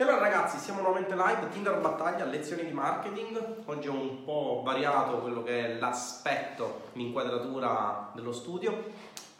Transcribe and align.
E 0.00 0.04
allora 0.04 0.20
ragazzi, 0.20 0.58
siamo 0.58 0.80
nuovamente 0.80 1.16
live, 1.16 1.48
Tinder 1.48 1.80
Battaglia, 1.80 2.24
lezioni 2.24 2.64
di 2.64 2.70
marketing. 2.70 3.64
Oggi 3.64 3.88
ho 3.88 3.94
un 3.94 4.22
po' 4.22 4.62
variato 4.64 5.18
quello 5.18 5.42
che 5.42 5.64
è 5.64 5.74
l'aspetto, 5.76 6.82
l'inquadratura 6.92 8.12
dello 8.14 8.30
studio. 8.30 8.80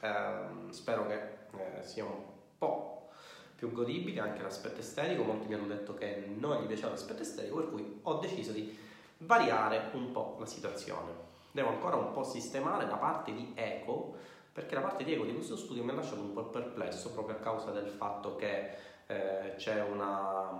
Eh, 0.00 0.70
spero 0.70 1.06
che 1.06 1.14
eh, 1.14 1.84
sia 1.84 2.02
un 2.02 2.24
po' 2.58 3.10
più 3.54 3.70
godibile 3.70 4.18
anche 4.18 4.42
l'aspetto 4.42 4.80
estetico. 4.80 5.22
Molti 5.22 5.46
mi 5.46 5.54
hanno 5.54 5.68
detto 5.68 5.94
che 5.94 6.24
non 6.36 6.60
gli 6.60 6.66
piaceva 6.66 6.90
l'aspetto 6.90 7.22
estetico, 7.22 7.58
per 7.58 7.70
cui 7.70 8.00
ho 8.02 8.14
deciso 8.14 8.50
di 8.50 8.76
variare 9.18 9.90
un 9.92 10.10
po' 10.10 10.38
la 10.40 10.46
situazione. 10.46 11.12
Devo 11.52 11.68
ancora 11.68 11.94
un 11.94 12.10
po' 12.10 12.24
sistemare 12.24 12.84
la 12.84 12.96
parte 12.96 13.32
di 13.32 13.52
eco, 13.54 14.16
perché 14.52 14.74
la 14.74 14.80
parte 14.80 15.04
di 15.04 15.12
eco 15.14 15.22
di 15.22 15.34
questo 15.34 15.56
studio 15.56 15.84
mi 15.84 15.90
ha 15.90 15.94
lasciato 15.94 16.20
un 16.20 16.32
po' 16.32 16.46
perplesso 16.46 17.12
proprio 17.12 17.36
a 17.36 17.38
causa 17.38 17.70
del 17.70 17.86
fatto 17.86 18.34
che 18.34 18.96
eh, 19.08 19.54
c'è 19.56 19.82
una, 19.82 20.50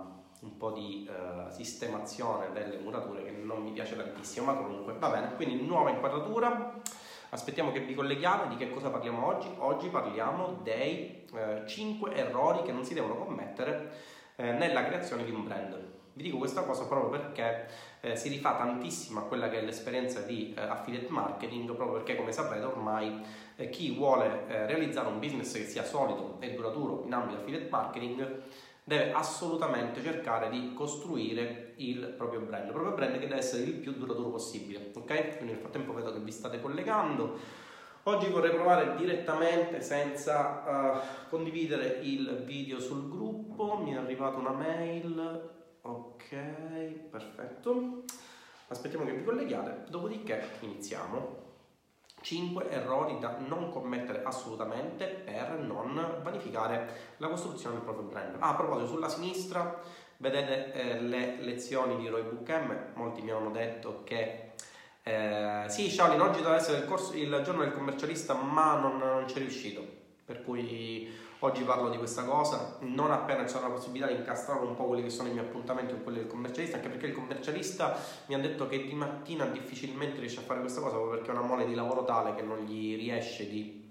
un 0.41 0.57
po' 0.57 0.71
di 0.71 1.07
eh, 1.07 1.51
sistemazione 1.51 2.51
delle 2.51 2.77
murature 2.77 3.23
che 3.23 3.31
non 3.31 3.61
mi 3.61 3.71
piace 3.71 3.95
tantissimo, 3.95 4.47
ma 4.47 4.53
comunque 4.55 4.93
va 4.97 5.09
bene. 5.09 5.35
Quindi 5.35 5.63
nuova 5.63 5.91
inquadratura, 5.91 6.81
aspettiamo 7.29 7.71
che 7.71 7.81
vi 7.81 7.93
colleghiate, 7.93 8.49
di 8.49 8.57
che 8.57 8.71
cosa 8.71 8.89
parliamo 8.89 9.27
oggi? 9.27 9.47
Oggi 9.59 9.89
parliamo 9.89 10.59
dei 10.63 11.27
eh, 11.31 11.63
5 11.65 12.15
errori 12.15 12.63
che 12.63 12.71
non 12.71 12.83
si 12.83 12.95
devono 12.95 13.15
commettere 13.17 13.91
eh, 14.35 14.51
nella 14.51 14.83
creazione 14.83 15.23
di 15.23 15.31
un 15.31 15.43
brand. 15.43 15.97
Vi 16.13 16.23
dico 16.23 16.37
questa 16.37 16.63
cosa 16.63 16.85
proprio 16.85 17.09
perché 17.09 17.67
eh, 18.01 18.15
si 18.15 18.29
rifà 18.29 18.55
tantissimo 18.55 19.19
a 19.19 19.23
quella 19.23 19.47
che 19.47 19.59
è 19.59 19.61
l'esperienza 19.61 20.21
di 20.21 20.53
eh, 20.57 20.61
affiliate 20.61 21.09
marketing, 21.09 21.73
proprio 21.75 21.97
perché 21.97 22.15
come 22.15 22.31
sapete 22.31 22.65
ormai 22.65 23.21
eh, 23.59 23.69
chi 23.69 23.91
vuole 23.91 24.47
eh, 24.47 24.65
realizzare 24.65 25.09
un 25.09 25.19
business 25.19 25.53
che 25.53 25.65
sia 25.65 25.83
solido 25.83 26.37
e 26.39 26.53
duraturo 26.53 27.03
in 27.05 27.13
ambito 27.13 27.39
affiliate 27.39 27.67
marketing 27.69 28.41
deve 28.83 29.11
assolutamente 29.11 30.01
cercare 30.01 30.49
di 30.49 30.73
costruire 30.73 31.73
il 31.75 32.13
proprio 32.17 32.39
brand, 32.39 32.65
il 32.65 32.71
proprio 32.71 32.95
brand 32.95 33.19
che 33.19 33.27
deve 33.27 33.35
essere 33.35 33.63
il 33.63 33.73
più 33.73 33.91
duraturo 33.91 34.29
possibile, 34.29 34.91
ok? 34.95 35.35
Quindi 35.35 35.51
nel 35.51 35.57
frattempo 35.57 35.93
vedo 35.93 36.11
che 36.11 36.19
vi 36.19 36.31
state 36.31 36.59
collegando. 36.59 37.67
Oggi 38.03 38.29
vorrei 38.29 38.49
provare 38.49 38.95
direttamente 38.95 39.81
senza 39.81 40.63
uh, 40.65 41.29
condividere 41.29 41.99
il 42.01 42.41
video 42.45 42.79
sul 42.79 43.09
gruppo, 43.09 43.77
mi 43.77 43.91
è 43.91 43.97
arrivata 43.97 44.39
una 44.39 44.53
mail 44.53 45.57
Ok, 45.81 46.35
perfetto. 47.09 48.03
Aspettiamo 48.67 49.05
che 49.05 49.13
vi 49.13 49.23
colleghiate, 49.23 49.89
dopodiché 49.89 50.41
iniziamo. 50.61 51.48
5 52.21 52.69
errori 52.69 53.17
da 53.19 53.37
non 53.45 53.69
commettere 53.69 54.23
assolutamente 54.23 55.05
per 55.05 55.57
non 55.59 56.19
vanificare 56.21 57.15
la 57.17 57.27
costruzione 57.27 57.75
del 57.75 57.83
proprio 57.83 58.07
brand. 58.07 58.35
Ah, 58.39 58.49
a 58.49 58.55
proposito, 58.55 58.87
sulla 58.87 59.09
sinistra 59.09 59.81
vedete 60.17 60.73
eh, 60.73 60.99
le 61.01 61.37
lezioni 61.41 61.97
di 61.97 62.07
Roy 62.07 62.23
Book 62.23 62.49
M. 62.49 62.77
Molti 62.95 63.21
mi 63.21 63.31
hanno 63.31 63.51
detto 63.51 64.01
che 64.03 64.51
eh, 65.03 65.65
sì, 65.67 65.89
Shaolin, 65.89 66.21
oggi 66.21 66.41
doveva 66.41 66.57
essere 66.57 66.79
il, 66.79 66.85
corso, 66.85 67.15
il, 67.15 67.41
giorno 67.43 67.63
del 67.63 67.73
commercialista, 67.73 68.33
ma 68.33 68.75
non, 68.75 68.97
non 68.97 69.25
c'è 69.25 69.39
riuscito. 69.39 69.97
Per 70.25 70.43
cui 70.43 71.11
Oggi 71.41 71.63
parlo 71.63 71.87
di 71.87 71.97
questa 71.97 72.25
cosa, 72.25 72.75
non 72.79 73.11
appena 73.11 73.45
c'è 73.45 73.61
la 73.61 73.69
possibilità 73.69 74.07
di 74.07 74.17
incastrare 74.17 74.59
un 74.59 74.75
po' 74.75 74.87
quelli 74.87 75.03
che 75.03 75.09
sono 75.09 75.29
i 75.29 75.31
miei 75.31 75.45
appuntamenti 75.45 75.93
con 75.93 76.03
quelli 76.03 76.17
del 76.17 76.27
commercialista, 76.27 76.75
anche 76.75 76.89
perché 76.89 77.05
il 77.05 77.13
commercialista 77.13 77.97
mi 78.25 78.35
ha 78.35 78.39
detto 78.39 78.67
che 78.67 78.85
di 78.85 78.93
mattina 78.93 79.45
difficilmente 79.45 80.19
riesce 80.19 80.39
a 80.39 80.41
fare 80.41 80.59
questa 80.59 80.81
cosa 80.81 80.95
proprio 80.95 81.15
perché 81.15 81.31
è 81.31 81.33
una 81.33 81.47
mole 81.47 81.65
di 81.65 81.75
lavoro 81.75 82.03
tale 82.03 82.35
che 82.35 82.41
non 82.41 82.57
gli 82.65 82.97
riesce 82.97 83.47
di 83.47 83.87
uh, 83.87 83.89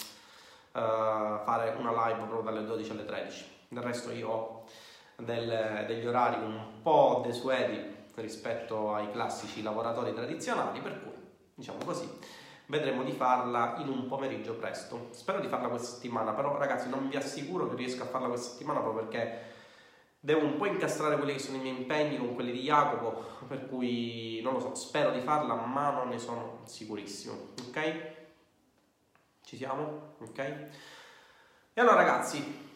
fare 0.72 1.74
una 1.78 2.08
live 2.08 2.26
proprio 2.26 2.42
dalle 2.42 2.66
12 2.66 2.90
alle 2.90 3.06
13. 3.06 3.46
Del 3.68 3.82
resto 3.82 4.10
io 4.10 4.28
ho 4.28 4.64
del, 5.16 5.84
degli 5.86 6.06
orari 6.06 6.44
un 6.44 6.82
po' 6.82 7.22
desueti 7.24 7.96
rispetto 8.16 8.92
ai 8.92 9.10
classici 9.10 9.62
lavoratori 9.62 10.12
tradizionali, 10.12 10.80
per 10.80 11.00
cui 11.02 11.14
diciamo 11.54 11.78
così 11.82 12.06
vedremo 12.68 13.02
di 13.02 13.12
farla 13.12 13.76
in 13.78 13.88
un 13.88 14.06
pomeriggio 14.06 14.54
presto. 14.54 15.08
Spero 15.10 15.40
di 15.40 15.48
farla 15.48 15.68
questa 15.68 15.94
settimana, 15.94 16.32
però 16.32 16.56
ragazzi 16.56 16.88
non 16.88 17.08
vi 17.08 17.16
assicuro 17.16 17.68
che 17.68 17.76
riesco 17.76 18.02
a 18.02 18.06
farla 18.06 18.28
questa 18.28 18.50
settimana 18.50 18.80
proprio 18.80 19.04
perché 19.04 19.56
devo 20.20 20.44
un 20.44 20.56
po' 20.56 20.66
incastrare 20.66 21.16
quelli 21.16 21.32
che 21.32 21.38
sono 21.38 21.56
i 21.56 21.60
miei 21.60 21.76
impegni 21.76 22.18
con 22.18 22.34
quelli 22.34 22.52
di 22.52 22.62
Jacopo, 22.62 23.24
per 23.46 23.68
cui 23.68 24.40
non 24.42 24.54
lo 24.54 24.60
so, 24.60 24.74
spero 24.74 25.10
di 25.10 25.20
farla, 25.20 25.54
ma 25.54 25.90
non 25.90 26.08
ne 26.08 26.18
sono 26.18 26.60
sicurissimo. 26.64 27.52
Ok? 27.68 28.16
Ci 29.44 29.56
siamo? 29.56 30.14
Ok? 30.20 30.38
E 30.38 31.80
allora 31.80 31.96
ragazzi, 31.96 32.67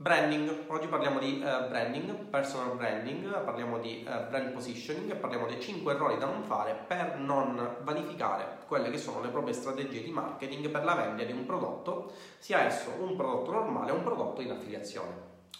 Branding, 0.00 0.64
oggi 0.68 0.86
parliamo 0.86 1.18
di 1.18 1.42
uh, 1.44 1.68
branding, 1.68 2.10
personal 2.30 2.74
branding, 2.74 3.44
parliamo 3.44 3.78
di 3.80 4.02
uh, 4.08 4.30
brand 4.30 4.50
positioning, 4.52 5.14
parliamo 5.16 5.46
dei 5.46 5.60
5 5.60 5.92
errori 5.92 6.16
da 6.16 6.24
non 6.24 6.42
fare 6.42 6.72
per 6.86 7.18
non 7.18 7.76
vanificare 7.82 8.60
quelle 8.66 8.88
che 8.88 8.96
sono 8.96 9.20
le 9.20 9.28
proprie 9.28 9.52
strategie 9.52 10.00
di 10.00 10.10
marketing 10.10 10.70
per 10.70 10.84
la 10.84 10.94
vendita 10.94 11.24
di 11.30 11.32
un 11.36 11.44
prodotto, 11.44 12.14
sia 12.38 12.60
esso 12.60 12.88
un 12.98 13.14
prodotto 13.14 13.50
normale 13.50 13.90
o 13.90 13.96
un 13.96 14.02
prodotto 14.02 14.40
in 14.40 14.52
affiliazione. 14.52 15.12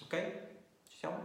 Ok? 0.05 0.33
Ci 0.89 0.97
siamo? 0.97 1.19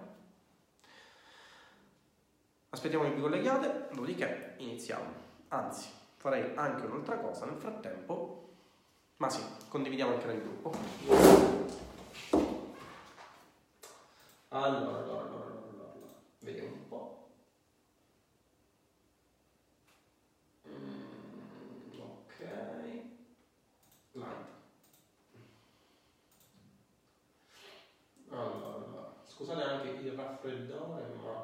Aspettiamo 2.71 3.05
che 3.05 3.11
vi 3.11 3.21
colleghiate, 3.21 3.87
dopodiché 3.91 4.55
iniziamo. 4.57 5.05
Anzi, 5.47 5.87
farei 6.17 6.51
anche 6.55 6.85
un'altra 6.85 7.17
cosa 7.19 7.45
nel 7.45 7.55
frattempo, 7.55 8.49
ma 9.15 9.29
sì, 9.29 9.41
condividiamo 9.69 10.15
anche 10.15 10.25
nel 10.25 10.41
gruppo. 10.41 11.84
Allora, 14.55 14.95
allora, 14.95 15.21
allora, 15.21 15.43
allora, 15.43 16.07
vediamo 16.39 16.69
un 16.71 16.87
po'. 16.87 17.03
Mm, 20.69 21.99
ok. 21.99 22.99
Light. 24.13 24.53
Allora, 28.29 29.05
scusate 29.25 29.61
anche 29.61 29.87
il 29.87 30.13
raffreddore, 30.13 31.05
ma... 31.07 31.37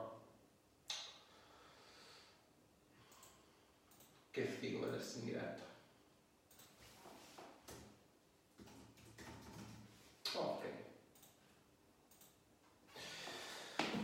Che 4.31 4.43
figo 4.45 4.79
vedersi 4.79 5.17
in 5.17 5.25
diretta. 5.25 5.69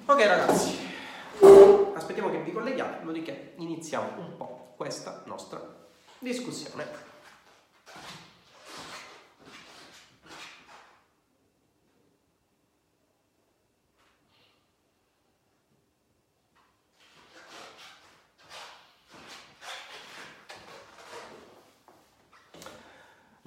Ok 0.10 0.26
ragazzi, 0.26 0.78
aspettiamo 1.94 2.32
che 2.32 2.40
vi 2.40 2.54
colleghiate, 2.54 3.00
dopodiché 3.02 3.56
iniziamo 3.58 4.08
un 4.20 4.38
po' 4.38 4.72
questa 4.78 5.24
nostra 5.26 5.62
discussione. 6.20 6.86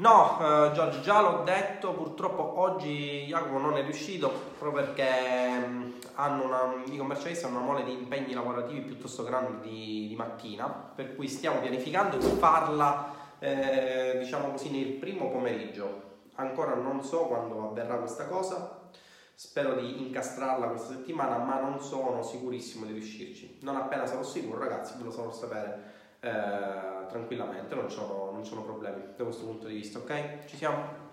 No, 0.00 0.38
uh, 0.38 0.72
Giorgio, 0.72 1.00
già 1.03 1.21
l'ho 1.21 1.43
detto, 1.43 1.93
purtroppo 1.93 2.59
oggi 2.59 3.27
Jacopo 3.27 3.59
non 3.59 3.77
è 3.77 3.83
riuscito 3.83 4.33
proprio 4.59 4.83
perché 4.83 5.62
um, 5.62 5.93
hanno 6.15 6.44
una, 6.44 6.83
i 6.87 6.97
commercialisti 6.97 7.44
hanno 7.44 7.59
una 7.59 7.66
mole 7.66 7.84
di 7.84 7.93
impegni 7.93 8.33
lavorativi 8.33 8.81
piuttosto 8.81 9.25
grandi 9.25 9.69
di, 9.69 10.09
di 10.09 10.16
mattina, 10.16 10.69
per 10.69 11.15
cui 11.15 11.28
stiamo 11.28 11.61
pianificando 11.61 12.16
di 12.16 12.25
farla, 12.38 13.15
eh, 13.41 14.16
diciamo 14.21 14.53
così, 14.53 14.71
nel 14.71 14.93
primo 14.93 15.28
pomeriggio. 15.28 16.21
Ancora 16.37 16.75
non 16.77 17.05
so 17.05 17.27
quando 17.27 17.69
avverrà 17.69 17.97
questa 17.97 18.27
cosa, 18.27 18.81
spero 19.34 19.75
di 19.75 20.06
incastrarla 20.06 20.69
questa 20.69 20.94
settimana, 20.94 21.37
ma 21.37 21.61
non 21.61 21.79
sono 21.79 22.23
sicurissimo 22.23 22.87
di 22.87 22.94
riuscirci. 22.94 23.58
Non 23.61 23.76
appena 23.76 24.06
sarò 24.06 24.23
sicuro, 24.23 24.61
ragazzi, 24.61 24.94
ve 24.96 25.05
lo 25.05 25.11
farò 25.11 25.31
sapere 25.31 25.89
eh, 26.20 27.06
tranquillamente, 27.08 27.75
non 27.75 27.90
sono, 27.90 28.31
non 28.32 28.44
sono 28.44 28.62
problemi 28.62 29.02
da 29.17 29.25
questo 29.25 29.44
punto 29.44 29.67
di 29.67 29.75
vista, 29.75 29.99
ok? 29.99 30.44
Ci 30.46 30.56
siamo? 30.56 31.08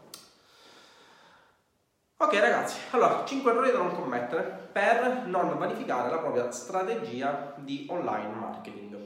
Ok 2.19 2.33
ragazzi, 2.33 2.79
allora 2.91 3.23
5 3.23 3.51
errori 3.51 3.71
da 3.71 3.77
non 3.77 3.93
commettere 3.93 4.69
per 4.71 5.27
non 5.27 5.55
vanificare 5.57 6.09
la 6.09 6.17
propria 6.17 6.49
strategia 6.51 7.53
di 7.57 7.85
online 7.89 8.33
marketing. 8.33 8.97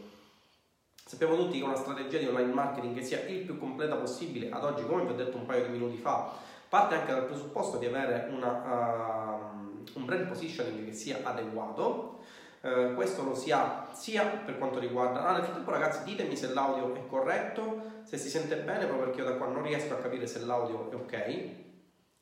Sappiamo 0.95 1.36
tutti 1.36 1.59
che 1.59 1.65
una 1.65 1.75
strategia 1.75 2.19
di 2.19 2.27
online 2.27 2.53
marketing 2.53 2.95
che 2.95 3.03
sia 3.03 3.19
il 3.27 3.42
più 3.42 3.59
completa 3.59 3.98
possibile, 3.98 4.50
ad 4.50 4.63
oggi 4.63 4.86
come 4.86 5.03
vi 5.03 5.12
ho 5.12 5.15
detto 5.15 5.36
un 5.36 5.45
paio 5.45 5.65
di 5.65 5.71
minuti 5.71 5.98
fa, 5.98 6.31
parte 6.69 6.95
anche 6.95 7.12
dal 7.12 7.25
presupposto 7.25 7.77
di 7.77 7.86
avere 7.86 8.30
una, 8.31 9.42
uh, 9.51 9.83
un 9.94 10.06
brand 10.06 10.27
positioning 10.27 10.86
che 10.86 10.94
sia 10.94 11.19
adeguato, 11.24 12.20
eh, 12.62 12.94
questo 12.94 13.24
lo 13.24 13.36
si 13.36 13.52
ha 13.52 13.90
sia 13.92 14.25
per 14.25 14.58
quanto 14.58 14.80
riguarda... 14.80 15.25
Ah, 15.25 15.34
nel 15.34 15.44
frattempo 15.44 15.72
ragazzi 15.72 16.04
ditemi 16.04 16.36
se 16.36 16.54
l'audio 16.54 16.94
è 16.96 17.06
corretto, 17.08 18.02
se 18.04 18.18
si 18.18 18.30
sente 18.30 18.56
bene, 18.58 18.86
proprio 18.86 19.08
perché 19.08 19.22
io 19.22 19.28
da 19.28 19.36
qua 19.36 19.48
non 19.48 19.63
riesco 19.63 19.94
a 19.94 19.98
capire 19.98 20.28
se 20.28 20.40
l'audio 20.46 20.92
è 20.92 20.96
ok. 20.96 21.50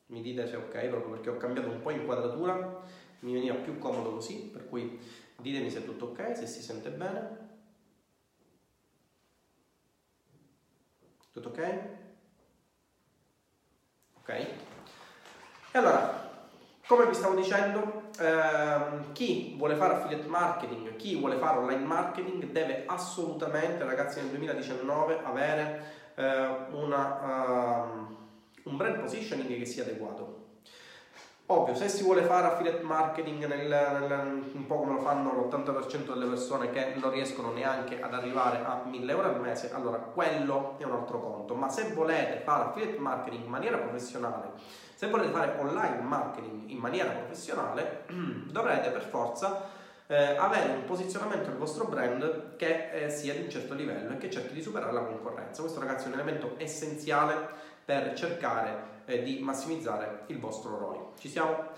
Mi 0.06 0.22
dite 0.22 0.46
se 0.46 0.54
è 0.54 0.56
ok, 0.56 0.86
proprio 0.88 1.10
perché 1.12 1.30
ho 1.30 1.36
cambiato 1.36 1.68
un 1.68 1.80
po' 1.80 1.90
inquadratura 1.90 2.82
mi 3.20 3.34
veniva 3.34 3.54
più 3.56 3.78
comodo 3.78 4.12
così, 4.12 4.48
per 4.52 4.68
cui 4.68 4.98
ditemi 5.36 5.70
se 5.70 5.80
è 5.80 5.84
tutto 5.84 6.06
ok, 6.06 6.36
se 6.36 6.46
si 6.46 6.62
sente 6.62 6.90
bene. 6.90 7.48
Tutto 11.32 11.48
ok? 11.48 11.88
Ok? 14.20 14.28
E 14.30 15.78
allora, 15.78 16.29
come 16.90 17.06
vi 17.06 17.14
stavo 17.14 17.36
dicendo, 17.36 18.10
ehm, 18.18 19.12
chi 19.12 19.54
vuole 19.56 19.76
fare 19.76 19.94
affiliate 19.94 20.26
marketing, 20.26 20.96
chi 20.96 21.14
vuole 21.14 21.36
fare 21.36 21.58
online 21.58 21.84
marketing 21.84 22.46
deve 22.46 22.82
assolutamente, 22.84 23.84
ragazzi, 23.84 24.18
nel 24.20 24.30
2019 24.30 25.20
avere 25.22 25.84
eh, 26.16 26.48
una, 26.72 27.84
um, 27.84 28.16
un 28.64 28.76
brand 28.76 28.98
positioning 28.98 29.56
che 29.56 29.64
sia 29.66 29.84
adeguato. 29.84 30.38
Ovvio, 31.46 31.76
se 31.76 31.88
si 31.88 32.02
vuole 32.02 32.22
fare 32.22 32.48
affiliate 32.48 32.82
marketing 32.82 33.46
nel, 33.46 33.68
nel, 33.68 34.50
un 34.52 34.66
po' 34.66 34.78
come 34.78 34.94
lo 34.94 35.00
fanno 35.00 35.48
l'80% 35.48 36.12
delle 36.12 36.26
persone 36.26 36.70
che 36.70 36.94
non 36.96 37.12
riescono 37.12 37.52
neanche 37.52 38.00
ad 38.00 38.14
arrivare 38.14 38.64
a 38.64 38.82
1000 38.84 39.12
euro 39.12 39.28
al 39.28 39.40
mese, 39.40 39.70
allora 39.72 39.98
quello 39.98 40.74
è 40.78 40.82
un 40.82 40.92
altro 40.92 41.20
conto. 41.20 41.54
Ma 41.54 41.68
se 41.68 41.92
volete 41.92 42.40
fare 42.42 42.64
affiliate 42.64 42.98
marketing 42.98 43.44
in 43.44 43.50
maniera 43.50 43.78
professionale, 43.78 44.88
se 45.00 45.06
volete 45.06 45.32
fare 45.32 45.56
online 45.58 46.02
marketing 46.02 46.68
in 46.68 46.76
maniera 46.76 47.08
professionale, 47.08 48.04
dovrete 48.52 48.90
per 48.90 49.00
forza 49.00 49.70
eh, 50.06 50.36
avere 50.36 50.74
un 50.74 50.84
posizionamento 50.84 51.48
del 51.48 51.56
vostro 51.56 51.86
brand 51.86 52.56
che 52.56 52.90
eh, 52.90 53.08
sia 53.08 53.32
di 53.32 53.40
un 53.40 53.48
certo 53.48 53.72
livello 53.72 54.12
e 54.12 54.18
che 54.18 54.28
cerchi 54.28 54.52
di 54.52 54.60
superare 54.60 54.92
la 54.92 55.00
concorrenza. 55.00 55.62
Questo 55.62 55.80
ragazzi 55.80 56.04
è 56.04 56.08
un 56.08 56.12
elemento 56.12 56.52
essenziale 56.58 57.34
per 57.82 58.12
cercare 58.12 59.04
eh, 59.06 59.22
di 59.22 59.38
massimizzare 59.38 60.24
il 60.26 60.38
vostro 60.38 60.76
ROI. 60.76 60.98
Ci 61.18 61.30
siamo? 61.30 61.68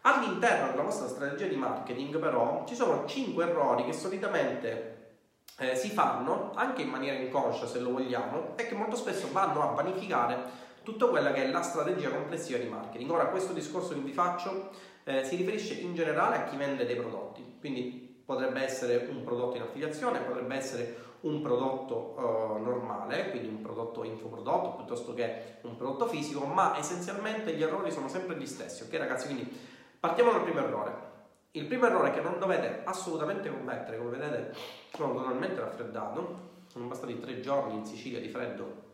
All'interno 0.00 0.70
della 0.70 0.82
vostra 0.82 1.06
strategia 1.06 1.48
di 1.48 1.56
marketing 1.56 2.18
però 2.18 2.64
ci 2.66 2.74
sono 2.74 3.04
5 3.04 3.44
errori 3.44 3.84
che 3.84 3.92
solitamente 3.92 5.16
eh, 5.58 5.76
si 5.76 5.90
fanno 5.90 6.52
anche 6.54 6.80
in 6.80 6.88
maniera 6.88 7.18
inconscia 7.18 7.66
se 7.66 7.78
lo 7.78 7.90
vogliamo 7.90 8.56
e 8.56 8.66
che 8.66 8.74
molto 8.74 8.96
spesso 8.96 9.28
vanno 9.32 9.68
a 9.68 9.74
vanificare 9.74 10.68
tutto 10.82 11.08
quella 11.08 11.32
che 11.32 11.44
è 11.44 11.50
la 11.50 11.62
strategia 11.62 12.10
complessiva 12.10 12.58
di 12.58 12.68
marketing. 12.68 13.10
Ora 13.10 13.26
questo 13.26 13.52
discorso 13.52 13.94
che 13.94 14.00
vi 14.00 14.12
faccio 14.12 14.70
eh, 15.04 15.24
si 15.24 15.36
riferisce 15.36 15.74
in 15.74 15.94
generale 15.94 16.36
a 16.36 16.44
chi 16.44 16.56
vende 16.56 16.86
dei 16.86 16.96
prodotti, 16.96 17.56
quindi 17.58 18.22
potrebbe 18.24 18.62
essere 18.62 19.08
un 19.10 19.24
prodotto 19.24 19.56
in 19.56 19.62
affiliazione, 19.62 20.20
potrebbe 20.20 20.54
essere 20.54 21.08
un 21.20 21.42
prodotto 21.42 22.14
uh, 22.16 22.62
normale, 22.62 23.30
quindi 23.30 23.48
un 23.48 23.60
prodotto 23.60 24.04
infoprodotto 24.04 24.76
piuttosto 24.76 25.12
che 25.12 25.58
un 25.62 25.76
prodotto 25.76 26.06
fisico, 26.06 26.44
ma 26.44 26.78
essenzialmente 26.78 27.52
gli 27.54 27.62
errori 27.62 27.90
sono 27.90 28.08
sempre 28.08 28.36
gli 28.36 28.46
stessi, 28.46 28.84
ok 28.84 28.94
ragazzi? 28.96 29.26
Quindi 29.26 29.50
partiamo 29.98 30.32
dal 30.32 30.42
primo 30.42 30.60
errore. 30.60 31.08
Il 31.52 31.66
primo 31.66 31.86
errore 31.86 32.12
che 32.12 32.20
non 32.20 32.38
dovete 32.38 32.82
assolutamente 32.84 33.50
commettere, 33.50 33.98
come 33.98 34.16
vedete 34.16 34.54
sono 34.94 35.12
totalmente 35.14 35.60
raffreddato, 35.60 36.48
sono 36.68 36.86
bastati 36.86 37.18
tre 37.18 37.40
giorni 37.40 37.74
in 37.74 37.84
Sicilia 37.84 38.20
di 38.20 38.28
freddo, 38.28 38.89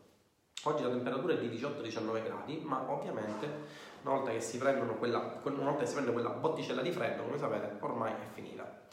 oggi 0.63 0.83
la 0.83 0.89
temperatura 0.89 1.33
è 1.33 1.37
di 1.37 1.49
18-19 1.49 2.23
gradi, 2.23 2.61
ma 2.63 2.83
ovviamente 2.87 3.65
una 4.01 4.15
volta 4.15 4.31
che 4.31 4.41
si, 4.41 4.57
quella, 4.57 5.39
una 5.43 5.63
volta 5.63 5.79
che 5.79 5.85
si 5.85 5.93
prende 5.93 6.11
quella 6.11 6.29
botticella 6.29 6.81
di 6.81 6.91
freddo, 6.91 7.23
come 7.23 7.37
sapete, 7.37 7.77
ormai 7.81 8.11
è 8.11 8.33
finita. 8.33 8.85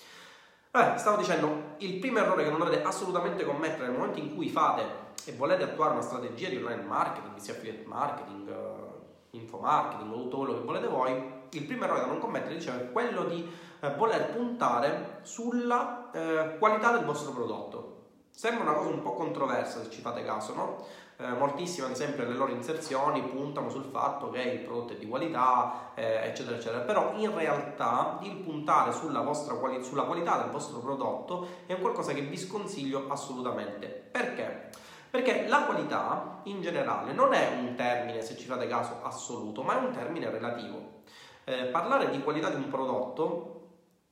Vabbè, 0.71 0.99
stavo 0.99 1.17
dicendo, 1.17 1.77
il 1.79 1.99
primo 2.01 2.19
errore 2.19 2.43
che 2.43 2.51
non 2.51 2.59
dovete 2.59 2.83
assolutamente 2.83 3.45
commettere 3.45 3.87
nel 3.87 3.97
momento 3.97 4.19
in 4.19 4.35
cui 4.35 4.49
fate 4.49 5.03
e 5.25 5.33
volete 5.35 5.63
attuare 5.63 5.93
una 5.93 6.03
strategia 6.03 6.49
di 6.49 6.57
online 6.57 6.83
marketing, 6.83 7.37
sia 7.37 7.55
affiliate 7.55 7.87
marketing, 7.87 8.49
uh, 8.49 9.37
info 9.37 9.59
marketing 9.59 10.13
o 10.13 10.23
tutto 10.23 10.39
quello 10.39 10.55
che 10.55 10.65
volete 10.65 10.87
voi, 10.89 11.33
il 11.51 11.65
primo 11.65 11.85
errore 11.85 12.01
da 12.01 12.07
non 12.07 12.19
commettere 12.19 12.57
dicevo, 12.57 12.79
è 12.79 12.91
quello 12.91 13.25
di 13.25 13.49
uh, 13.81 13.95
voler 13.95 14.35
puntare 14.35 15.21
sulla 15.23 16.11
uh, 16.13 16.59
qualità 16.59 16.91
del 16.91 17.05
vostro 17.05 17.33
prodotto. 17.33 17.94
Sembra 18.37 18.65
una 18.65 18.73
cosa 18.73 18.89
un 18.89 19.01
po' 19.01 19.13
controversa 19.13 19.81
se 19.81 19.91
ci 19.91 20.01
fate 20.01 20.25
caso, 20.25 20.55
no? 20.55 20.85
eh, 21.19 21.29
moltissime 21.29 21.87
ad 21.87 21.93
esempio 21.93 22.25
le 22.25 22.35
loro 22.35 22.51
inserzioni 22.51 23.23
puntano 23.23 23.71
sul 23.71 23.85
fatto 23.85 24.31
che 24.31 24.43
il 24.43 24.59
prodotto 24.61 24.95
è 24.95 24.97
di 24.97 25.07
qualità, 25.07 25.93
eh, 25.95 26.27
eccetera, 26.27 26.57
eccetera, 26.57 26.81
però 26.81 27.13
in 27.15 27.33
realtà 27.33 28.19
il 28.23 28.35
puntare 28.39 28.93
sulla, 28.93 29.21
quali- 29.21 29.85
sulla 29.85 30.03
qualità 30.03 30.39
del 30.39 30.51
vostro 30.51 30.81
prodotto 30.81 31.47
è 31.67 31.75
un 31.75 31.81
qualcosa 31.81 32.13
che 32.13 32.23
vi 32.23 32.37
sconsiglio 32.37 33.07
assolutamente. 33.09 33.87
Perché? 33.87 34.71
Perché 35.09 35.47
la 35.47 35.63
qualità 35.63 36.41
in 36.45 36.61
generale 36.61 37.13
non 37.13 37.33
è 37.35 37.57
un 37.61 37.77
termine, 37.77 38.21
se 38.21 38.37
ci 38.37 38.47
fate 38.47 38.67
caso, 38.67 38.99
assoluto, 39.05 39.63
ma 39.63 39.81
è 39.81 39.85
un 39.85 39.93
termine 39.93 40.29
relativo. 40.29 41.03
Eh, 41.45 41.67
parlare 41.67 42.11
di 42.11 42.21
qualità 42.21 42.49
di 42.49 42.57
un 42.57 42.69
prodotto 42.69 43.54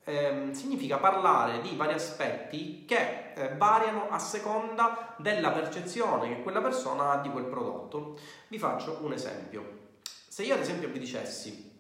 eh, 0.04 0.49
significa 0.52 0.99
parlare 0.99 1.60
di 1.60 1.76
vari 1.76 1.93
aspetti 1.93 2.84
che 2.84 3.32
eh, 3.34 3.54
variano 3.56 4.08
a 4.10 4.19
seconda 4.19 5.14
della 5.19 5.50
percezione 5.50 6.28
che 6.28 6.43
quella 6.43 6.60
persona 6.60 7.12
ha 7.12 7.20
di 7.20 7.31
quel 7.31 7.44
prodotto. 7.44 8.19
Vi 8.49 8.58
faccio 8.58 8.99
un 9.02 9.12
esempio. 9.12 9.81
Se 10.02 10.43
io 10.43 10.54
ad 10.54 10.60
esempio 10.60 10.88
vi 10.88 10.99
dicessi, 10.99 11.70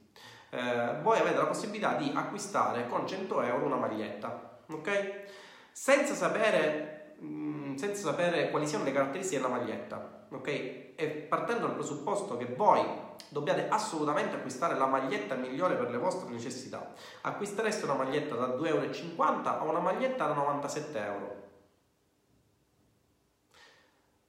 eh, 0.50 1.00
voi 1.00 1.18
avete 1.18 1.36
la 1.36 1.46
possibilità 1.46 1.94
di 1.94 2.12
acquistare 2.14 2.86
con 2.86 3.06
100 3.06 3.42
euro 3.42 3.64
una 3.64 3.76
maglietta, 3.76 4.58
ok? 4.70 5.24
Senza 5.72 6.14
sapere, 6.14 7.16
mh, 7.18 7.26
mm, 7.26 7.74
senza 7.76 8.02
sapere 8.02 8.50
quali 8.50 8.66
siano 8.66 8.84
le 8.84 8.92
caratteristiche 8.92 9.40
della 9.40 9.54
maglietta, 9.54 10.26
ok? 10.30 10.81
E 10.94 11.06
partendo 11.08 11.66
dal 11.66 11.74
presupposto 11.74 12.36
che 12.36 12.46
voi 12.46 12.84
dobbiate 13.28 13.68
assolutamente 13.68 14.36
acquistare 14.36 14.76
la 14.76 14.86
maglietta 14.86 15.34
migliore 15.34 15.74
per 15.76 15.90
le 15.90 15.98
vostre 15.98 16.30
necessità. 16.30 16.92
Acquistereste 17.22 17.84
una 17.84 17.94
maglietta 17.94 18.34
da 18.34 18.48
2,50 18.48 18.66
euro 18.66 19.64
o 19.64 19.70
una 19.70 19.80
maglietta 19.80 20.26
da 20.26 20.34
97 20.34 20.98
euro? 20.98 21.40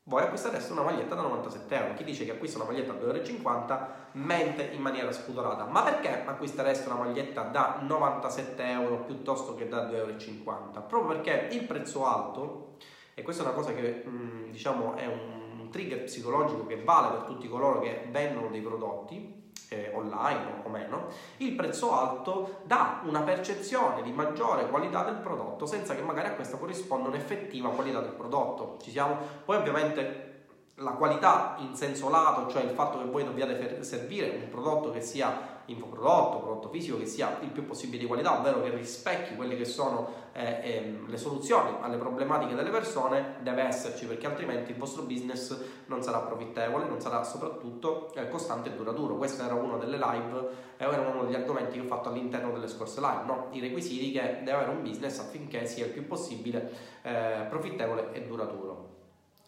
Voi 0.06 0.22
acquistereste 0.22 0.72
una 0.72 0.84
maglietta 0.84 1.16
da 1.16 1.22
97 1.22 1.76
euro. 1.76 1.94
Chi 1.94 2.04
dice 2.04 2.26
che 2.26 2.32
acquista 2.32 2.58
una 2.58 2.68
maglietta 2.68 2.94
da 2.94 3.14
2,50 3.14 3.70
euro 3.70 4.02
mente 4.14 4.64
in 4.64 4.82
maniera 4.82 5.12
spudorata. 5.12 5.66
Ma 5.66 5.84
perché 5.84 6.24
acquistereste 6.26 6.90
una 6.90 7.00
maglietta 7.00 7.44
da 7.44 7.80
97 7.82 8.64
euro 8.64 8.98
piuttosto 9.04 9.56
che 9.56 9.68
da 9.68 9.90
2,50 9.90 10.44
euro? 10.46 10.84
Proprio 10.88 11.06
perché 11.06 11.56
il 11.56 11.64
prezzo 11.66 12.06
alto, 12.06 12.76
e 13.14 13.22
questa 13.22 13.44
è 13.44 13.46
una 13.46 13.56
cosa 13.56 13.74
che 13.74 14.04
diciamo 14.50 14.96
è 14.96 15.06
un 15.06 15.43
trigger 15.74 16.04
psicologico 16.04 16.68
che 16.68 16.84
vale 16.84 17.18
per 17.18 17.26
tutti 17.26 17.50
coloro 17.50 17.80
che 17.80 18.08
vendono 18.12 18.50
dei 18.50 18.62
prodotti 18.62 19.42
eh, 19.70 19.92
online 19.96 20.62
o 20.64 20.70
meno, 20.70 21.08
il 21.38 21.54
prezzo 21.54 21.94
alto 21.94 22.62
dà 22.64 23.02
una 23.06 23.22
percezione 23.22 24.04
di 24.04 24.12
maggiore 24.12 24.70
qualità 24.70 25.04
del 25.04 25.16
prodotto 25.16 25.66
senza 25.66 25.96
che 25.96 26.04
magari 26.04 26.28
a 26.28 26.34
questa 26.34 26.58
corrisponda 26.58 27.10
un'effettiva 27.10 27.70
qualità 27.70 28.00
del 28.02 28.12
prodotto. 28.12 28.78
Ci 28.82 28.92
siamo? 28.92 29.18
Poi 29.44 29.58
ovviamente 29.58 30.32
la 30.78 30.92
qualità 30.92 31.56
in 31.60 31.76
senso 31.76 32.10
lato, 32.10 32.50
cioè 32.52 32.64
il 32.64 32.72
fatto 32.72 33.00
che 33.00 33.06
voi 33.06 33.24
dobbiate 33.24 33.84
servire 33.84 34.30
un 34.30 34.50
prodotto 34.50 34.92
che 34.92 35.02
sia 35.02 35.53
infoprodotto, 35.66 36.40
prodotto 36.40 36.70
fisico 36.70 36.98
che 36.98 37.06
sia 37.06 37.38
il 37.42 37.50
più 37.50 37.66
possibile 37.66 38.00
di 38.00 38.06
qualità, 38.06 38.38
ovvero 38.38 38.62
che 38.62 38.70
rispecchi 38.70 39.36
quelle 39.36 39.56
che 39.56 39.66
sono 39.66 40.22
eh, 40.34 40.60
eh, 40.62 41.00
le 41.06 41.18
soluzioni 41.18 41.76
alle 41.82 41.98
problematiche 41.98 42.56
delle 42.56 42.70
persone, 42.70 43.36
deve 43.42 43.64
esserci 43.64 44.06
perché 44.06 44.28
altrimenti 44.28 44.72
il 44.72 44.78
vostro 44.78 45.04
business 45.04 45.58
non 45.86 46.02
sarà 46.02 46.20
profittevole, 46.20 46.86
non 46.86 47.00
sarà 47.00 47.24
soprattutto 47.24 48.12
eh, 48.14 48.28
costante 48.30 48.70
e 48.70 48.76
duraturo. 48.76 49.16
Questo 49.16 49.44
era 49.44 49.54
uno 49.54 49.78
delle 49.78 49.98
live, 49.98 50.50
eh, 50.78 50.86
era 50.86 51.08
uno 51.08 51.24
degli 51.24 51.36
argomenti 51.36 51.80
che 51.80 51.86
ho 51.86 51.88
fatto 51.88 52.10
all'interno 52.10 52.52
delle 52.52 52.68
scorse 52.68 53.00
live, 53.00 53.24
no? 53.26 53.48
i 53.52 53.60
requisiti 53.60 54.12
che 54.12 54.40
deve 54.44 54.52
avere 54.52 54.72
un 54.72 54.82
business 54.82 55.20
affinché 55.20 55.66
sia 55.66 55.86
il 55.86 55.92
più 55.92 56.08
possibile 56.08 56.72
eh, 57.04 57.46
profittevole 57.50 58.12
e 58.14 58.22
duraturo. 58.26 58.93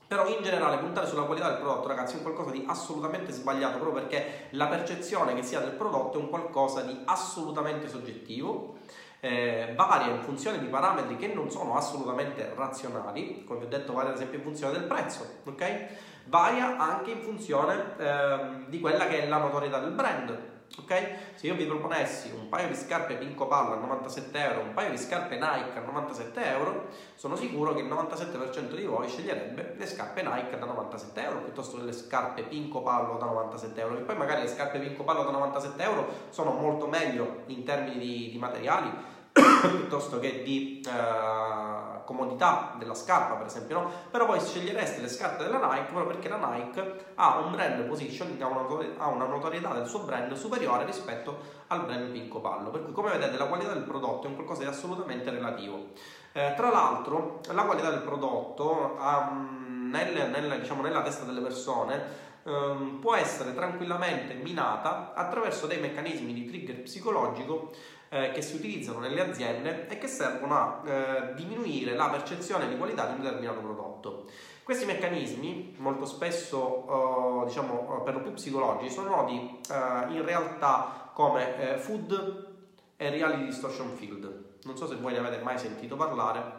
Però 0.08 0.28
in 0.28 0.44
generale 0.44 0.78
puntare 0.78 1.08
sulla 1.08 1.24
qualità 1.24 1.50
del 1.50 1.58
prodotto, 1.58 1.88
ragazzi, 1.88 2.14
è 2.14 2.18
un 2.18 2.24
qualcosa 2.24 2.52
di 2.52 2.64
assolutamente 2.68 3.32
sbagliato, 3.32 3.80
proprio 3.80 4.04
perché 4.04 4.48
la 4.52 4.68
percezione 4.68 5.34
che 5.34 5.42
si 5.42 5.56
ha 5.56 5.60
del 5.60 5.72
prodotto 5.72 6.20
è 6.20 6.22
un 6.22 6.30
qualcosa 6.30 6.82
di 6.82 6.96
assolutamente 7.06 7.88
soggettivo, 7.88 8.78
eh, 9.20 9.74
varia 9.76 10.14
in 10.14 10.22
funzione 10.22 10.60
di 10.60 10.68
parametri 10.68 11.18
che 11.18 11.34
non 11.34 11.50
sono 11.50 11.76
assolutamente 11.76 12.54
razionali, 12.56 13.44
come 13.46 13.60
vi 13.60 13.66
ho 13.66 13.70
detto, 13.70 13.94
varia 13.94 14.12
ad 14.12 14.16
esempio 14.16 14.38
in 14.38 14.44
funzione 14.44 14.74
del 14.74 14.84
prezzo, 14.84 15.26
ok? 15.44 15.86
Varia 16.26 16.78
anche 16.78 17.12
in 17.12 17.22
funzione 17.22 17.96
eh, 17.98 18.66
di 18.68 18.80
quella 18.80 19.08
che 19.08 19.24
è 19.24 19.28
la 19.28 19.38
notorietà 19.38 19.80
del 19.80 19.92
brand, 19.92 20.55
ok? 20.78 21.16
Se 21.36 21.48
io 21.48 21.56
vi 21.56 21.66
proponessi 21.66 22.32
un 22.32 22.50
paio 22.50 22.68
di 22.68 22.76
scarpe 22.76 23.16
Pinco 23.16 23.48
Pallo 23.48 23.74
a 23.74 23.78
97 23.78 24.38
euro, 24.38 24.62
un 24.62 24.74
paio 24.74 24.90
di 24.90 24.98
scarpe 24.98 25.36
Nike 25.36 25.78
a 25.78 25.82
97 25.82 26.46
euro, 26.46 26.88
sono 27.16 27.36
sicuro 27.36 27.74
che 27.74 27.82
il 27.82 27.88
97% 27.88 28.76
di 28.76 28.84
voi 28.84 29.08
sceglierebbe 29.08 29.76
le 29.78 29.86
scarpe 29.88 30.22
Nike 30.22 30.58
da 30.58 30.66
97 30.66 31.24
euro 31.24 31.40
piuttosto 31.40 31.78
che 31.78 31.84
le 31.84 31.94
scarpe 31.94 32.44
Pinco 32.44 32.82
Pallo 32.82 33.18
da 33.18 33.26
97 33.26 33.80
euro. 33.80 33.98
E 33.98 34.02
poi 34.02 34.18
magari 34.18 34.42
le 34.42 34.48
scarpe 34.48 34.80
Pinco 34.80 35.04
Pallo 35.04 35.24
da 35.24 35.32
97 35.32 35.84
euro 35.84 36.08
sono 36.30 36.52
molto 36.52 36.88
meglio 36.88 37.44
in 37.48 37.64
termini 37.64 37.98
di, 37.98 38.30
di 38.32 38.38
materiali 38.38 39.14
piuttosto 39.36 40.20
che 40.20 40.44
di 40.44 40.82
uh, 40.86 42.04
comodità 42.06 42.76
della 42.78 42.94
scarpa, 42.94 43.36
per 43.36 43.48
esempio, 43.48 43.82
no? 43.82 43.92
Però 44.10 44.26
poi 44.26 44.40
scegliereste 44.40 45.02
le 45.02 45.10
scarpe 45.10 45.44
della 45.44 45.58
Nike 45.58 45.92
proprio 45.92 46.06
perché 46.06 46.30
la 46.30 46.38
Nike 46.38 47.06
ha 47.16 47.40
un 47.40 47.52
brand 47.52 47.84
positioning, 47.84 48.42
ha 48.42 48.48
una, 48.48 48.66
ha 48.98 49.08
una 49.08 49.26
notorietà 49.26 49.74
del 49.74 49.88
suo 49.88 50.00
brand 50.00 50.32
superiore 50.34 50.86
rispetto 50.86 51.38
al 51.68 51.84
brand 51.86 52.12
Pinco 52.12 52.40
Pallo. 52.40 52.70
Per 52.70 52.84
cui, 52.84 52.94
come 52.94 53.12
vedete, 53.12 53.38
la 53.38 53.46
qualità 53.46 53.74
del 53.74 53.84
prodotto 53.84 54.28
è 54.28 54.30
un 54.30 54.36
qualcosa 54.36 54.62
di 54.62 54.68
assolutamente 54.68 55.30
relativo. 55.30 55.88
Eh, 56.32 56.54
tra 56.56 56.70
l'altro, 56.70 57.42
la 57.52 57.64
qualità 57.64 57.90
del 57.90 58.02
prodotto 58.02 58.98
um, 59.00 59.90
nel, 59.92 60.30
nel, 60.30 60.60
diciamo, 60.60 60.82
nella 60.82 61.02
testa 61.02 61.24
delle 61.24 61.42
persone 61.42 62.04
um, 62.44 63.00
può 63.00 63.16
essere 63.16 63.54
tranquillamente 63.54 64.34
minata 64.34 65.14
attraverso 65.16 65.66
dei 65.68 65.80
meccanismi 65.80 66.34
di 66.34 66.46
trigger 66.46 66.82
psicologico 66.82 67.72
eh, 68.10 68.32
che 68.32 68.42
si 68.42 68.56
utilizzano 68.56 69.00
nelle 69.00 69.22
aziende 69.22 69.88
e 69.88 69.98
che 69.98 70.08
servono 70.08 70.56
a 70.56 70.82
eh, 70.86 71.34
diminuire 71.34 71.96
la 71.96 72.10
percezione 72.10 72.68
di 72.68 72.78
qualità 72.78 73.08
di 73.08 73.14
un 73.16 73.22
determinato 73.22 73.60
prodotto. 73.60 74.26
Questi 74.64 74.86
meccanismi, 74.86 75.76
molto 75.78 76.06
spesso 76.06 77.44
eh, 77.44 77.48
diciamo, 77.48 78.02
per 78.04 78.14
lo 78.16 78.22
più 78.22 78.34
psicologici, 78.34 78.94
sono 78.94 79.16
noti 79.16 79.34
in 79.34 80.24
realtà 80.26 81.12
come 81.14 81.78
food 81.78 82.54
e 82.98 83.10
reality 83.10 83.46
distortion 83.46 83.96
field. 83.96 84.58
Non 84.64 84.76
so 84.76 84.88
se 84.88 84.96
voi 84.96 85.14
ne 85.14 85.20
avete 85.20 85.44
mai 85.44 85.60
sentito 85.60 85.96
parlare. 85.96 86.54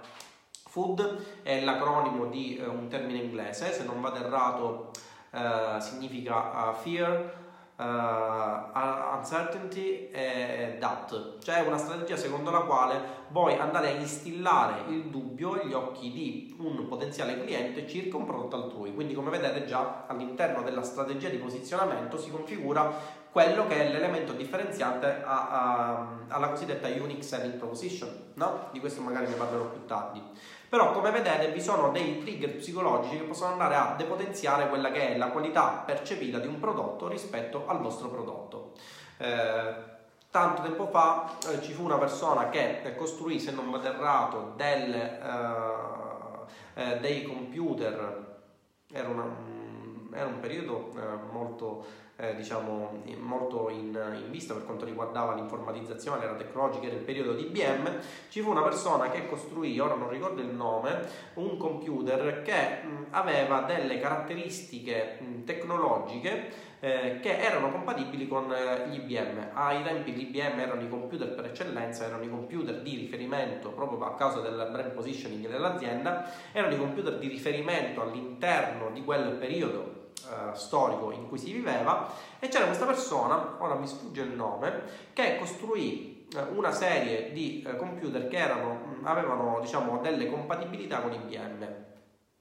Food 0.68 1.42
è 1.42 1.64
l'acronimo 1.64 2.26
di 2.26 2.62
un 2.64 2.86
termine 2.88 3.18
inglese, 3.18 3.72
se 3.72 3.84
non 3.84 4.00
vado 4.00 4.16
errato 4.16 4.90
significa 5.80 6.72
fear, 6.74 7.45
uh, 7.76 9.16
uncertainty 9.16 10.08
e 10.10 10.76
doubt, 10.78 11.38
cioè 11.42 11.60
una 11.60 11.78
strategia 11.78 12.16
secondo 12.16 12.50
la 12.50 12.60
quale 12.60 13.24
vuoi 13.28 13.54
andare 13.56 13.88
a 13.88 13.90
instillare 13.92 14.82
il 14.88 15.04
dubbio 15.04 15.52
agli 15.52 15.72
occhi 15.72 16.10
di 16.12 16.56
un 16.58 16.86
potenziale 16.88 17.40
cliente 17.42 17.86
circa 17.86 18.16
un 18.16 18.24
prodotto 18.24 18.56
altrui. 18.56 18.94
Quindi 18.94 19.14
come 19.14 19.30
vedete 19.30 19.64
già 19.64 20.04
all'interno 20.06 20.62
della 20.62 20.82
strategia 20.82 21.28
di 21.28 21.38
posizionamento 21.38 22.18
si 22.18 22.30
configura 22.30 23.24
quello 23.30 23.66
che 23.66 23.74
è 23.74 23.92
l'elemento 23.92 24.32
differenziante 24.32 25.22
a, 25.22 25.48
a, 25.48 26.08
alla 26.28 26.48
cosiddetta 26.48 26.88
unique 26.88 27.22
selling 27.22 27.54
proposition, 27.54 28.32
no? 28.34 28.68
Di 28.72 28.80
questo 28.80 29.02
magari 29.02 29.26
ne 29.26 29.34
parlerò 29.34 29.66
più 29.66 29.84
tardi. 29.84 30.22
Però 30.68 30.92
come 30.92 31.10
vedete 31.10 31.52
vi 31.52 31.60
sono 31.60 31.90
dei 31.90 32.18
trigger 32.18 32.56
psicologici 32.56 33.18
che 33.18 33.24
possono 33.24 33.52
andare 33.52 33.76
a 33.76 33.94
depotenziare 33.96 34.68
quella 34.68 34.90
che 34.90 35.14
è 35.14 35.16
la 35.16 35.28
qualità 35.28 35.82
percepita 35.84 36.38
di 36.38 36.48
un 36.48 36.58
prodotto 36.58 37.08
rispetto 37.08 37.64
al 37.66 37.80
vostro 37.80 38.08
prodotto. 38.08 38.72
Eh, 39.18 39.74
tanto 40.30 40.62
tempo 40.62 40.86
fa 40.88 41.30
eh, 41.48 41.62
ci 41.62 41.72
fu 41.72 41.84
una 41.84 41.98
persona 41.98 42.48
che 42.48 42.94
costruì, 42.96 43.38
se 43.38 43.52
non 43.52 43.70
vado 43.70 43.86
errato, 43.86 44.52
del, 44.56 44.94
eh, 44.94 46.82
eh, 46.82 46.98
dei 46.98 47.22
computer, 47.22 48.34
era, 48.92 49.08
una, 49.08 49.24
era 50.12 50.26
un 50.26 50.40
periodo 50.40 50.90
eh, 50.96 51.32
molto 51.32 52.04
eh, 52.16 52.34
diciamo, 52.34 53.02
molto 53.18 53.68
in, 53.68 53.98
in, 54.24 54.30
vista 54.30 54.54
per 54.54 54.64
quanto 54.64 54.84
riguardava 54.84 55.34
l'informatizzazione, 55.34 56.24
la 56.24 56.34
tecnologica 56.34 56.88
del 56.88 57.00
periodo 57.00 57.34
di 57.34 57.46
IBM, 57.46 57.98
ci 58.28 58.40
fu 58.40 58.50
una 58.50 58.62
persona 58.62 59.10
che 59.10 59.26
costruì, 59.26 59.78
ora 59.78 59.94
non 59.94 60.08
ricordo 60.08 60.40
il 60.40 60.48
nome, 60.48 61.06
un 61.34 61.58
computer 61.58 62.42
che 62.42 62.82
mh, 62.82 63.06
aveva 63.10 63.62
delle 63.62 64.00
caratteristiche 64.00 65.18
mh, 65.20 65.44
tecnologiche 65.44 66.64
eh, 66.80 67.20
che 67.20 67.38
erano 67.38 67.70
compatibili 67.70 68.26
con 68.26 68.50
eh, 68.50 68.88
gli 68.88 68.94
IBM. 68.94 69.50
Ai 69.52 69.82
tempi 69.82 70.12
gli 70.12 70.22
IBM 70.22 70.58
erano 70.58 70.82
i 70.82 70.88
computer 70.88 71.34
per 71.34 71.46
eccellenza, 71.46 72.06
erano 72.06 72.24
i 72.24 72.30
computer 72.30 72.80
di 72.80 72.96
riferimento 72.96 73.70
proprio 73.70 74.02
a 74.06 74.14
causa 74.14 74.40
del 74.40 74.68
brand 74.70 74.92
positioning 74.92 75.48
dell'azienda, 75.48 76.30
erano 76.52 76.74
i 76.74 76.78
computer 76.78 77.18
di 77.18 77.28
riferimento 77.28 78.00
all'interno 78.00 78.90
di 78.90 79.04
quel 79.04 79.32
periodo 79.32 79.95
eh, 80.24 80.54
storico 80.54 81.12
in 81.12 81.28
cui 81.28 81.38
si 81.38 81.52
viveva 81.52 82.10
e 82.38 82.48
c'era 82.48 82.66
questa 82.66 82.86
persona, 82.86 83.56
ora 83.58 83.74
mi 83.74 83.86
sfugge 83.86 84.22
il 84.22 84.32
nome, 84.32 84.82
che 85.12 85.38
costruì 85.38 86.26
eh, 86.34 86.40
una 86.54 86.72
serie 86.72 87.32
di 87.32 87.62
eh, 87.62 87.76
computer 87.76 88.26
che 88.28 88.36
erano, 88.36 88.96
avevano 89.02 89.60
diciamo, 89.60 89.98
delle 89.98 90.28
compatibilità 90.28 91.00
con 91.00 91.12
IBM. 91.12 91.84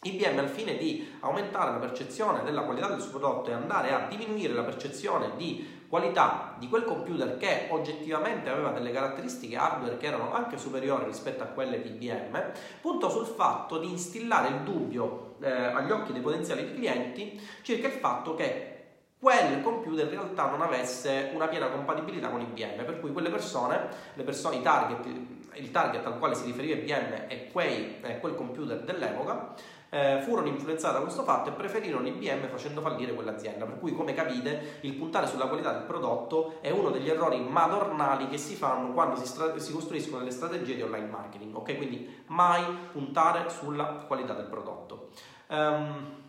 IBM 0.01 0.38
al 0.38 0.50
fine 0.50 0.77
di 0.77 1.17
aumentare 1.22 1.72
la 1.72 1.77
percezione 1.77 2.44
della 2.44 2.62
qualità 2.62 2.88
del 2.88 3.01
suo 3.01 3.12
prodotto 3.12 3.50
e 3.50 3.53
andare 3.53 3.91
a 3.91 4.08
diminuire 4.08 4.53
la 4.53 4.63
percezione 4.63 5.36
di 5.36 5.84
qualità 5.88 6.55
di 6.60 6.67
quel 6.67 6.84
computer 6.84 7.38
che 7.38 7.67
oggettivamente 7.70 8.50
aveva 8.50 8.70
delle 8.72 8.91
caratteristiche 8.91 9.55
hardware 9.55 9.98
che 9.98 10.08
erano 10.08 10.34
anche 10.34 10.58
superiori 10.58 11.05
rispetto 11.05 11.44
a 11.44 11.48
quelle 11.48 11.82
di 11.82 11.89
IBM, 11.89 12.51
puntò 12.82 13.10
sul 13.10 13.25
fatto 13.25 13.79
di 13.79 13.89
instillare 13.89 14.50
il 14.50 14.62
dubbio 14.62 15.25
eh, 15.41 15.51
agli 15.51 15.91
occhi 15.91 16.13
dei 16.13 16.21
potenziali 16.21 16.73
clienti 16.73 17.39
circa 17.61 17.87
il 17.87 17.93
fatto 17.93 18.35
che 18.35 18.75
quel 19.19 19.61
computer 19.61 20.05
in 20.05 20.11
realtà 20.11 20.49
non 20.49 20.61
avesse 20.61 21.31
una 21.33 21.47
piena 21.47 21.67
compatibilità 21.67 22.29
con 22.29 22.41
IBM, 22.41 22.85
per 22.85 22.99
cui 22.99 23.11
quelle 23.11 23.29
persone, 23.29 23.87
le 24.13 24.23
persone, 24.23 24.57
i 24.57 24.61
target, 24.61 25.05
il 25.53 25.71
target 25.71 26.05
al 26.05 26.19
quale 26.19 26.35
si 26.35 26.45
riferiva 26.45 26.75
IBM 26.75 27.25
e 27.27 27.49
quei, 27.51 27.97
eh, 28.01 28.19
quel 28.19 28.35
computer 28.35 28.81
dell'epoca, 28.81 29.55
eh, 29.89 30.21
furono 30.21 30.47
influenzate 30.47 30.93
da 30.95 31.01
questo 31.01 31.23
fatto 31.23 31.49
e 31.49 31.53
preferirono 31.53 32.07
IBM 32.07 32.47
facendo 32.47 32.81
fallire 32.81 33.13
quell'azienda. 33.13 33.65
Per 33.65 33.79
cui, 33.79 33.93
come 33.93 34.13
capite, 34.13 34.79
il 34.81 34.93
puntare 34.93 35.27
sulla 35.27 35.47
qualità 35.47 35.71
del 35.71 35.83
prodotto 35.83 36.57
è 36.61 36.69
uno 36.69 36.89
degli 36.89 37.09
errori 37.09 37.39
madornali 37.39 38.27
che 38.27 38.37
si 38.37 38.55
fanno 38.55 38.93
quando 38.93 39.15
si, 39.15 39.25
stra- 39.25 39.57
si 39.57 39.71
costruiscono 39.71 40.19
delle 40.19 40.31
strategie 40.31 40.75
di 40.75 40.81
online 40.81 41.07
marketing. 41.07 41.55
Ok, 41.55 41.77
quindi 41.77 42.23
mai 42.27 42.63
puntare 42.91 43.49
sulla 43.49 44.05
qualità 44.07 44.33
del 44.33 44.45
prodotto. 44.45 45.09
Um, 45.47 46.23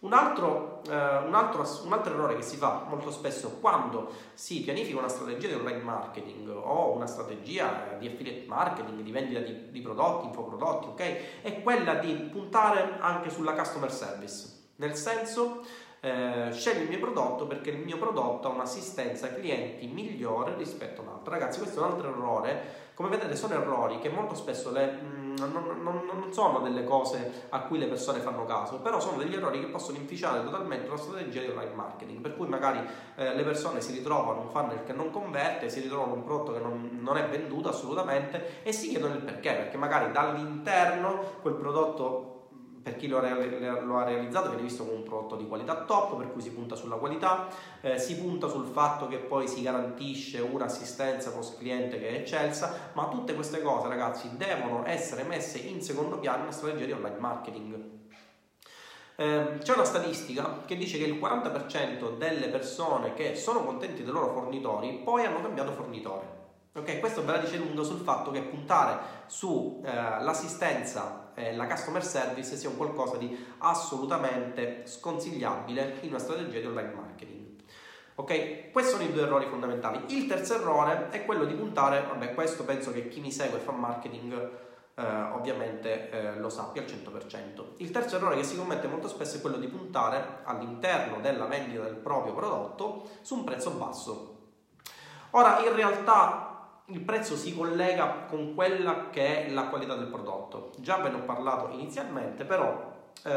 un 0.00 0.12
altro, 0.12 0.82
eh, 0.88 0.92
un, 0.92 1.34
altro, 1.34 1.66
un 1.84 1.92
altro, 1.92 2.12
errore 2.12 2.36
che 2.36 2.42
si 2.42 2.56
fa 2.56 2.84
molto 2.88 3.10
spesso 3.10 3.58
quando 3.60 4.12
si 4.34 4.60
pianifica 4.60 4.98
una 4.98 5.08
strategia 5.08 5.48
di 5.48 5.54
online 5.54 5.82
marketing 5.82 6.48
o 6.48 6.92
una 6.92 7.06
strategia 7.06 7.96
di 7.98 8.06
affiliate 8.06 8.44
marketing, 8.46 9.00
di 9.00 9.10
vendita 9.10 9.40
di, 9.40 9.70
di 9.70 9.80
prodotti, 9.80 10.26
infoprodotti, 10.26 10.86
ok? 10.88 11.42
È 11.42 11.62
quella 11.62 11.94
di 11.94 12.12
puntare 12.30 12.98
anche 13.00 13.30
sulla 13.30 13.54
customer 13.54 13.90
service, 13.90 14.68
nel 14.76 14.94
senso 14.94 15.62
eh, 16.00 16.50
scegli 16.52 16.82
il 16.82 16.88
mio 16.88 17.00
prodotto 17.00 17.46
perché 17.46 17.70
il 17.70 17.78
mio 17.78 17.98
prodotto 17.98 18.48
ha 18.48 18.52
un'assistenza 18.52 19.26
ai 19.26 19.34
clienti 19.34 19.86
migliore 19.88 20.54
rispetto 20.56 21.00
a 21.00 21.04
un 21.04 21.10
altro. 21.10 21.32
Ragazzi, 21.32 21.58
questo 21.58 21.80
è 21.80 21.84
un 21.84 21.92
altro 21.92 22.08
errore. 22.08 22.86
Come 22.94 23.08
vedete, 23.08 23.34
sono 23.36 23.54
errori 23.54 23.98
che 23.98 24.08
molto 24.08 24.34
spesso 24.34 24.70
le, 24.70 24.86
mh, 24.92 25.17
non, 25.38 25.82
non, 25.82 26.02
non, 26.04 26.32
sono 26.32 26.60
delle 26.60 26.84
cose 26.84 27.46
a 27.48 27.60
cui 27.60 27.78
le 27.78 27.86
persone 27.86 28.20
fanno 28.20 28.44
caso, 28.44 28.80
però 28.80 29.00
sono 29.00 29.18
degli 29.18 29.34
errori 29.34 29.60
che 29.60 29.66
possono 29.66 29.96
inficiare 29.96 30.42
totalmente 30.42 30.88
la 30.88 30.96
strategia 30.96 31.40
di 31.40 31.48
online 31.48 31.74
marketing. 31.74 32.20
Per 32.20 32.36
cui 32.36 32.46
magari 32.46 32.80
eh, 33.16 33.34
le 33.34 33.42
persone 33.42 33.80
si 33.80 33.92
ritrovano 33.92 34.42
un 34.42 34.50
funnel 34.50 34.84
che 34.84 34.92
non 34.92 35.10
converte, 35.10 35.68
si 35.68 35.80
ritrovano 35.80 36.14
un 36.14 36.24
prodotto 36.24 36.52
che 36.52 36.60
non, 36.60 36.98
non 37.00 37.16
è 37.16 37.28
venduto 37.28 37.68
assolutamente 37.68 38.62
e 38.62 38.72
si 38.72 38.88
chiedono 38.88 39.14
il 39.14 39.22
perché, 39.22 39.52
perché 39.52 39.76
magari 39.76 40.12
dall'interno 40.12 41.36
quel 41.40 41.54
prodotto 41.54 42.27
per 42.88 42.96
chi 42.96 43.06
lo, 43.06 43.18
ha 43.18 44.04
realizzato 44.04 44.48
viene 44.48 44.62
visto 44.62 44.84
come 44.84 44.96
un 44.96 45.02
prodotto 45.02 45.36
di 45.36 45.46
qualità 45.46 45.84
top, 45.84 46.16
per 46.16 46.32
cui 46.32 46.40
si 46.40 46.50
punta 46.50 46.74
sulla 46.74 46.96
qualità, 46.96 47.48
eh, 47.82 47.98
si 47.98 48.16
punta 48.16 48.48
sul 48.48 48.66
fatto 48.66 49.08
che 49.08 49.18
poi 49.18 49.46
si 49.46 49.60
garantisce 49.60 50.40
un'assistenza 50.40 51.30
post 51.30 51.58
cliente 51.58 51.98
che 51.98 52.08
è 52.08 52.14
eccelsa, 52.14 52.90
ma 52.94 53.08
tutte 53.08 53.34
queste 53.34 53.60
cose 53.60 53.88
ragazzi 53.88 54.30
devono 54.36 54.86
essere 54.86 55.22
messe 55.24 55.58
in 55.58 55.82
secondo 55.82 56.18
piano 56.18 56.38
nella 56.38 56.52
strategia 56.52 56.86
di 56.86 56.92
online 56.92 57.18
marketing. 57.18 57.96
Eh, 59.16 59.58
c'è 59.60 59.74
una 59.74 59.84
statistica 59.84 60.62
che 60.64 60.76
dice 60.76 60.96
che 60.96 61.04
il 61.04 61.18
40% 61.18 62.16
delle 62.16 62.48
persone 62.48 63.12
che 63.14 63.34
sono 63.34 63.64
contenti 63.64 64.02
dei 64.02 64.12
loro 64.12 64.32
fornitori 64.32 65.00
poi 65.04 65.24
hanno 65.24 65.42
cambiato 65.42 65.72
fornitore. 65.72 66.37
Ok, 66.78 67.00
questo 67.00 67.24
ve 67.24 67.32
la 67.32 67.38
dice 67.38 67.56
lungo 67.56 67.82
sul 67.82 67.98
fatto 67.98 68.30
che 68.30 68.42
puntare 68.42 68.98
sull'assistenza 69.26 71.32
eh, 71.34 71.46
e 71.46 71.56
la 71.56 71.66
customer 71.66 72.04
service 72.04 72.56
sia 72.56 72.68
un 72.68 72.76
qualcosa 72.76 73.16
di 73.16 73.36
assolutamente 73.58 74.86
sconsigliabile 74.86 75.96
in 76.02 76.10
una 76.10 76.20
strategia 76.20 76.60
di 76.60 76.66
online 76.66 76.94
marketing. 76.94 77.46
Ok, 78.14 78.70
questi 78.70 78.92
sono 78.92 79.02
i 79.02 79.12
due 79.12 79.22
errori 79.22 79.46
fondamentali. 79.46 80.04
Il 80.08 80.26
terzo 80.26 80.54
errore 80.54 81.08
è 81.10 81.24
quello 81.24 81.44
di 81.44 81.54
puntare, 81.54 82.02
vabbè, 82.02 82.34
questo 82.34 82.64
penso 82.64 82.92
che 82.92 83.08
chi 83.08 83.20
mi 83.20 83.32
segue 83.32 83.58
e 83.58 83.60
fa 83.60 83.72
marketing 83.72 84.50
eh, 84.94 85.04
ovviamente 85.32 86.10
eh, 86.10 86.38
lo 86.38 86.48
sappia 86.48 86.82
al 86.82 86.88
100%. 86.88 87.64
Il 87.78 87.90
terzo 87.90 88.14
errore 88.16 88.36
che 88.36 88.44
si 88.44 88.56
commette 88.56 88.86
molto 88.86 89.08
spesso 89.08 89.36
è 89.36 89.40
quello 89.40 89.58
di 89.58 89.66
puntare 89.68 90.42
all'interno 90.44 91.20
della 91.20 91.46
vendita 91.46 91.82
del 91.82 91.96
proprio 91.96 92.34
prodotto 92.34 93.08
su 93.22 93.34
un 93.36 93.42
prezzo 93.44 93.70
basso. 93.70 94.36
Ora, 95.32 95.58
in 95.64 95.74
realtà 95.74 96.48
il 96.90 97.00
prezzo 97.00 97.36
si 97.36 97.54
collega 97.54 98.24
con 98.28 98.54
quella 98.54 99.10
che 99.10 99.46
è 99.46 99.50
la 99.50 99.66
qualità 99.66 99.94
del 99.94 100.06
prodotto. 100.06 100.72
Già 100.78 100.96
ve 100.98 101.10
ne 101.10 101.16
ho 101.16 101.22
parlato 101.22 101.72
inizialmente, 101.72 102.44
però 102.44 102.96
eh, 103.24 103.30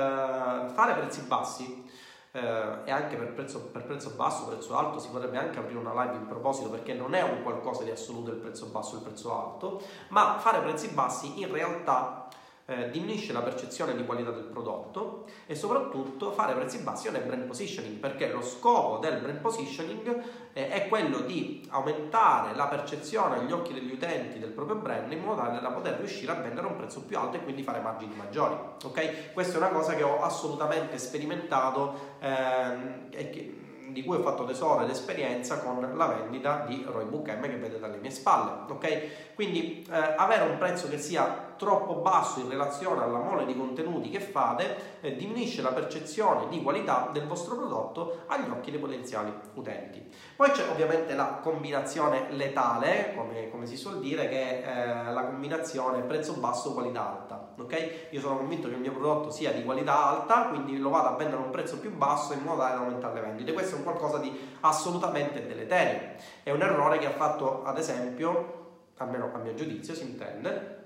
fare 0.73 0.93
prezzi 0.93 1.21
bassi 1.23 1.89
eh, 2.31 2.39
e 2.85 2.91
anche 2.91 3.17
per 3.17 3.33
prezzo, 3.33 3.61
per 3.63 3.83
prezzo 3.83 4.11
basso, 4.11 4.47
prezzo 4.47 4.77
alto, 4.77 4.99
si 4.99 5.09
potrebbe 5.09 5.37
anche 5.37 5.59
aprire 5.59 5.79
una 5.79 6.03
live 6.03 6.15
in 6.15 6.27
proposito 6.27 6.69
perché 6.69 6.93
non 6.93 7.13
è 7.13 7.21
un 7.21 7.43
qualcosa 7.43 7.83
di 7.83 7.91
assoluto 7.91 8.31
il 8.31 8.37
prezzo 8.37 8.67
basso 8.67 8.95
e 8.95 8.97
il 8.99 9.03
prezzo 9.03 9.37
alto, 9.37 9.81
ma 10.09 10.37
fare 10.39 10.61
prezzi 10.61 10.87
bassi 10.89 11.41
in 11.41 11.51
realtà 11.51 12.27
eh, 12.65 12.89
diminuisce 12.89 13.33
la 13.33 13.41
percezione 13.41 13.95
di 13.95 14.05
qualità 14.05 14.31
del 14.31 14.43
prodotto 14.43 15.25
e 15.45 15.55
soprattutto 15.55 16.31
fare 16.31 16.53
prezzi 16.53 16.79
bassi 16.79 17.07
è 17.07 17.11
brand 17.11 17.45
positioning 17.45 17.97
perché 17.97 18.31
lo 18.31 18.41
scopo 18.41 18.99
del 18.99 19.19
brand 19.19 19.39
positioning 19.39 20.23
eh, 20.53 20.69
è 20.69 20.87
quello 20.87 21.19
di 21.19 21.67
aumentare 21.69 22.55
la 22.55 22.67
percezione 22.67 23.37
agli 23.37 23.51
occhi 23.51 23.73
degli 23.73 23.91
utenti 23.91 24.39
del 24.39 24.51
proprio 24.51 24.77
brand 24.77 25.11
in 25.11 25.23
modo 25.23 25.41
tale 25.41 25.59
da 25.59 25.69
poter 25.69 25.97
riuscire 25.97 26.31
a 26.31 26.35
vendere 26.35 26.67
a 26.67 26.69
un 26.69 26.77
prezzo 26.77 27.03
più 27.03 27.17
alto 27.17 27.37
e 27.37 27.43
quindi 27.43 27.63
fare 27.63 27.79
margini 27.79 28.15
maggiori. 28.15 28.55
Ok? 28.83 29.33
Questa 29.33 29.55
è 29.55 29.57
una 29.57 29.69
cosa 29.69 29.95
che 29.95 30.03
ho 30.03 30.21
assolutamente 30.21 30.97
sperimentato 30.97 32.15
ehm, 32.19 33.07
e 33.11 33.29
che 33.29 33.61
di 33.91 34.03
cui 34.03 34.17
ho 34.17 34.21
fatto 34.21 34.45
tesoro 34.45 34.83
ed 34.83 34.89
esperienza 34.89 35.59
con 35.59 35.95
la 35.95 36.07
vendita 36.07 36.63
di 36.67 36.85
Roybook 36.87 37.29
M 37.29 37.41
che 37.41 37.57
vedete 37.57 37.83
alle 37.83 37.97
mie 37.97 38.11
spalle. 38.11 38.71
Ok? 38.71 39.33
Quindi 39.35 39.85
eh, 39.89 40.13
avere 40.15 40.49
un 40.49 40.57
prezzo 40.57 40.87
che 40.87 40.97
sia 40.97 41.50
troppo 41.61 41.93
basso 41.97 42.39
in 42.39 42.49
relazione 42.49 43.03
alla 43.03 43.19
mole 43.19 43.45
di 43.45 43.55
contenuti 43.55 44.09
che 44.09 44.19
fate 44.19 44.99
eh, 45.01 45.15
diminuisce 45.15 45.61
la 45.61 45.69
percezione 45.69 46.47
di 46.49 46.59
qualità 46.63 47.11
del 47.13 47.27
vostro 47.27 47.55
prodotto 47.55 48.23
agli 48.25 48.49
occhi 48.49 48.71
dei 48.71 48.79
potenziali 48.79 49.31
utenti. 49.53 50.03
Poi 50.35 50.49
c'è 50.49 50.67
ovviamente 50.71 51.13
la 51.13 51.39
combinazione 51.43 52.31
letale, 52.31 53.13
come, 53.15 53.51
come 53.51 53.67
si 53.67 53.77
suol 53.77 53.99
dire, 53.99 54.27
che 54.27 54.63
è 54.63 55.07
eh, 55.07 55.13
la 55.13 55.25
combinazione 55.25 56.01
prezzo 56.01 56.33
basso 56.33 56.73
qualità 56.73 57.07
alta. 57.07 57.53
Ok? 57.59 58.07
Io 58.09 58.19
sono 58.19 58.37
convinto 58.37 58.67
che 58.67 58.73
il 58.73 58.81
mio 58.81 58.93
prodotto 58.93 59.29
sia 59.29 59.51
di 59.51 59.63
qualità 59.63 60.03
alta, 60.03 60.47
quindi 60.47 60.79
lo 60.79 60.89
vado 60.89 61.09
a 61.09 61.15
vendere 61.15 61.43
a 61.43 61.45
un 61.45 61.51
prezzo 61.51 61.77
più 61.77 61.95
basso 61.95 62.33
in 62.33 62.41
modo 62.41 62.61
tale 62.61 62.73
da 62.73 62.79
aumentare 62.79 63.13
le 63.13 63.21
vendite. 63.21 63.53
Questo 63.53 63.75
è 63.75 63.77
un 63.77 63.83
qualcosa 63.83 64.17
di 64.17 64.35
assolutamente 64.61 65.45
deleterio. 65.45 66.15
È 66.41 66.49
un 66.49 66.63
errore 66.63 66.97
che 66.97 67.05
ha 67.05 67.11
fatto, 67.11 67.61
ad 67.63 67.77
esempio, 67.77 68.87
almeno 68.97 69.29
a 69.31 69.37
mio 69.37 69.53
giudizio, 69.53 69.93
si 69.93 70.05
intende, 70.05 70.79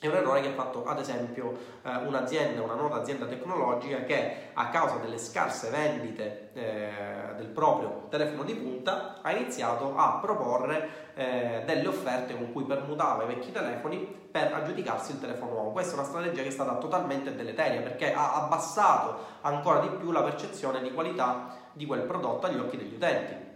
è 0.00 0.06
un 0.06 0.14
errore 0.14 0.40
che 0.40 0.48
ha 0.48 0.52
fatto 0.52 0.86
ad 0.86 0.98
esempio 0.98 1.52
eh, 1.82 1.94
un'azienda, 2.06 2.62
una 2.62 2.74
nota 2.74 2.96
azienda 2.96 3.26
tecnologica 3.26 4.02
che 4.04 4.48
a 4.54 4.70
causa 4.70 4.96
delle 4.96 5.18
scarse 5.18 5.68
vendite 5.68 6.50
eh, 6.54 7.34
del 7.36 7.48
proprio 7.48 8.06
telefono 8.08 8.44
di 8.44 8.54
punta 8.54 9.18
ha 9.20 9.30
iniziato 9.32 9.94
a 9.96 10.18
proporre 10.22 11.10
eh, 11.14 11.62
delle 11.66 11.86
offerte 11.86 12.34
con 12.34 12.50
cui 12.50 12.64
permutava 12.64 13.24
i 13.24 13.26
vecchi 13.26 13.52
telefoni 13.52 13.98
per 14.30 14.54
aggiudicarsi 14.54 15.12
il 15.12 15.20
telefono 15.20 15.50
nuovo. 15.50 15.70
Questa 15.72 15.92
è 15.92 15.98
una 15.98 16.08
strategia 16.08 16.42
che 16.42 16.48
è 16.48 16.52
stata 16.52 16.76
totalmente 16.76 17.36
deleteria 17.36 17.82
perché 17.82 18.14
ha 18.14 18.36
abbassato 18.44 19.18
ancora 19.42 19.80
di 19.80 19.88
più 19.88 20.12
la 20.12 20.22
percezione 20.22 20.80
di 20.80 20.94
qualità 20.94 21.58
di 21.72 21.84
quel 21.84 22.02
prodotto 22.02 22.46
agli 22.46 22.58
occhi 22.58 22.78
degli 22.78 22.94
utenti. 22.94 23.48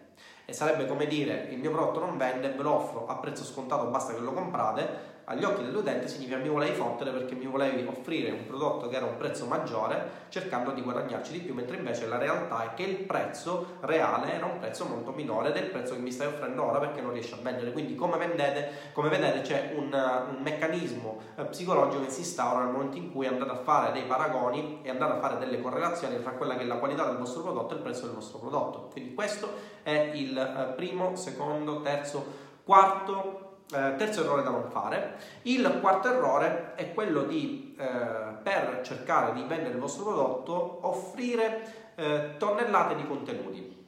E 0.45 0.53
sarebbe 0.53 0.87
come 0.87 1.07
dire 1.07 1.47
il 1.51 1.59
mio 1.59 1.71
prodotto 1.71 2.01
non 2.01 2.19
vende, 2.19 2.51
ve 2.51 2.63
lo 2.63 2.75
offro 2.75 3.07
a 3.07 3.15
prezzo 3.15 3.45
scontato, 3.45 3.87
basta 3.87 4.13
che 4.13 4.21
lo 4.21 4.33
comprate 4.35 5.14
agli 5.25 5.45
occhi 5.45 5.63
dell'utente 5.63 6.09
significa 6.09 6.37
mi 6.37 6.49
volevi 6.49 6.75
fottere 6.75 7.11
perché 7.11 7.35
mi 7.35 7.47
volevi 7.47 7.87
offrire 7.87 8.31
un 8.31 8.47
prodotto 8.47 8.89
che 8.89 8.97
era 8.97 9.07
un 9.07 9.17
prezzo 9.17 9.47
maggiore 9.47 10.23
cercando 10.29 10.73
di 10.73 10.83
guadagnarci 10.83 11.33
di 11.33 11.41
più, 11.41 11.55
mentre 11.55 11.77
invece 11.77 12.07
la 12.07 12.19
realtà 12.19 12.65
è 12.65 12.75
che 12.75 12.83
il 12.83 12.97
prezzo 12.97 13.77
reale 13.81 14.35
era 14.35 14.47
un 14.47 14.59
prezzo 14.59 14.85
molto 14.85 15.13
minore 15.13 15.53
del 15.53 15.67
prezzo 15.67 15.95
che 15.95 16.01
mi 16.01 16.11
stai 16.11 16.27
offrendo 16.27 16.65
ora 16.65 16.79
perché 16.79 17.01
non 17.01 17.13
riesci 17.13 17.33
a 17.33 17.39
vendere. 17.41 17.73
Quindi 17.73 17.95
come, 17.95 18.19
vendete, 18.19 18.91
come 18.93 19.09
vedete 19.09 19.41
c'è 19.41 19.75
un, 19.77 19.93
un 19.93 20.43
meccanismo 20.43 21.21
eh, 21.37 21.45
psicologico 21.45 22.05
che 22.05 22.11
si 22.11 22.21
instaura 22.21 22.65
nel 22.65 22.73
momento 22.73 22.97
in 22.97 23.13
cui 23.13 23.27
andate 23.27 23.51
a 23.51 23.57
fare 23.57 23.93
dei 23.93 24.05
paragoni 24.05 24.81
e 24.83 24.91
andate 24.91 25.13
a 25.13 25.21
fare 25.21 25.39
delle 25.39 25.61
correlazioni 25.61 26.21
tra 26.21 26.33
quella 26.33 26.57
che 26.57 26.63
è 26.63 26.67
la 26.67 26.77
qualità 26.77 27.05
del 27.07 27.17
vostro 27.17 27.43
prodotto 27.43 27.75
e 27.75 27.77
il 27.77 27.83
prezzo 27.83 28.07
del 28.07 28.15
vostro 28.15 28.39
prodotto. 28.39 28.89
Quindi 28.93 29.15
questo 29.15 29.49
è 29.83 30.11
il 30.15 30.37
eh, 30.37 30.73
primo, 30.75 31.17
secondo, 31.17 31.81
terzo, 31.81 32.43
quarto 32.65 33.44
eh, 33.73 33.95
terzo 33.97 34.23
errore 34.23 34.43
da 34.43 34.51
non 34.51 34.69
fare. 34.71 35.17
Il 35.43 35.79
quarto 35.81 36.09
errore 36.09 36.75
è 36.75 36.93
quello 36.93 37.23
di, 37.23 37.75
eh, 37.79 37.87
per 38.43 38.81
cercare 38.83 39.33
di 39.33 39.45
vendere 39.45 39.75
il 39.75 39.81
vostro 39.81 40.05
prodotto, 40.05 40.79
offrire 40.83 41.93
eh, 41.95 42.35
tonnellate 42.37 42.95
di 42.95 43.07
contenuti. 43.07 43.83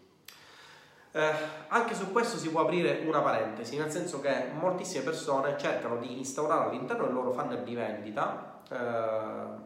Eh, 1.13 1.33
anche 1.69 1.95
su 1.95 2.13
questo 2.13 2.37
si 2.37 2.51
può 2.51 2.61
aprire 2.61 3.03
una 3.07 3.21
parentesi, 3.21 3.79
nel 3.79 3.91
senso 3.91 4.21
che 4.21 4.51
moltissime 4.53 5.03
persone 5.03 5.57
cercano 5.57 5.97
di 5.97 6.19
instaurare 6.19 6.69
all'interno 6.69 7.05
del 7.05 7.15
loro 7.15 7.33
funnel 7.33 7.63
di 7.63 7.75
vendita 7.75 8.61
eh, 8.69 9.65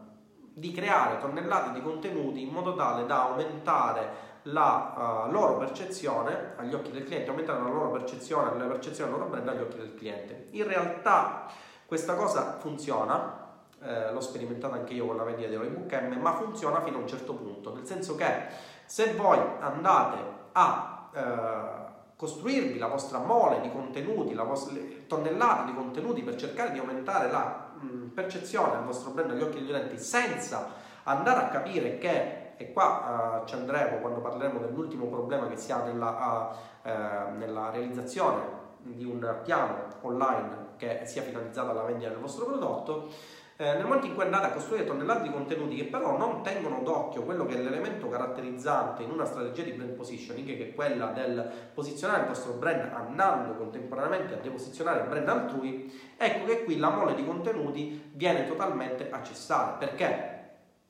di 0.53 0.71
creare 0.71 1.19
tonnellate 1.19 1.71
di 1.71 1.81
contenuti 1.81 2.41
in 2.41 2.49
modo 2.49 2.75
tale 2.75 3.05
da 3.05 3.23
aumentare 3.23 4.29
la 4.43 5.25
uh, 5.27 5.31
loro 5.31 5.57
percezione 5.57 6.53
agli 6.55 6.73
occhi 6.73 6.91
del 6.91 7.03
cliente, 7.03 7.29
aumentare 7.29 7.61
la 7.61 7.69
loro 7.69 7.91
percezione, 7.91 8.57
la 8.57 8.65
percezione 8.65 9.11
del 9.11 9.19
loro 9.19 9.29
brand 9.29 9.47
agli 9.47 9.61
occhi 9.61 9.77
del 9.77 9.95
cliente. 9.95 10.47
In 10.51 10.67
realtà 10.67 11.45
questa 11.85 12.15
cosa 12.15 12.57
funziona, 12.59 13.49
eh, 13.81 14.11
l'ho 14.11 14.21
sperimentata 14.21 14.75
anche 14.75 14.93
io 14.93 15.07
con 15.07 15.17
la 15.17 15.23
vendita 15.23 15.49
di 15.49 15.55
Roybook 15.55 15.91
M, 15.91 16.19
ma 16.21 16.33
funziona 16.33 16.81
fino 16.81 16.97
a 16.97 17.01
un 17.01 17.07
certo 17.07 17.33
punto, 17.33 17.73
nel 17.73 17.85
senso 17.85 18.15
che 18.15 18.47
se 18.85 19.13
voi 19.13 19.39
andate 19.59 20.17
a 20.53 21.09
eh, 21.13 21.89
costruirvi 22.15 22.77
la 22.77 22.87
vostra 22.87 23.17
mole 23.17 23.59
di 23.61 23.71
contenuti, 23.71 24.33
la 24.33 24.43
vostra 24.43 24.77
tonnellate 25.07 25.65
di 25.65 25.73
contenuti 25.73 26.21
per 26.21 26.35
cercare 26.35 26.71
di 26.71 26.79
aumentare 26.79 27.29
la 27.29 27.71
mh, 27.73 28.07
percezione 28.13 28.75
del 28.75 28.85
vostro 28.85 29.11
brand 29.11 29.31
agli 29.31 29.41
occhi 29.41 29.59
degli 29.59 29.69
utenti 29.69 29.97
senza 29.97 30.69
andare 31.03 31.45
a 31.45 31.47
capire 31.49 31.97
che 31.97 32.40
e 32.61 32.71
qua 32.71 33.41
uh, 33.41 33.47
ci 33.47 33.55
andremo 33.55 33.97
quando 33.97 34.21
parleremo 34.21 34.59
dell'ultimo 34.59 35.07
problema 35.07 35.47
che 35.47 35.57
si 35.57 35.71
ha 35.71 35.83
nella, 35.83 36.55
uh, 36.83 37.37
nella 37.37 37.71
realizzazione 37.71 38.59
di 38.83 39.03
un 39.03 39.39
piano 39.43 39.87
online 40.01 40.69
che 40.77 41.01
sia 41.05 41.23
finalizzato 41.23 41.71
alla 41.71 41.83
vendita 41.83 42.09
del 42.09 42.19
vostro 42.19 42.45
prodotto. 42.45 43.09
Eh, 43.57 43.73
nel 43.73 43.83
momento 43.83 44.07
in 44.07 44.15
cui 44.15 44.23
andate 44.23 44.47
a 44.47 44.51
costruire 44.51 44.85
tonnellate 44.85 45.21
di 45.21 45.29
contenuti 45.29 45.75
che 45.75 45.83
però 45.83 46.17
non 46.17 46.41
tengono 46.41 46.79
d'occhio 46.81 47.21
quello 47.21 47.45
che 47.45 47.53
è 47.53 47.61
l'elemento 47.61 48.09
caratterizzante 48.09 49.03
in 49.03 49.11
una 49.11 49.25
strategia 49.25 49.61
di 49.61 49.73
brand 49.73 49.91
positioning, 49.91 50.57
che 50.57 50.69
è 50.69 50.73
quella 50.73 51.07
del 51.07 51.47
posizionare 51.71 52.21
il 52.21 52.27
vostro 52.29 52.53
brand 52.53 52.91
andando 52.91 53.53
contemporaneamente 53.53 54.33
a 54.33 54.37
deposizionare 54.37 55.01
il 55.01 55.09
brand 55.09 55.27
altrui, 55.27 55.93
ecco 56.17 56.45
che 56.45 56.63
qui 56.63 56.79
la 56.79 56.89
mole 56.89 57.13
di 57.13 57.23
contenuti 57.23 58.11
viene 58.13 58.47
totalmente 58.47 59.11
a 59.11 59.21
cessare. 59.21 59.75
Perché? 59.77 60.30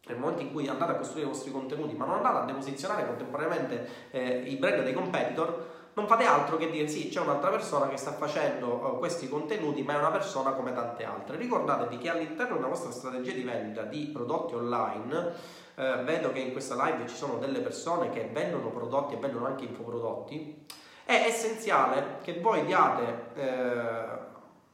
Nel 0.08 0.18
momento 0.18 0.42
in 0.42 0.52
cui 0.52 0.68
andate 0.68 0.94
a 0.94 0.96
costruire 0.96 1.28
i 1.28 1.32
vostri 1.32 1.52
contenuti, 1.52 1.94
ma 1.96 2.06
non 2.06 2.16
andate 2.16 2.38
a 2.38 2.46
deposizionare 2.46 3.06
contemporaneamente 3.06 3.88
eh, 4.12 4.44
i 4.48 4.56
brand 4.56 4.84
dei 4.84 4.94
competitor, 4.94 5.80
non 5.94 6.08
fate 6.08 6.24
altro 6.24 6.58
che 6.58 6.70
dire 6.70 6.88
sì, 6.88 7.10
c'è 7.10 7.20
un'altra 7.20 7.50
persona 7.50 7.90
che 7.90 7.98
sta 7.98 8.14
facendo 8.14 8.68
uh, 8.68 8.98
questi 8.98 9.28
contenuti, 9.28 9.84
ma 9.84 9.94
è 9.94 9.98
una 9.98 10.10
persona 10.12 10.52
come 10.52 10.74
tante 10.74 11.04
altre. 11.04 11.36
Ricordatevi 11.36 11.98
che 11.98 12.10
all'interno 12.10 12.56
della 12.56 12.68
vostra 12.68 12.92
strategia 12.92 13.34
di 13.34 13.44
vendita 13.44 13.84
di 13.84 14.10
prodotti 14.12 14.56
online, 14.56 15.34
eh, 15.76 16.04
vedo 16.04 16.32
che 16.32 16.40
in 16.40 16.52
questa 16.54 16.82
live 16.86 17.08
ci 17.08 17.16
sono 17.16 17.38
delle 17.38 17.60
persone 17.60 18.10
che 18.10 18.30
vendono 18.32 18.70
prodotti 18.70 19.16
e 19.16 19.18
vendono 19.18 19.48
anche 19.48 19.66
infoprodotti, 19.66 20.66
è 21.04 21.26
essenziale 21.28 22.20
che 22.22 22.40
voi 22.40 22.66
diate 22.66 23.24
eh, 23.36 24.06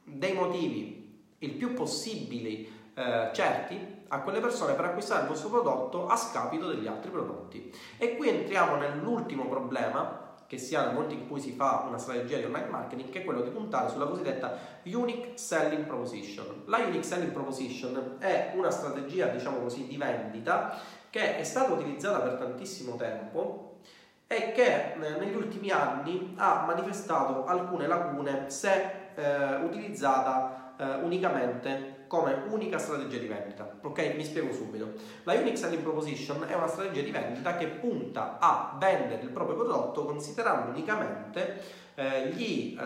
dei 0.04 0.34
motivi 0.34 1.24
il 1.38 1.52
più 1.52 1.74
possibili 1.74 2.70
eh, 2.94 3.30
certi 3.32 3.96
a 4.08 4.20
quelle 4.20 4.40
persone 4.40 4.74
per 4.74 4.86
acquistare 4.86 5.22
il 5.22 5.28
vostro 5.28 5.48
prodotto 5.48 6.06
a 6.06 6.16
scapito 6.16 6.68
degli 6.68 6.86
altri 6.86 7.10
prodotti. 7.10 7.72
E 7.96 8.16
qui 8.16 8.28
entriamo 8.28 8.76
nell'ultimo 8.76 9.46
problema 9.46 10.26
che 10.46 10.56
si 10.56 10.74
ha 10.74 10.86
nel 10.86 10.94
momento 10.94 11.12
in 11.12 11.28
cui 11.28 11.40
si 11.40 11.52
fa 11.52 11.84
una 11.86 11.98
strategia 11.98 12.38
di 12.38 12.44
online 12.44 12.68
marketing, 12.68 13.10
che 13.10 13.20
è 13.20 13.24
quello 13.24 13.42
di 13.42 13.50
puntare 13.50 13.90
sulla 13.90 14.06
cosiddetta 14.06 14.56
Unique 14.84 15.36
Selling 15.36 15.84
Proposition. 15.84 16.62
La 16.64 16.78
Unique 16.78 17.02
Selling 17.02 17.32
Proposition 17.32 18.16
è 18.18 18.52
una 18.54 18.70
strategia, 18.70 19.26
diciamo 19.26 19.58
così, 19.58 19.86
di 19.86 19.98
vendita 19.98 20.78
che 21.10 21.36
è 21.36 21.44
stata 21.44 21.72
utilizzata 21.72 22.20
per 22.20 22.38
tantissimo 22.38 22.96
tempo 22.96 23.80
e 24.26 24.52
che 24.52 24.94
eh, 24.94 24.96
negli 25.18 25.34
ultimi 25.34 25.70
anni 25.70 26.34
ha 26.38 26.64
manifestato 26.66 27.44
alcune 27.44 27.86
lacune 27.86 28.48
se 28.48 29.12
eh, 29.14 29.56
utilizzata 29.56 30.74
eh, 30.78 30.94
unicamente 31.02 31.97
come 32.08 32.42
unica 32.48 32.78
strategia 32.78 33.18
di 33.18 33.28
vendita. 33.28 33.78
Ok? 33.82 34.14
Mi 34.16 34.24
spiego 34.24 34.52
subito. 34.52 34.92
La 35.22 35.34
Unique 35.34 35.56
Selling 35.56 35.82
Proposition 35.82 36.44
è 36.48 36.54
una 36.54 36.66
strategia 36.66 37.02
di 37.02 37.10
vendita 37.10 37.56
che 37.56 37.66
punta 37.66 38.38
a 38.40 38.76
vendere 38.78 39.22
il 39.22 39.30
proprio 39.30 39.56
prodotto 39.56 40.04
considerando 40.04 40.70
unicamente 40.70 41.62
eh, 41.94 42.28
gli 42.30 42.76
eh, 42.76 42.82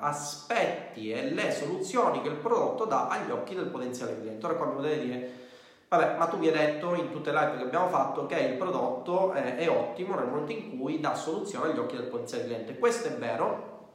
aspetti 0.00 1.12
e 1.12 1.30
le 1.30 1.52
soluzioni 1.52 2.22
che 2.22 2.28
il 2.28 2.36
prodotto 2.36 2.84
dà 2.84 3.08
agli 3.08 3.30
occhi 3.30 3.54
del 3.54 3.66
potenziale 3.66 4.18
cliente. 4.18 4.44
Ora 4.46 4.54
qua 4.56 4.66
mi 4.66 4.74
potete 4.74 5.00
dire 5.00 5.42
Vabbè, 5.88 6.16
ma 6.16 6.26
tu 6.26 6.38
mi 6.38 6.48
hai 6.48 6.52
detto 6.52 6.94
in 6.94 7.12
tutte 7.12 7.30
le 7.30 7.38
live 7.38 7.56
che 7.58 7.62
abbiamo 7.64 7.88
fatto 7.88 8.26
che 8.26 8.36
il 8.36 8.56
prodotto 8.56 9.32
è, 9.32 9.56
è 9.56 9.68
ottimo 9.68 10.16
nel 10.16 10.26
momento 10.26 10.50
in 10.50 10.76
cui 10.76 10.98
dà 10.98 11.14
soluzione 11.14 11.70
agli 11.70 11.78
occhi 11.78 11.96
del 11.96 12.06
potenziale 12.06 12.44
cliente. 12.44 12.78
Questo 12.78 13.08
è 13.08 13.12
vero, 13.12 13.90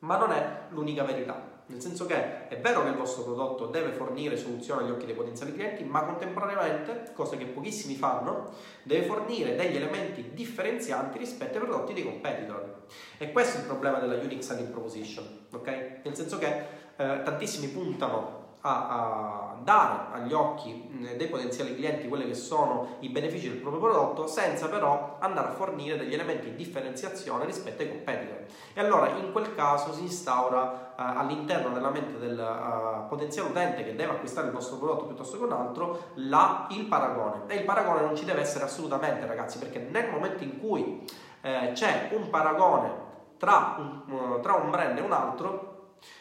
ma 0.00 0.16
non 0.16 0.32
è 0.32 0.62
l'unica 0.70 1.04
verità. 1.04 1.49
Nel 1.70 1.80
senso 1.80 2.04
che 2.04 2.48
è 2.48 2.58
vero 2.58 2.82
che 2.82 2.88
il 2.88 2.96
vostro 2.96 3.22
prodotto 3.22 3.66
deve 3.66 3.92
fornire 3.92 4.36
soluzioni 4.36 4.82
agli 4.82 4.90
occhi 4.90 5.06
dei 5.06 5.14
potenziali 5.14 5.52
clienti, 5.52 5.84
ma 5.84 6.02
contemporaneamente, 6.02 7.12
cosa 7.14 7.36
che 7.36 7.44
pochissimi 7.46 7.94
fanno, 7.94 8.52
deve 8.82 9.06
fornire 9.06 9.54
degli 9.54 9.76
elementi 9.76 10.30
differenzianti 10.34 11.16
rispetto 11.16 11.58
ai 11.58 11.64
prodotti 11.64 11.94
dei 11.94 12.02
competitor. 12.02 12.86
E 13.18 13.30
questo 13.30 13.58
è 13.58 13.60
il 13.60 13.66
problema 13.66 14.00
della 14.00 14.14
unique 14.14 14.42
selling 14.42 14.68
proposition, 14.68 15.46
ok? 15.52 16.00
Nel 16.02 16.16
senso 16.16 16.38
che 16.38 16.48
eh, 16.96 17.22
tantissimi 17.22 17.68
puntano 17.68 18.39
a, 18.62 18.88
a, 18.88 19.56
dare 19.62 20.06
agli 20.12 20.32
occhi 20.32 21.14
dei 21.16 21.28
potenziali 21.28 21.74
clienti 21.74 22.08
quelli 22.08 22.26
che 22.26 22.34
sono 22.34 22.96
i 23.00 23.08
benefici 23.08 23.48
del 23.48 23.58
proprio 23.58 23.80
prodotto 23.80 24.26
senza 24.26 24.68
però 24.68 25.16
andare 25.20 25.48
a 25.48 25.50
fornire 25.52 25.98
degli 25.98 26.14
elementi 26.14 26.50
di 26.50 26.56
differenziazione 26.56 27.44
rispetto 27.44 27.82
ai 27.82 27.88
competitor. 27.88 28.44
E 28.72 28.80
allora 28.80 29.10
in 29.10 29.32
quel 29.32 29.54
caso 29.54 29.92
si 29.92 30.02
instaura 30.02 30.92
uh, 30.96 31.18
all'interno 31.18 31.70
della 31.70 31.90
mente 31.90 32.18
del 32.18 32.38
uh, 32.38 33.08
potenziale 33.08 33.50
utente 33.50 33.84
che 33.84 33.94
deve 33.94 34.12
acquistare 34.12 34.46
il 34.46 34.52
vostro 34.52 34.76
prodotto 34.76 35.04
piuttosto 35.04 35.38
che 35.38 35.44
un 35.44 35.52
altro 35.52 36.04
la, 36.14 36.66
il 36.70 36.84
paragone. 36.86 37.42
E 37.46 37.56
il 37.56 37.64
paragone 37.64 38.00
non 38.00 38.16
ci 38.16 38.24
deve 38.24 38.40
essere 38.40 38.64
assolutamente 38.64 39.26
ragazzi 39.26 39.58
perché 39.58 39.78
nel 39.78 40.10
momento 40.10 40.42
in 40.42 40.58
cui 40.58 41.04
eh, 41.42 41.72
c'è 41.72 42.10
un 42.12 42.30
paragone 42.30 43.08
tra 43.36 43.76
un, 43.78 44.12
uh, 44.12 44.40
tra 44.40 44.54
un 44.54 44.70
brand 44.70 44.98
e 44.98 45.00
un 45.00 45.12
altro 45.12 45.69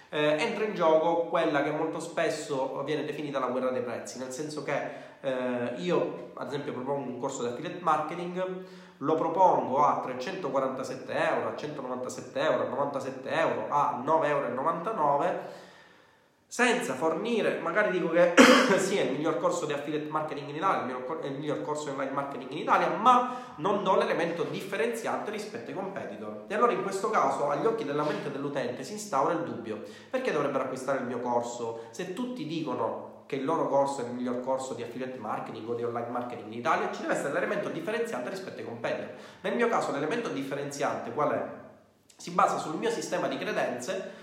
eh, 0.09 0.35
entra 0.39 0.65
in 0.65 0.73
gioco 0.73 1.27
quella 1.27 1.63
che 1.63 1.71
molto 1.71 1.99
spesso 1.99 2.81
viene 2.83 3.05
definita 3.05 3.39
la 3.39 3.47
guerra 3.47 3.69
dei 3.69 3.81
prezzi, 3.81 4.17
nel 4.17 4.31
senso 4.31 4.63
che 4.63 5.07
eh, 5.21 5.73
io 5.77 6.31
ad 6.35 6.47
esempio 6.47 6.73
propongo 6.73 7.09
un 7.09 7.19
corso 7.19 7.43
di 7.43 7.49
affiliate 7.49 7.79
marketing, 7.81 8.65
lo 8.97 9.15
propongo 9.15 9.85
a 9.85 9.99
347 10.01 11.13
euro, 11.13 11.49
a 11.49 11.55
197 11.55 12.39
euro, 12.39 12.65
a 12.65 12.69
97 12.69 13.29
euro, 13.29 13.67
a 13.69 14.01
9,99 14.03 14.25
euro 14.25 15.67
senza 16.51 16.95
fornire, 16.95 17.59
magari 17.59 17.91
dico 17.91 18.09
che 18.09 18.33
sì, 18.79 18.97
è 18.97 19.03
il 19.03 19.11
miglior 19.11 19.37
corso 19.37 19.67
di 19.67 19.73
affiliate 19.73 20.09
marketing 20.09 20.49
in 20.49 20.55
Italia, 20.55 20.81
miglior, 20.81 21.19
il 21.23 21.33
miglior 21.33 21.61
corso 21.61 21.85
di 21.85 21.89
online 21.91 22.11
marketing 22.11 22.51
in 22.53 22.57
Italia, 22.57 22.89
ma 22.89 23.53
non 23.57 23.83
do 23.83 23.95
l'elemento 23.95 24.41
differenziante 24.41 25.29
rispetto 25.29 25.69
ai 25.69 25.75
competitor. 25.75 26.45
E 26.47 26.55
allora 26.55 26.71
in 26.71 26.81
questo 26.81 27.11
caso, 27.11 27.51
agli 27.51 27.67
occhi 27.67 27.85
della 27.85 28.01
mente 28.01 28.31
dell'utente, 28.31 28.83
si 28.83 28.93
instaura 28.93 29.33
il 29.33 29.43
dubbio: 29.43 29.83
perché 30.09 30.31
dovrebbero 30.31 30.63
acquistare 30.63 30.97
il 30.97 31.05
mio 31.05 31.19
corso 31.19 31.83
se 31.91 32.13
tutti 32.13 32.47
dicono 32.47 33.25
che 33.27 33.35
il 33.35 33.45
loro 33.45 33.67
corso 33.67 34.01
è 34.01 34.05
il 34.05 34.13
miglior 34.13 34.41
corso 34.41 34.73
di 34.73 34.81
affiliate 34.81 35.19
marketing 35.19 35.69
o 35.69 35.75
di 35.75 35.83
online 35.83 36.09
marketing 36.09 36.51
in 36.51 36.57
Italia? 36.57 36.91
Ci 36.91 37.01
deve 37.01 37.13
essere 37.13 37.31
l'elemento 37.31 37.69
differenziante 37.69 38.31
rispetto 38.31 38.57
ai 38.57 38.65
competitor. 38.65 39.13
Nel 39.41 39.55
mio 39.55 39.67
caso, 39.67 39.91
l'elemento 39.91 40.29
differenziante 40.29 41.11
qual 41.11 41.29
è? 41.29 41.45
Si 42.15 42.31
basa 42.31 42.57
sul 42.57 42.75
mio 42.75 42.89
sistema 42.89 43.27
di 43.27 43.37
credenze 43.37 44.18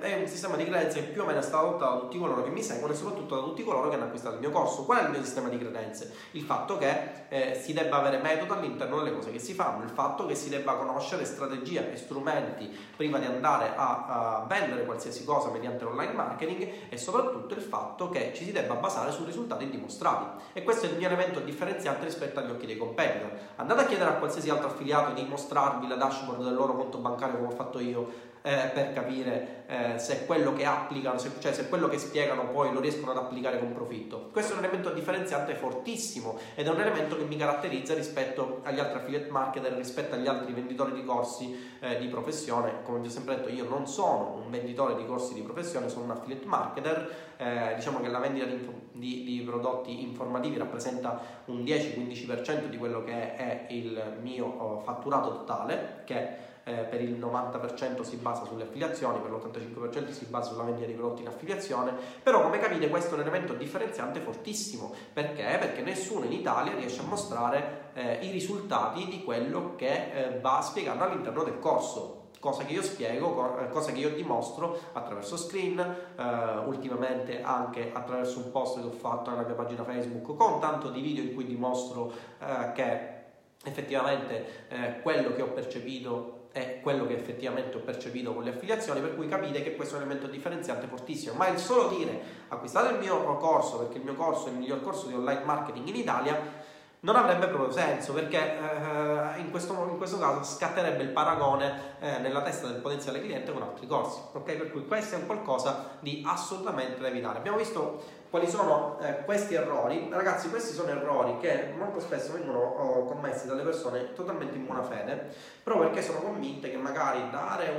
è, 0.00 0.14
un 0.18 0.26
sistema 0.26 0.56
di 0.56 0.64
credenze 0.64 1.00
che 1.00 1.10
più 1.10 1.22
o 1.22 1.24
meno 1.24 1.38
è 1.38 1.42
stato 1.42 1.68
adottato 1.68 1.94
da 1.94 2.00
tutti 2.00 2.18
coloro 2.18 2.42
che 2.42 2.50
mi 2.50 2.62
seguono 2.62 2.92
e 2.92 2.96
soprattutto 2.96 3.34
da 3.36 3.42
tutti 3.42 3.64
coloro 3.64 3.88
che 3.88 3.94
hanno 3.94 4.04
acquistato 4.04 4.34
il 4.34 4.40
mio 4.40 4.50
corso. 4.50 4.84
Qual 4.84 4.98
è 4.98 5.04
il 5.04 5.10
mio 5.10 5.22
sistema 5.22 5.48
di 5.48 5.58
credenze? 5.58 6.12
Il 6.32 6.42
fatto 6.42 6.78
che 6.78 7.26
eh, 7.28 7.60
si 7.60 7.72
debba 7.72 7.98
avere 7.98 8.18
metodo 8.18 8.54
all'interno 8.54 8.98
delle 9.02 9.14
cose 9.14 9.30
che 9.30 9.38
si 9.38 9.54
fanno, 9.54 9.84
il 9.84 9.90
fatto 9.90 10.26
che 10.26 10.34
si 10.34 10.48
debba 10.48 10.74
conoscere 10.74 11.24
strategie 11.24 11.92
e 11.92 11.96
strumenti 11.96 12.76
prima 12.96 13.18
di 13.18 13.26
andare 13.26 13.72
a, 13.74 14.40
a 14.40 14.46
vendere 14.48 14.84
qualsiasi 14.84 15.24
cosa 15.24 15.50
mediante 15.50 15.84
l'online 15.84 16.12
marketing 16.12 16.70
e 16.88 16.96
soprattutto 16.96 17.54
il 17.54 17.62
fatto 17.62 18.08
che 18.08 18.32
ci 18.34 18.44
si 18.44 18.52
debba 18.52 18.74
basare 18.74 19.12
su 19.12 19.24
risultati 19.24 19.68
dimostrati. 19.68 20.42
E 20.52 20.62
questo 20.62 20.86
è 20.86 20.90
il 20.90 20.96
mio 20.96 21.06
elemento 21.06 21.40
differenziante 21.40 22.04
rispetto 22.04 22.40
agli 22.40 22.50
occhi 22.50 22.66
dei 22.66 22.76
competitor. 22.76 23.30
Andate 23.56 23.82
a 23.82 23.86
chiedere 23.86 24.10
a 24.10 24.14
qualsiasi 24.14 24.50
altro 24.50 24.68
affiliato 24.68 25.12
di 25.12 25.24
mostrarvi 25.24 25.86
la 25.86 25.96
dashboard 25.96 26.42
del 26.42 26.54
loro 26.54 26.74
conto 26.74 26.98
bancario 26.98 27.36
come 27.36 27.48
ho 27.48 27.56
fatto 27.56 27.78
io 27.78 28.27
eh, 28.42 28.70
per 28.72 28.92
capire 28.92 29.64
eh, 29.66 29.98
se 29.98 30.24
quello 30.24 30.54
che 30.54 30.64
applicano, 30.64 31.18
se, 31.18 31.32
cioè 31.40 31.52
se 31.52 31.68
quello 31.68 31.88
che 31.88 31.98
spiegano 31.98 32.48
poi 32.48 32.72
lo 32.72 32.80
riescono 32.80 33.10
ad 33.10 33.18
applicare 33.18 33.58
con 33.58 33.72
profitto. 33.72 34.30
Questo 34.32 34.54
è 34.54 34.56
un 34.56 34.64
elemento 34.64 34.90
differenziante 34.90 35.54
fortissimo 35.54 36.38
ed 36.54 36.66
è 36.66 36.70
un 36.70 36.80
elemento 36.80 37.16
che 37.16 37.24
mi 37.24 37.36
caratterizza 37.36 37.94
rispetto 37.94 38.60
agli 38.62 38.78
altri 38.78 38.98
affiliate 38.98 39.30
marketer, 39.30 39.72
rispetto 39.74 40.14
agli 40.14 40.26
altri 40.26 40.52
venditori 40.52 40.92
di 40.92 41.04
corsi 41.04 41.54
eh, 41.80 41.98
di 41.98 42.06
professione. 42.06 42.82
Come 42.82 43.00
vi 43.00 43.08
ho 43.08 43.10
sempre 43.10 43.36
detto, 43.36 43.48
io 43.50 43.68
non 43.68 43.86
sono 43.86 44.40
un 44.42 44.50
venditore 44.50 44.96
di 44.96 45.04
corsi 45.04 45.34
di 45.34 45.42
professione, 45.42 45.88
sono 45.88 46.04
un 46.04 46.12
affiliate 46.12 46.46
marketer. 46.46 47.26
Eh, 47.36 47.74
diciamo 47.76 48.00
che 48.00 48.08
la 48.08 48.18
vendita 48.18 48.46
di, 48.46 48.66
di, 48.92 49.24
di 49.24 49.40
prodotti 49.42 50.02
informativi 50.02 50.56
rappresenta 50.56 51.20
un 51.46 51.62
10-15% 51.62 52.66
di 52.66 52.78
quello 52.78 53.04
che 53.04 53.36
è 53.36 53.66
il 53.68 54.16
mio 54.22 54.46
oh, 54.46 54.80
fatturato 54.80 55.30
totale, 55.30 56.02
che 56.04 56.47
eh, 56.68 56.84
per 56.84 57.00
il 57.00 57.18
90% 57.18 58.02
si 58.02 58.16
basa 58.16 58.44
sulle 58.44 58.64
affiliazioni, 58.64 59.20
per 59.20 59.30
l'85% 59.30 60.10
si 60.10 60.26
basa 60.26 60.50
sulla 60.50 60.64
vendita 60.64 60.86
di 60.86 60.92
prodotti 60.92 61.22
in 61.22 61.28
affiliazione, 61.28 61.92
però 62.22 62.42
come 62.42 62.58
capite 62.58 62.88
questo 62.90 63.12
è 63.12 63.14
un 63.14 63.20
elemento 63.20 63.54
differenziante 63.54 64.20
fortissimo, 64.20 64.94
perché? 65.12 65.56
Perché 65.58 65.80
nessuno 65.80 66.26
in 66.26 66.32
Italia 66.32 66.74
riesce 66.74 67.00
a 67.00 67.04
mostrare 67.04 67.90
eh, 67.94 68.18
i 68.20 68.30
risultati 68.30 69.06
di 69.06 69.24
quello 69.24 69.74
che 69.76 70.12
eh, 70.12 70.40
va 70.40 70.60
spiegando 70.60 71.04
all'interno 71.04 71.42
del 71.42 71.58
corso 71.58 72.16
cosa 72.40 72.62
che 72.62 72.72
io 72.72 72.82
spiego, 72.82 73.58
eh, 73.58 73.68
cosa 73.68 73.90
che 73.90 73.98
io 73.98 74.10
dimostro 74.10 74.78
attraverso 74.92 75.36
screen, 75.36 75.78
eh, 75.78 76.58
ultimamente 76.66 77.42
anche 77.42 77.90
attraverso 77.92 78.38
un 78.38 78.52
post 78.52 78.80
che 78.80 78.86
ho 78.86 78.90
fatto 78.90 79.30
nella 79.30 79.42
mia 79.42 79.54
pagina 79.54 79.82
Facebook 79.82 80.36
con 80.36 80.60
tanto 80.60 80.90
di 80.90 81.00
video 81.00 81.24
in 81.24 81.34
cui 81.34 81.46
dimostro 81.46 82.12
eh, 82.38 82.72
che 82.74 83.16
effettivamente 83.64 84.68
eh, 84.68 85.00
quello 85.02 85.34
che 85.34 85.42
ho 85.42 85.48
percepito 85.48 86.37
è 86.58 86.80
quello 86.80 87.06
che 87.06 87.14
effettivamente 87.14 87.76
ho 87.76 87.80
percepito 87.80 88.34
con 88.34 88.42
le 88.42 88.50
affiliazioni, 88.50 89.00
per 89.00 89.14
cui 89.14 89.28
capite 89.28 89.62
che 89.62 89.76
questo 89.76 89.94
è 89.94 89.98
un 89.98 90.04
elemento 90.04 90.30
differenziante 90.30 90.86
fortissimo. 90.86 91.34
Ma 91.34 91.48
il 91.48 91.58
solo 91.58 91.88
dire 91.88 92.20
acquistate 92.48 92.94
il 92.94 92.98
mio 92.98 93.36
corso 93.36 93.78
perché 93.78 93.98
il 93.98 94.04
mio 94.04 94.14
corso 94.14 94.48
è 94.48 94.50
il 94.50 94.56
miglior 94.56 94.82
corso 94.82 95.06
di 95.06 95.14
online 95.14 95.44
marketing 95.44 95.86
in 95.86 95.96
Italia 95.96 96.66
non 97.00 97.14
avrebbe 97.14 97.46
proprio 97.46 97.70
senso 97.70 98.12
perché 98.12 98.58
eh, 98.58 99.38
in, 99.38 99.50
questo, 99.50 99.72
in, 99.88 99.96
questo, 99.98 100.18
caso 100.18 100.42
scatterebbe 100.42 101.02
il 101.04 101.10
paragone 101.10 101.96
eh, 102.00 102.18
nella 102.18 102.42
testa 102.42 102.66
del 102.66 102.80
potenziale 102.80 103.20
cliente 103.20 103.52
con 103.52 103.62
altri 103.62 103.86
corsi. 103.86 104.18
Ok? 104.32 104.52
Per 104.54 104.72
cui 104.72 104.84
questo 104.84 105.14
è 105.14 105.18
un 105.18 105.26
qualcosa 105.26 105.98
di 106.00 106.24
assolutamente 106.26 107.00
da 107.00 107.06
evitare. 107.06 107.38
Abbiamo 107.38 107.58
visto 107.58 108.02
quali 108.30 108.48
sono 108.48 108.98
eh, 109.00 109.24
questi 109.24 109.54
errori? 109.54 110.08
Ragazzi, 110.10 110.50
questi 110.50 110.74
sono 110.74 110.90
errori 110.90 111.38
che 111.38 111.72
molto 111.76 111.98
spesso 111.98 112.32
vengono 112.34 112.58
oh, 112.58 113.04
commessi 113.04 113.46
dalle 113.46 113.62
persone 113.62 114.12
totalmente 114.12 114.56
in 114.56 114.66
buona 114.66 114.82
fede, 114.82 115.32
proprio 115.62 115.88
perché 115.88 116.02
sono 116.02 116.18
convinte 116.18 116.70
che 116.70 116.76
magari 116.76 117.22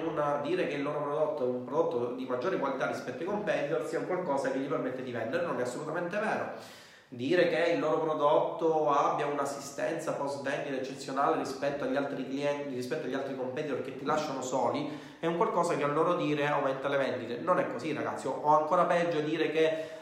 una, 0.05 0.39
dire 0.41 0.67
che 0.67 0.75
il 0.75 0.83
loro 0.83 1.01
prodotto 1.01 1.43
è 1.43 1.47
un 1.47 1.65
prodotto 1.65 2.11
di 2.13 2.25
maggiore 2.25 2.57
qualità 2.57 2.87
rispetto 2.87 3.19
ai 3.19 3.25
competitor 3.25 3.85
sia 3.85 3.99
un 3.99 4.07
qualcosa 4.07 4.49
che 4.49 4.57
gli 4.57 4.67
permette 4.67 5.03
di 5.03 5.11
vendere, 5.11 5.45
non 5.45 5.59
è 5.59 5.61
assolutamente 5.61 6.17
vero. 6.17 6.77
Dire 7.11 7.47
che 7.47 7.71
il 7.71 7.79
loro 7.79 8.01
prodotto 8.01 8.91
abbia 8.91 9.25
un'assistenza 9.25 10.13
post 10.13 10.43
vendita 10.43 10.75
eccezionale 10.75 11.37
rispetto 11.37 11.83
agli 11.83 11.95
altri 11.95 12.23
clienti, 12.27 12.75
rispetto 12.75 13.07
agli 13.07 13.15
altri 13.15 13.35
competitor 13.35 13.81
che 13.81 13.97
ti 13.97 14.05
lasciano 14.05 14.43
soli, 14.43 14.95
è 15.19 15.25
un 15.25 15.35
qualcosa 15.35 15.75
che 15.75 15.83
a 15.83 15.87
loro 15.87 16.15
dire 16.15 16.47
aumenta 16.47 16.87
le 16.87 16.97
vendite. 16.97 17.39
Non 17.39 17.57
è 17.57 17.65
così, 17.71 17.93
ragazzi. 17.93 18.27
O 18.27 18.45
ancora 18.55 18.85
peggio 18.85 19.21
dire 19.21 19.49
che 19.49 19.97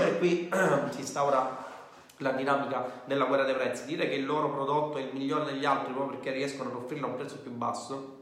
e 0.00 0.18
qui 0.18 0.48
si 0.90 1.00
instaura 1.00 1.70
la 2.18 2.30
dinamica 2.32 3.02
della 3.04 3.24
guerra 3.24 3.44
dei 3.44 3.54
prezzi. 3.54 3.84
Dire 3.86 4.08
che 4.08 4.14
il 4.14 4.26
loro 4.26 4.50
prodotto 4.50 4.98
è 4.98 5.02
il 5.02 5.10
migliore 5.12 5.44
degli 5.44 5.64
altri 5.64 5.92
proprio 5.92 6.18
perché 6.18 6.32
riescono 6.32 6.70
ad 6.70 6.76
offrirlo 6.76 7.06
a 7.06 7.10
un 7.10 7.16
prezzo 7.16 7.38
più 7.38 7.50
basso 7.50 8.20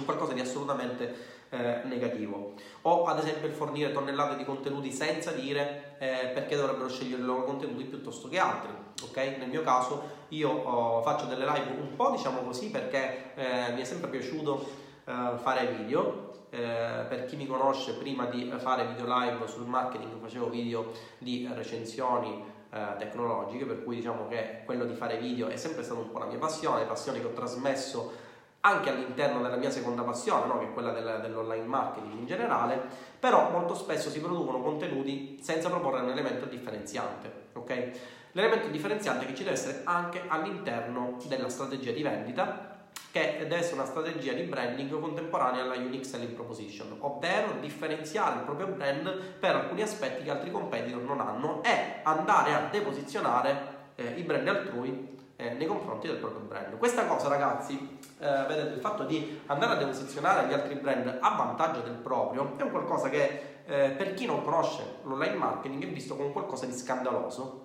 è 0.00 0.04
qualcosa 0.04 0.32
di 0.32 0.40
assolutamente 0.40 1.34
eh, 1.50 1.80
negativo. 1.84 2.54
O 2.82 3.04
ad 3.04 3.18
esempio 3.18 3.48
il 3.48 3.54
fornire 3.54 3.92
tonnellate 3.92 4.36
di 4.36 4.44
contenuti 4.44 4.92
senza 4.92 5.30
dire 5.30 5.96
eh, 5.98 6.30
perché 6.34 6.56
dovrebbero 6.56 6.88
scegliere 6.88 7.22
i 7.22 7.24
loro 7.24 7.44
contenuti 7.44 7.84
piuttosto 7.84 8.28
che 8.28 8.38
altri. 8.38 8.70
Okay? 9.08 9.38
Nel 9.38 9.48
mio 9.48 9.62
caso 9.62 10.24
io 10.28 10.50
oh, 10.50 11.02
faccio 11.02 11.26
delle 11.26 11.44
live 11.44 11.80
un 11.80 11.94
po' 11.96 12.10
diciamo 12.10 12.40
così 12.40 12.70
perché 12.70 13.34
eh, 13.34 13.72
mi 13.72 13.80
è 13.80 13.84
sempre 13.84 14.10
piaciuto 14.10 14.68
eh, 15.04 15.12
fare 15.42 15.66
video 15.66 16.25
eh, 16.56 17.04
per 17.06 17.26
chi 17.26 17.36
mi 17.36 17.46
conosce, 17.46 17.92
prima 17.94 18.24
di 18.24 18.50
fare 18.56 18.86
video 18.86 19.04
live 19.06 19.46
sul 19.46 19.66
marketing 19.66 20.18
facevo 20.18 20.48
video 20.48 20.90
di 21.18 21.46
recensioni 21.52 22.42
eh, 22.70 22.96
tecnologiche, 22.98 23.66
per 23.66 23.84
cui 23.84 23.96
diciamo 23.96 24.26
che 24.26 24.62
quello 24.64 24.86
di 24.86 24.94
fare 24.94 25.18
video 25.18 25.48
è 25.48 25.56
sempre 25.56 25.82
stata 25.82 26.00
un 26.00 26.10
po' 26.10 26.18
la 26.18 26.24
mia 26.24 26.38
passione, 26.38 26.84
passione 26.84 27.20
che 27.20 27.26
ho 27.26 27.32
trasmesso 27.32 28.24
anche 28.60 28.88
all'interno 28.88 29.42
della 29.42 29.56
mia 29.56 29.70
seconda 29.70 30.02
passione, 30.02 30.46
no? 30.46 30.58
che 30.58 30.64
è 30.64 30.72
quella 30.72 30.92
del, 30.92 31.20
dell'online 31.20 31.66
marketing 31.66 32.14
in 32.14 32.26
generale, 32.26 32.80
però 33.20 33.50
molto 33.50 33.74
spesso 33.74 34.08
si 34.08 34.20
producono 34.20 34.60
contenuti 34.60 35.38
senza 35.42 35.68
proporre 35.68 36.00
un 36.00 36.10
elemento 36.10 36.46
differenziante. 36.46 37.48
Okay? 37.52 37.92
L'elemento 38.32 38.68
differenziante 38.68 39.26
che 39.26 39.34
ci 39.34 39.44
deve 39.44 39.54
essere 39.54 39.82
anche 39.84 40.22
all'interno 40.26 41.18
della 41.26 41.48
strategia 41.48 41.92
di 41.92 42.02
vendita 42.02 42.75
che 43.16 43.36
deve 43.38 43.56
essere 43.56 43.76
una 43.76 43.86
strategia 43.86 44.34
di 44.34 44.42
branding 44.42 45.00
contemporanea 45.00 45.62
alla 45.62 45.76
unique 45.76 46.04
selling 46.04 46.32
proposition, 46.32 46.96
ovvero 47.00 47.52
differenziare 47.60 48.40
il 48.40 48.42
proprio 48.42 48.66
brand 48.66 49.10
per 49.38 49.56
alcuni 49.56 49.80
aspetti 49.80 50.24
che 50.24 50.30
altri 50.30 50.50
competitor 50.50 51.00
non 51.00 51.20
hanno 51.20 51.62
e 51.62 52.00
andare 52.02 52.52
a 52.52 52.68
deposizionare 52.70 53.74
eh, 53.94 54.14
i 54.16 54.22
brand 54.22 54.46
altrui 54.46 55.14
eh, 55.36 55.50
nei 55.50 55.66
confronti 55.66 56.06
del 56.06 56.16
proprio 56.16 56.40
brand. 56.40 56.76
Questa 56.76 57.06
cosa, 57.06 57.28
ragazzi, 57.28 57.98
eh, 58.18 58.44
vedete, 58.46 58.74
il 58.74 58.80
fatto 58.80 59.04
di 59.04 59.40
andare 59.46 59.72
a 59.72 59.76
deposizionare 59.76 60.46
gli 60.46 60.52
altri 60.52 60.74
brand 60.74 61.18
a 61.18 61.36
vantaggio 61.36 61.80
del 61.80 61.94
proprio 61.94 62.54
è 62.58 62.62
un 62.62 62.70
qualcosa 62.70 63.08
che 63.08 63.60
eh, 63.64 63.94
per 63.96 64.12
chi 64.12 64.26
non 64.26 64.42
conosce 64.42 64.98
l'online 65.04 65.36
marketing 65.36 65.84
è 65.84 65.88
visto 65.88 66.16
come 66.16 66.32
qualcosa 66.32 66.66
di 66.66 66.72
scandaloso. 66.72 67.64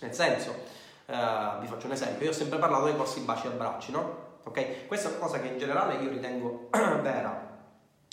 Nel 0.00 0.14
senso, 0.14 0.54
eh, 1.04 1.58
vi 1.60 1.66
faccio 1.66 1.84
un 1.84 1.92
esempio, 1.92 2.24
io 2.24 2.30
ho 2.30 2.34
sempre 2.34 2.58
parlato 2.58 2.86
dei 2.86 2.96
corsi 2.96 3.20
baci 3.20 3.46
e 3.46 3.50
abbracci, 3.50 3.92
no? 3.92 4.29
Ok? 4.44 4.86
Questa 4.86 5.08
è 5.08 5.12
una 5.12 5.20
cosa 5.20 5.40
che 5.40 5.48
in 5.48 5.58
generale 5.58 5.94
io 5.96 6.08
ritengo 6.08 6.68
vera. 7.02 7.48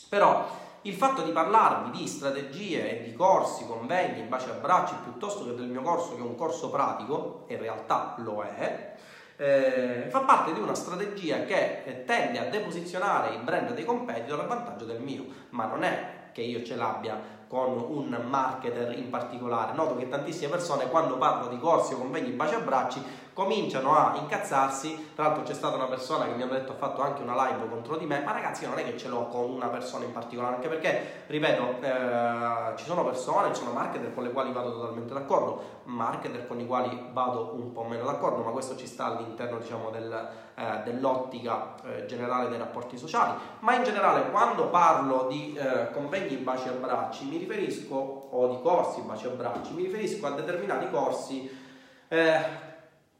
Però 0.10 0.48
il 0.82 0.94
fatto 0.94 1.22
di 1.24 1.32
parlarvi 1.32 1.98
di 1.98 2.08
strategie 2.08 3.00
e 3.00 3.04
di 3.04 3.14
corsi, 3.14 3.66
convegni, 3.66 4.24
baci 4.24 4.48
e 4.48 4.52
abbracci, 4.52 4.94
piuttosto 5.04 5.46
che 5.46 5.56
del 5.56 5.68
mio 5.68 5.82
corso 5.82 6.16
che 6.16 6.22
è 6.22 6.26
un 6.26 6.36
corso 6.36 6.70
pratico, 6.70 7.44
e 7.48 7.56
in 7.56 7.60
realtà 7.60 8.16
lo 8.20 8.42
è, 8.44 8.96
eh, 9.36 10.08
fa 10.10 10.20
parte 10.22 10.54
di 10.54 10.60
una 10.60 10.74
strategia 10.74 11.44
che 11.44 12.04
tende 12.06 12.40
a 12.40 12.46
deposizionare 12.46 13.36
il 13.36 13.42
brand 13.42 13.74
dei 13.74 13.86
competitor 13.86 14.40
a 14.40 14.44
vantaggio 14.44 14.86
del 14.86 15.02
mio, 15.02 15.26
ma 15.50 15.66
non 15.66 15.84
è 15.84 16.30
che 16.32 16.42
io 16.42 16.64
ce 16.64 16.76
l'abbia 16.76 17.36
con 17.48 17.78
un 17.78 18.20
marketer 18.28 18.98
in 18.98 19.10
particolare. 19.10 19.74
Noto 19.74 19.96
che 19.96 20.10
tantissime 20.10 20.52
persone 20.52 20.90
quando 20.90 21.18
parlo 21.18 21.48
di 21.48 21.58
corsi 21.58 21.94
o 21.94 21.98
convegni 21.98 22.32
baci 22.32 22.54
e 22.54 22.58
abbracci 22.58 23.04
cominciano 23.38 23.96
a 23.96 24.18
incazzarsi. 24.18 25.12
Tra 25.14 25.26
l'altro 25.26 25.44
c'è 25.44 25.54
stata 25.54 25.76
una 25.76 25.86
persona 25.86 26.26
che 26.26 26.32
mi 26.32 26.42
ha 26.42 26.48
detto 26.48 26.72
ha 26.72 26.76
fatto 26.76 27.04
anche 27.04 27.22
una 27.22 27.36
live 27.36 27.70
contro 27.70 27.96
di 27.96 28.08
me, 28.08 28.24
ma 28.26 28.32
ragazzi 28.32 28.66
non 28.66 28.80
è 28.80 28.84
che 28.84 28.98
ce 28.98 29.10
l'ho 29.10 29.28
con 29.28 29.52
una 29.52 29.68
persona 29.68 30.06
in 30.06 30.12
particolare, 30.12 30.56
anche 30.56 30.68
perché, 30.68 31.26
ripeto, 31.28 31.82
eh, 31.82 32.76
ci 32.78 32.86
sono 32.86 33.06
persone, 33.06 33.54
ci 33.54 33.62
sono 33.62 33.74
marketer 33.74 34.12
con 34.16 34.24
le 34.24 34.32
quali 34.32 34.52
vado 34.52 34.72
totalmente 34.72 35.14
d'accordo, 35.14 35.82
marketer 35.84 36.48
con 36.48 36.60
i 36.60 36.66
quali 36.66 37.10
vado 37.12 37.54
un 37.54 37.72
po' 37.74 37.84
meno 37.84 38.06
d'accordo, 38.06 38.42
ma 38.42 38.50
questo 38.50 38.76
ci 38.76 38.88
sta 38.88 39.06
all'interno 39.06 39.60
diciamo, 39.60 39.92
del, 39.92 40.30
eh, 40.56 40.82
dell'ottica 40.84 41.76
eh, 41.84 42.06
generale 42.08 42.50
dei 42.50 42.58
rapporti 42.58 42.98
sociali. 42.98 43.34
Ma 43.60 43.76
in 43.76 43.84
generale 43.84 44.32
quando 44.32 44.70
parlo 44.70 45.28
di 45.30 45.54
eh, 45.54 45.92
convegni 45.92 46.38
baci 46.38 46.70
e 46.70 46.72
abbracci 46.72 47.26
mi 47.26 47.38
riferisco, 47.38 48.30
o 48.32 48.48
di 48.48 48.60
corsi 48.64 49.02
baci 49.02 49.28
e 49.28 49.30
abbracci, 49.30 49.74
mi 49.74 49.84
riferisco 49.84 50.26
a 50.26 50.32
determinati 50.32 50.90
corsi 50.90 51.66
eh, 52.08 52.67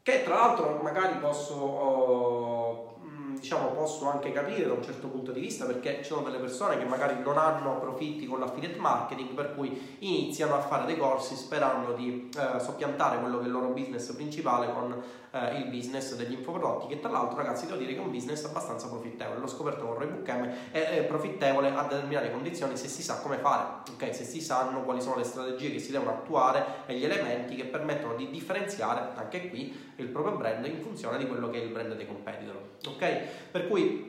che 0.08 0.22
tra 0.24 0.36
l'altro 0.36 0.80
magari 0.82 1.18
posso, 1.20 1.54
oh, 1.54 2.37
diciamo, 3.40 3.68
posso 3.68 4.08
anche 4.08 4.32
capire 4.32 4.66
da 4.66 4.72
un 4.72 4.82
certo 4.82 5.08
punto 5.08 5.32
di 5.32 5.40
vista 5.40 5.64
perché 5.64 5.98
ci 5.98 6.04
sono 6.04 6.22
delle 6.22 6.38
persone 6.38 6.78
che 6.78 6.84
magari 6.84 7.20
non 7.22 7.38
hanno 7.38 7.78
profitti 7.78 8.26
con 8.26 8.40
l'affiliate 8.40 8.78
marketing 8.78 9.30
per 9.30 9.54
cui 9.54 9.96
iniziano 10.00 10.54
a 10.54 10.60
fare 10.60 10.86
dei 10.86 10.96
corsi 10.96 11.34
sperando 11.34 11.92
di 11.92 12.30
eh, 12.36 12.60
soppiantare 12.60 13.18
quello 13.18 13.38
che 13.38 13.44
è 13.44 13.46
il 13.46 13.52
loro 13.52 13.68
business 13.68 14.12
principale 14.12 14.72
con 14.72 15.02
eh, 15.30 15.58
il 15.58 15.66
business 15.66 16.14
degli 16.14 16.32
infoprodotti 16.32 16.86
che 16.86 17.00
tra 17.00 17.10
l'altro 17.10 17.36
ragazzi 17.36 17.66
devo 17.66 17.78
dire 17.78 17.94
che 17.94 18.00
è 18.00 18.02
un 18.02 18.10
business 18.10 18.44
abbastanza 18.44 18.88
profittevole. 18.88 19.38
L'ho 19.38 19.46
scoperto 19.46 19.84
con 19.84 19.98
Roy 19.98 20.08
Book 20.08 20.28
M 20.28 20.50
è, 20.70 20.88
è 20.88 21.04
profittevole 21.04 21.74
a 21.74 21.82
determinate 21.82 22.30
condizioni 22.30 22.76
se 22.76 22.88
si 22.88 23.02
sa 23.02 23.18
come 23.20 23.36
fare 23.38 23.78
ok? 23.92 24.14
Se 24.14 24.24
si 24.24 24.40
sanno 24.40 24.82
quali 24.82 25.00
sono 25.00 25.16
le 25.16 25.24
strategie 25.24 25.72
che 25.72 25.78
si 25.78 25.90
devono 25.90 26.10
attuare 26.10 26.64
e 26.86 26.94
gli 26.94 27.04
elementi 27.04 27.56
che 27.56 27.64
permettono 27.64 28.14
di 28.14 28.30
differenziare 28.30 29.12
anche 29.14 29.48
qui 29.48 29.92
il 29.96 30.08
proprio 30.08 30.36
brand 30.36 30.64
in 30.66 30.80
funzione 30.80 31.18
di 31.18 31.26
quello 31.26 31.50
che 31.50 31.60
è 31.60 31.64
il 31.64 31.70
brand 31.70 31.94
dei 31.94 32.06
competitor 32.06 32.56
ok 32.86 33.20
per 33.50 33.68
cui 33.68 34.08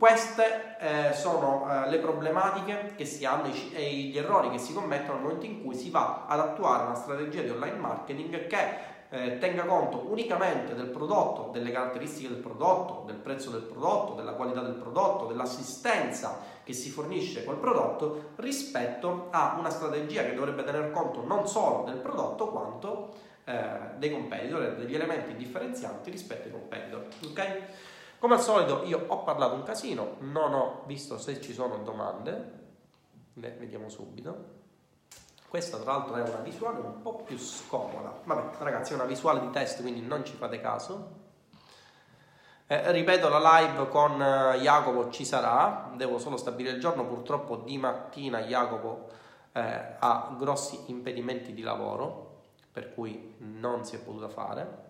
queste 0.00 0.76
eh, 0.80 1.12
sono 1.12 1.66
eh, 1.68 1.90
le 1.90 1.98
problematiche 1.98 2.94
che 2.96 3.04
si 3.04 3.26
hanno 3.26 3.52
e 3.72 3.92
gli 3.92 4.16
errori 4.16 4.50
che 4.50 4.58
si 4.58 4.72
commettono 4.72 5.18
nel 5.18 5.22
momento 5.22 5.44
in 5.44 5.62
cui 5.62 5.74
si 5.74 5.90
va 5.90 6.24
ad 6.26 6.40
attuare 6.40 6.84
una 6.84 6.94
strategia 6.94 7.42
di 7.42 7.50
online 7.50 7.76
marketing 7.76 8.46
che 8.46 8.88
eh, 9.10 9.38
tenga 9.38 9.64
conto 9.64 10.06
unicamente 10.08 10.74
del 10.74 10.86
prodotto, 10.86 11.50
delle 11.52 11.70
caratteristiche 11.70 12.28
del 12.28 12.38
prodotto, 12.38 13.02
del 13.06 13.16
prezzo 13.16 13.50
del 13.50 13.62
prodotto, 13.62 14.14
della 14.14 14.32
qualità 14.32 14.62
del 14.62 14.74
prodotto, 14.74 15.26
dell'assistenza 15.26 16.38
che 16.62 16.72
si 16.72 16.88
fornisce 16.88 17.44
col 17.44 17.58
prodotto 17.58 18.30
rispetto 18.36 19.26
a 19.30 19.56
una 19.58 19.68
strategia 19.68 20.22
che 20.22 20.34
dovrebbe 20.34 20.64
tener 20.64 20.92
conto 20.92 21.24
non 21.26 21.46
solo 21.46 21.84
del 21.84 21.96
prodotto 21.96 22.48
quanto 22.48 23.14
eh, 23.44 23.62
dei 23.98 24.12
competitor 24.12 24.62
e 24.62 24.74
degli 24.76 24.94
elementi 24.94 25.34
differenzianti 25.34 26.10
rispetto 26.10 26.46
ai 26.46 26.52
competitor. 26.52 27.06
Ok? 27.26 27.62
Come 28.20 28.34
al 28.34 28.42
solito 28.42 28.82
io 28.84 29.02
ho 29.06 29.22
parlato 29.22 29.54
un 29.54 29.62
casino, 29.62 30.16
non 30.18 30.52
ho 30.52 30.82
visto 30.84 31.16
se 31.16 31.40
ci 31.40 31.54
sono 31.54 31.78
domande, 31.78 32.58
le 33.32 33.50
vediamo 33.52 33.88
subito. 33.88 34.58
Questa 35.48 35.78
tra 35.78 35.92
l'altro 35.92 36.16
è 36.16 36.20
una 36.20 36.40
visuale 36.40 36.80
un 36.80 37.00
po' 37.00 37.22
più 37.22 37.38
scomoda. 37.38 38.20
Vabbè, 38.22 38.58
ragazzi, 38.58 38.92
è 38.92 38.96
una 38.96 39.06
visuale 39.06 39.40
di 39.40 39.48
test, 39.48 39.80
quindi 39.80 40.02
non 40.02 40.22
ci 40.22 40.34
fate 40.34 40.60
caso. 40.60 41.12
Eh, 42.66 42.92
ripeto, 42.92 43.30
la 43.30 43.58
live 43.58 43.88
con 43.88 44.20
eh, 44.20 44.58
Jacopo 44.58 45.08
ci 45.10 45.24
sarà, 45.24 45.90
devo 45.96 46.18
solo 46.18 46.36
stabilire 46.36 46.74
il 46.74 46.80
giorno, 46.80 47.06
purtroppo 47.06 47.56
di 47.56 47.78
mattina 47.78 48.40
Jacopo 48.40 49.08
eh, 49.52 49.96
ha 49.98 50.36
grossi 50.38 50.78
impedimenti 50.88 51.54
di 51.54 51.62
lavoro, 51.62 52.42
per 52.70 52.92
cui 52.92 53.36
non 53.38 53.86
si 53.86 53.96
è 53.96 53.98
potuta 53.98 54.28
fare. 54.28 54.89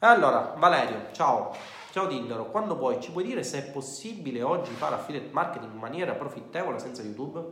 Allora, 0.00 0.52
Valerio, 0.58 1.06
ciao. 1.12 1.56
Ciao 1.90 2.06
Tindaro, 2.06 2.50
quando 2.50 2.76
vuoi 2.76 3.00
ci 3.00 3.10
puoi 3.10 3.24
dire 3.24 3.42
se 3.42 3.64
è 3.64 3.70
possibile 3.70 4.42
oggi 4.42 4.70
fare 4.72 4.94
affiliate 4.94 5.30
marketing 5.32 5.72
in 5.72 5.78
maniera 5.78 6.12
profittevole 6.12 6.78
senza 6.78 7.00
YouTube? 7.00 7.42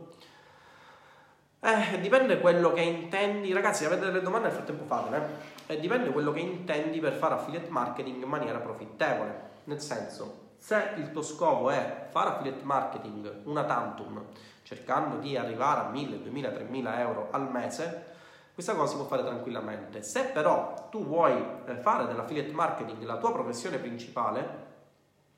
Eh, 1.59 1.99
dipende 2.01 2.39
quello 2.39 2.71
che 2.71 2.81
intendi, 2.81 3.51
ragazzi, 3.51 3.85
avete 3.85 4.05
delle 4.05 4.21
domande 4.21 4.49
nel 4.49 4.57
frattempo 4.57 4.83
fatele, 4.85 5.27
eh, 5.65 5.79
dipende 5.79 6.11
quello 6.11 6.31
che 6.31 6.41
intendi 6.41 6.99
per 6.99 7.13
fare 7.13 7.33
affiliate 7.33 7.71
marketing 7.71 8.21
in 8.21 8.29
maniera 8.29 8.59
profittevole, 8.59 9.49
nel 9.63 9.81
senso, 9.81 10.51
se 10.59 10.91
il 10.97 11.11
tuo 11.11 11.23
scopo 11.23 11.71
è 11.71 12.09
fare 12.11 12.29
affiliate 12.29 12.63
marketing 12.63 13.41
una 13.45 13.63
tantum, 13.63 14.23
cercando 14.61 15.17
di 15.17 15.35
arrivare 15.35 15.87
a 15.87 15.89
1000, 15.89 16.21
2000, 16.21 16.49
3000 16.51 16.99
euro 16.99 17.29
al 17.31 17.49
mese, 17.49 18.13
questa 18.55 18.73
cosa 18.73 18.91
si 18.91 18.95
può 18.95 19.05
fare 19.05 19.21
tranquillamente. 19.21 20.01
Se 20.01 20.23
però 20.27 20.87
tu 20.89 21.05
vuoi 21.05 21.45
eh, 21.67 21.75
fare 21.75 22.07
dell'affiliate 22.07 22.53
marketing 22.53 23.03
la 23.03 23.17
tua 23.17 23.33
professione 23.33 23.79
principale, 23.79 24.63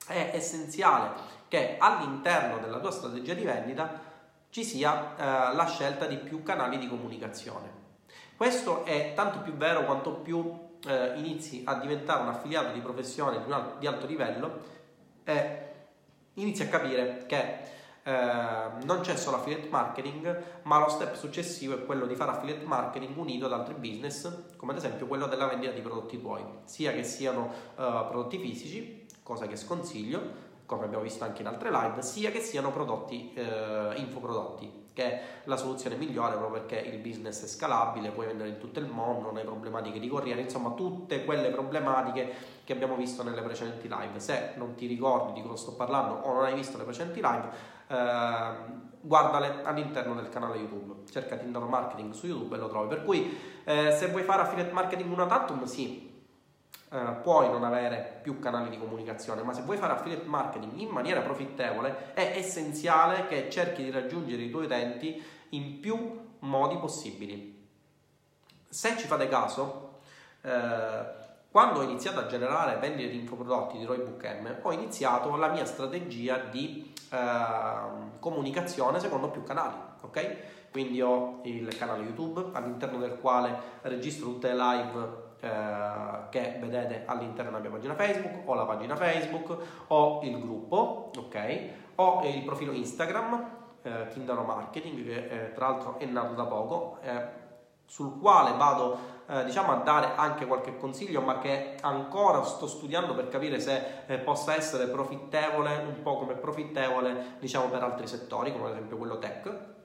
è 0.06 0.30
essenziale 0.34 1.10
che 1.48 1.78
all'interno 1.80 2.60
della 2.60 2.78
tua 2.78 2.92
strategia 2.92 3.34
di 3.34 3.44
vendita 3.44 4.00
ci 4.52 4.64
sia 4.64 5.16
eh, 5.16 5.56
la 5.56 5.66
scelta 5.66 6.06
di 6.06 6.18
più 6.18 6.44
canali 6.44 6.78
di 6.78 6.88
comunicazione. 6.88 7.86
Questo 8.38 8.86
è 8.86 9.14
tanto 9.16 9.40
più 9.40 9.54
vero 9.54 9.84
quanto 9.84 10.12
più 10.14 10.76
eh, 10.86 11.14
inizi 11.16 11.64
a 11.66 11.74
diventare 11.80 12.22
un 12.22 12.30
affiliato 12.30 12.72
di 12.72 12.82
professione 12.82 13.44
di, 13.44 13.52
un, 13.52 13.72
di 13.80 13.88
alto 13.88 14.06
livello 14.06 14.60
e 15.24 15.72
inizi 16.36 16.62
a 16.62 16.68
capire 16.68 17.26
che 17.26 17.58
Ehm, 18.08 18.84
non 18.86 19.02
c'è 19.02 19.17
solo 19.17 19.36
affiliate 19.36 19.67
marketing, 19.67 20.43
ma 20.62 20.80
lo 20.80 20.88
step 20.88 21.15
successivo 21.15 21.76
è 21.76 21.86
quello 21.86 22.06
di 22.06 22.15
fare 22.15 22.32
affiliate 22.32 22.65
marketing 22.65 23.17
unito 23.17 23.48
ad 23.48 23.52
altri 23.52 23.74
business, 23.74 24.56
come 24.56 24.72
ad 24.72 24.78
esempio 24.78 25.08
quello 25.08 25.28
della 25.28 25.46
vendita 25.46 25.74
di 25.74 25.82
prodotti 25.82 26.17
tuoi, 26.17 26.41
sia 26.63 26.93
che 26.93 27.04
siano 27.04 27.52
uh, 27.76 28.08
prodotti 28.08 28.38
fisici, 28.38 29.06
cosa 29.24 29.46
che 29.46 29.58
sconsiglio, 29.58 30.46
come 30.65 30.86
abbiamo 30.86 31.04
visto 31.04 31.26
anche 31.26 31.41
in 31.41 31.48
altre 31.48 31.70
live, 31.70 32.02
sia 32.02 32.32
che 32.32 32.39
siano 32.39 32.72
prodotti, 32.72 33.34
uh, 33.36 34.00
infoprodotti, 34.00 34.86
che 34.98 35.04
è 35.04 35.22
la 35.44 35.58
soluzione 35.58 35.96
migliore 35.96 36.38
proprio 36.38 36.62
perché 36.62 36.80
il 36.90 36.98
business 36.98 37.44
è 37.44 37.48
scalabile, 37.48 38.10
puoi 38.10 38.26
vendere 38.26 38.50
in 38.50 38.58
tutto 38.58 38.80
il 38.80 38.88
mondo, 38.88 39.28
non 39.28 39.38
hai 39.38 39.44
problematiche 39.44 40.00
di 40.00 40.08
corriere, 40.08 40.42
insomma 40.42 40.72
tutte 40.72 41.24
quelle 41.24 41.50
problematiche 41.50 42.34
che 42.64 42.74
abbiamo 42.74 42.96
visto 42.96 43.22
nelle 43.22 43.44
precedenti 43.44 43.88
live. 43.88 44.20
Se 44.20 44.54
non 44.56 44.74
ti 44.74 44.88
ricordi 44.88 45.34
di 45.34 45.44
cosa 45.44 45.56
sto 45.56 45.76
parlando 45.76 46.16
o 46.16 46.34
non 46.34 46.46
hai 46.46 46.56
visto 46.56 46.80
le 46.80 46.84
precedenti 46.84 47.22
live, 47.22 47.50
eh, 47.90 48.96
guardale 49.02 49.62
all'interno 49.64 50.16
del 50.16 50.30
canale 50.30 50.58
YouTube, 50.58 51.08
cerca 51.12 51.38
Tinder 51.38 51.62
Marketing 51.62 52.12
su 52.14 52.26
YouTube 52.26 52.56
e 52.56 52.60
lo 52.60 52.68
trovi. 52.68 52.88
Per 52.88 53.04
cui 53.06 53.38
eh, 53.66 53.92
se 53.92 54.08
vuoi 54.08 54.24
fare 54.24 54.42
affiliate 54.42 54.72
marketing 54.72 55.12
una 55.12 55.28
tantum, 55.28 55.64
sì, 55.66 56.07
eh, 56.89 57.17
puoi 57.21 57.50
non 57.50 57.63
avere 57.63 58.19
più 58.21 58.39
canali 58.39 58.69
di 58.69 58.80
comunicazione, 58.80 59.41
ma 59.43 59.54
se 59.54 59.62
vuoi 59.62 59.78
fare 59.78 59.93
affiliate 59.93 60.26
marketing 60.26 60.78
in 60.78 60.89
maniera 60.89 61.21
profittevole 61.21 62.13
è 62.13 62.34
essenziale 62.36 63.28
che 63.28 63.50
cerchi 63.50 63.84
di 63.84 63.91
raggiungere 63.91 64.41
i 64.41 64.50
tuoi 64.50 64.65
utenti 64.65 65.21
in 65.50 65.80
più 65.80 66.36
modi 66.39 66.78
possibili. 66.78 67.67
Se 68.69 68.97
ci 68.97 69.06
fate 69.06 69.28
caso, 69.28 70.00
eh, 70.41 71.26
quando 71.52 71.80
ho 71.80 71.84
iniziato 71.84 72.19
a 72.19 72.28
generare 72.28 72.78
vendite 72.78 73.10
di 73.10 73.19
infoprodotti 73.19 73.78
di 73.78 73.86
Roybook 73.86 74.23
M, 74.41 74.58
ho 74.62 74.71
iniziato 74.71 75.36
la 75.36 75.47
mia 75.47 75.65
strategia 75.65 76.38
di 76.38 76.93
eh, 77.10 78.17
comunicazione 78.19 79.00
secondo 79.00 79.30
più 79.30 79.43
canali, 79.43 79.76
ok? 80.02 80.36
Quindi 80.71 81.02
ho 81.02 81.41
il 81.43 81.76
canale 81.76 82.04
YouTube 82.04 82.50
all'interno 82.54 83.00
del 83.00 83.17
quale 83.17 83.58
registro 83.82 84.28
tutte 84.28 84.54
le 84.54 84.56
live 84.56 85.26
eh, 85.39 85.50
che 86.30 86.58
vedete 86.60 87.04
all'interno 87.06 87.52
della 87.52 87.62
mia 87.62 87.71
pagina 87.71 87.93
Facebook, 87.95 88.47
ho 88.47 88.54
la 88.54 88.65
pagina 88.65 88.95
Facebook, 88.95 89.58
ho 89.88 90.19
il 90.23 90.39
gruppo, 90.39 91.12
ok? 91.15 91.69
Ho 91.95 92.21
il 92.23 92.43
profilo 92.43 92.71
Instagram, 92.71 93.50
eh, 93.82 94.08
Tindaro 94.10 94.43
Marketing, 94.43 95.04
che 95.04 95.28
eh, 95.28 95.54
tra 95.54 95.69
l'altro 95.69 95.97
è 96.00 96.06
nato 96.06 96.34
da 96.34 96.45
poco. 96.45 96.97
Eh, 97.02 97.45
sul 97.86 98.19
quale 98.19 98.56
vado 98.58 99.15
eh, 99.28 99.45
diciamo 99.45 99.71
a 99.71 99.76
dare 99.78 100.12
anche 100.15 100.45
qualche 100.45 100.78
consiglio, 100.78 101.21
ma 101.21 101.39
che 101.39 101.78
ancora 101.82 102.43
sto 102.43 102.67
studiando 102.67 103.13
per 103.13 103.30
capire 103.30 103.60
se 103.60 104.04
eh, 104.06 104.17
possa 104.17 104.56
essere 104.56 104.88
profittevole, 104.88 105.76
un 105.78 106.02
po' 106.02 106.17
come 106.17 106.36
profittevole, 106.36 107.36
diciamo 107.39 107.67
per 107.67 107.84
altri 107.84 108.08
settori, 108.08 108.52
come 108.52 108.65
ad 108.65 108.71
esempio 108.71 108.97
quello 108.97 109.19
tech. 109.19 109.76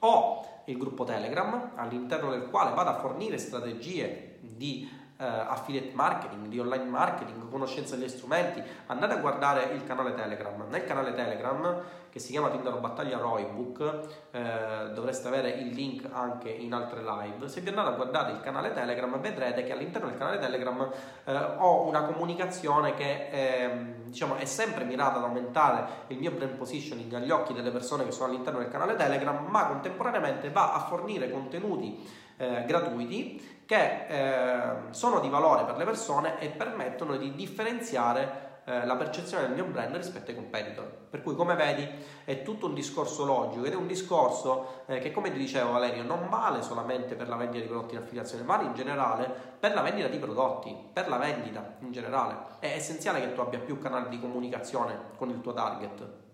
Ho 0.00 0.44
il 0.64 0.78
gruppo 0.78 1.04
Telegram, 1.04 1.72
all'interno 1.74 2.30
del 2.30 2.48
quale 2.48 2.74
vado 2.74 2.90
a 2.90 2.98
fornire 2.98 3.38
strategie 3.38 4.29
di 4.40 4.88
eh, 5.20 5.24
affiliate 5.24 5.90
marketing, 5.92 6.46
di 6.46 6.58
online 6.58 6.84
marketing, 6.84 7.50
conoscenza 7.50 7.94
degli 7.94 8.08
strumenti, 8.08 8.62
andate 8.86 9.14
a 9.14 9.16
guardare 9.18 9.64
il 9.74 9.84
canale 9.84 10.14
Telegram. 10.14 10.66
Nel 10.70 10.84
canale 10.84 11.12
Telegram, 11.12 11.82
che 12.08 12.18
si 12.18 12.32
chiama 12.32 12.48
Tinder 12.48 12.74
Battaglia 12.78 13.18
Roybook, 13.18 14.08
eh, 14.30 14.92
dovreste 14.94 15.28
avere 15.28 15.50
il 15.50 15.74
link 15.74 16.08
anche 16.10 16.48
in 16.48 16.72
altre 16.72 17.02
live. 17.02 17.48
Se 17.48 17.60
vi 17.60 17.68
andate 17.68 17.88
a 17.88 17.92
guardare 17.92 18.32
il 18.32 18.40
canale 18.40 18.72
Telegram, 18.72 19.20
vedrete 19.20 19.62
che 19.62 19.72
all'interno 19.72 20.08
del 20.08 20.16
canale 20.16 20.38
Telegram 20.38 20.90
eh, 21.24 21.34
ho 21.58 21.86
una 21.86 22.04
comunicazione 22.04 22.94
che 22.94 23.28
ehm, 23.30 24.04
diciamo, 24.04 24.36
è 24.36 24.46
sempre 24.46 24.84
mirata 24.84 25.18
ad 25.18 25.24
aumentare 25.24 25.84
il 26.08 26.18
mio 26.18 26.30
brand 26.30 26.54
positioning 26.54 27.12
agli 27.12 27.30
occhi 27.30 27.52
delle 27.52 27.70
persone 27.70 28.06
che 28.06 28.12
sono 28.12 28.32
all'interno 28.32 28.58
del 28.60 28.70
canale 28.70 28.96
Telegram, 28.96 29.44
ma 29.46 29.66
contemporaneamente 29.66 30.50
va 30.50 30.72
a 30.72 30.80
fornire 30.80 31.30
contenuti 31.30 32.28
eh, 32.38 32.64
gratuiti 32.66 33.58
che 33.70 34.06
eh, 34.08 34.72
sono 34.90 35.20
di 35.20 35.28
valore 35.28 35.62
per 35.62 35.76
le 35.76 35.84
persone 35.84 36.40
e 36.40 36.48
permettono 36.48 37.16
di 37.16 37.36
differenziare 37.36 38.62
eh, 38.64 38.84
la 38.84 38.96
percezione 38.96 39.44
del 39.44 39.52
mio 39.52 39.64
brand 39.66 39.94
rispetto 39.94 40.32
ai 40.32 40.36
competitor. 40.36 40.84
Per 41.08 41.22
cui, 41.22 41.36
come 41.36 41.54
vedi, 41.54 41.88
è 42.24 42.42
tutto 42.42 42.66
un 42.66 42.74
discorso 42.74 43.24
logico 43.24 43.64
ed 43.64 43.72
è 43.72 43.76
un 43.76 43.86
discorso 43.86 44.82
eh, 44.86 44.98
che, 44.98 45.12
come 45.12 45.30
ti 45.30 45.38
dicevo 45.38 45.70
Valerio, 45.70 46.02
non 46.02 46.28
vale 46.28 46.62
solamente 46.62 47.14
per 47.14 47.28
la 47.28 47.36
vendita 47.36 47.62
di 47.62 47.70
prodotti 47.70 47.94
in 47.94 48.00
affiliazione, 48.00 48.42
vale 48.42 48.64
in 48.64 48.74
generale 48.74 49.32
per 49.60 49.72
la 49.72 49.82
vendita 49.82 50.08
di 50.08 50.18
prodotti, 50.18 50.76
per 50.92 51.08
la 51.08 51.18
vendita 51.18 51.76
in 51.78 51.92
generale. 51.92 52.56
È 52.58 52.66
essenziale 52.66 53.20
che 53.20 53.32
tu 53.34 53.40
abbia 53.40 53.60
più 53.60 53.78
canali 53.78 54.08
di 54.08 54.18
comunicazione 54.18 54.98
con 55.16 55.30
il 55.30 55.40
tuo 55.40 55.52
target 55.52 56.29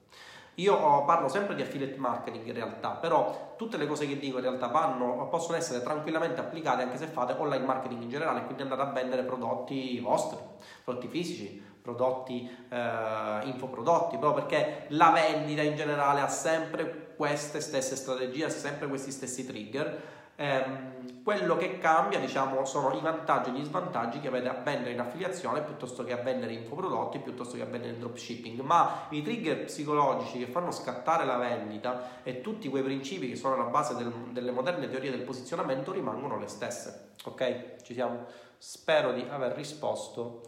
io 0.56 0.74
oh, 0.74 1.04
parlo 1.04 1.28
sempre 1.28 1.54
di 1.54 1.62
affiliate 1.62 1.96
marketing 1.96 2.46
in 2.46 2.54
realtà, 2.54 2.90
però 2.90 3.54
tutte 3.56 3.76
le 3.76 3.86
cose 3.86 4.06
che 4.06 4.18
dico 4.18 4.38
in 4.38 4.44
realtà 4.44 4.68
vanno, 4.68 5.28
possono 5.28 5.56
essere 5.56 5.82
tranquillamente 5.82 6.40
applicate 6.40 6.82
anche 6.82 6.96
se 6.96 7.06
fate 7.06 7.34
online 7.36 7.64
marketing 7.64 8.02
in 8.02 8.08
generale, 8.08 8.44
quindi 8.44 8.62
andate 8.62 8.82
a 8.82 8.86
vendere 8.86 9.22
prodotti 9.22 9.98
vostri, 10.00 10.38
prodotti 10.82 11.08
fisici, 11.08 11.62
prodotti, 11.82 12.48
eh, 12.70 13.46
infoprodotti, 13.46 14.16
proprio 14.16 14.44
perché 14.44 14.86
la 14.88 15.10
vendita 15.10 15.62
in 15.62 15.76
generale 15.76 16.20
ha 16.20 16.28
sempre 16.28 17.14
queste 17.16 17.60
stesse 17.60 17.94
strategie, 17.94 18.46
ha 18.46 18.50
sempre 18.50 18.88
questi 18.88 19.10
stessi 19.10 19.46
trigger 19.46 20.15
Ehm, 20.36 21.22
quello 21.22 21.56
che 21.56 21.78
cambia, 21.78 22.20
diciamo, 22.20 22.64
sono 22.64 22.92
i 22.96 23.00
vantaggi 23.00 23.50
e 23.50 23.52
gli 23.52 23.64
svantaggi 23.64 24.20
che 24.20 24.28
avete 24.28 24.48
a 24.48 24.52
vendere 24.52 24.92
in 24.92 25.00
affiliazione 25.00 25.62
piuttosto 25.62 26.04
che 26.04 26.12
a 26.12 26.22
vendere 26.22 26.52
infoprodotti, 26.52 27.18
piuttosto 27.18 27.56
che 27.56 27.62
a 27.62 27.66
vendere 27.66 27.94
in 27.94 27.98
dropshipping. 27.98 28.60
Ma 28.60 29.06
i 29.08 29.22
trigger 29.22 29.64
psicologici 29.64 30.38
che 30.38 30.46
fanno 30.46 30.70
scattare 30.70 31.24
la 31.24 31.36
vendita 31.36 32.22
e 32.22 32.42
tutti 32.42 32.68
quei 32.68 32.84
principi 32.84 33.28
che 33.28 33.34
sono 33.34 33.54
alla 33.54 33.64
base 33.64 33.96
del, 33.96 34.12
delle 34.30 34.52
moderne 34.52 34.88
teorie 34.88 35.10
del 35.10 35.22
posizionamento 35.22 35.90
rimangono 35.90 36.38
le 36.38 36.46
stesse. 36.46 37.14
Ok? 37.24 37.82
Ci 37.82 37.92
siamo? 37.92 38.26
Spero 38.58 39.12
di 39.12 39.26
aver 39.28 39.52
risposto 39.52 40.42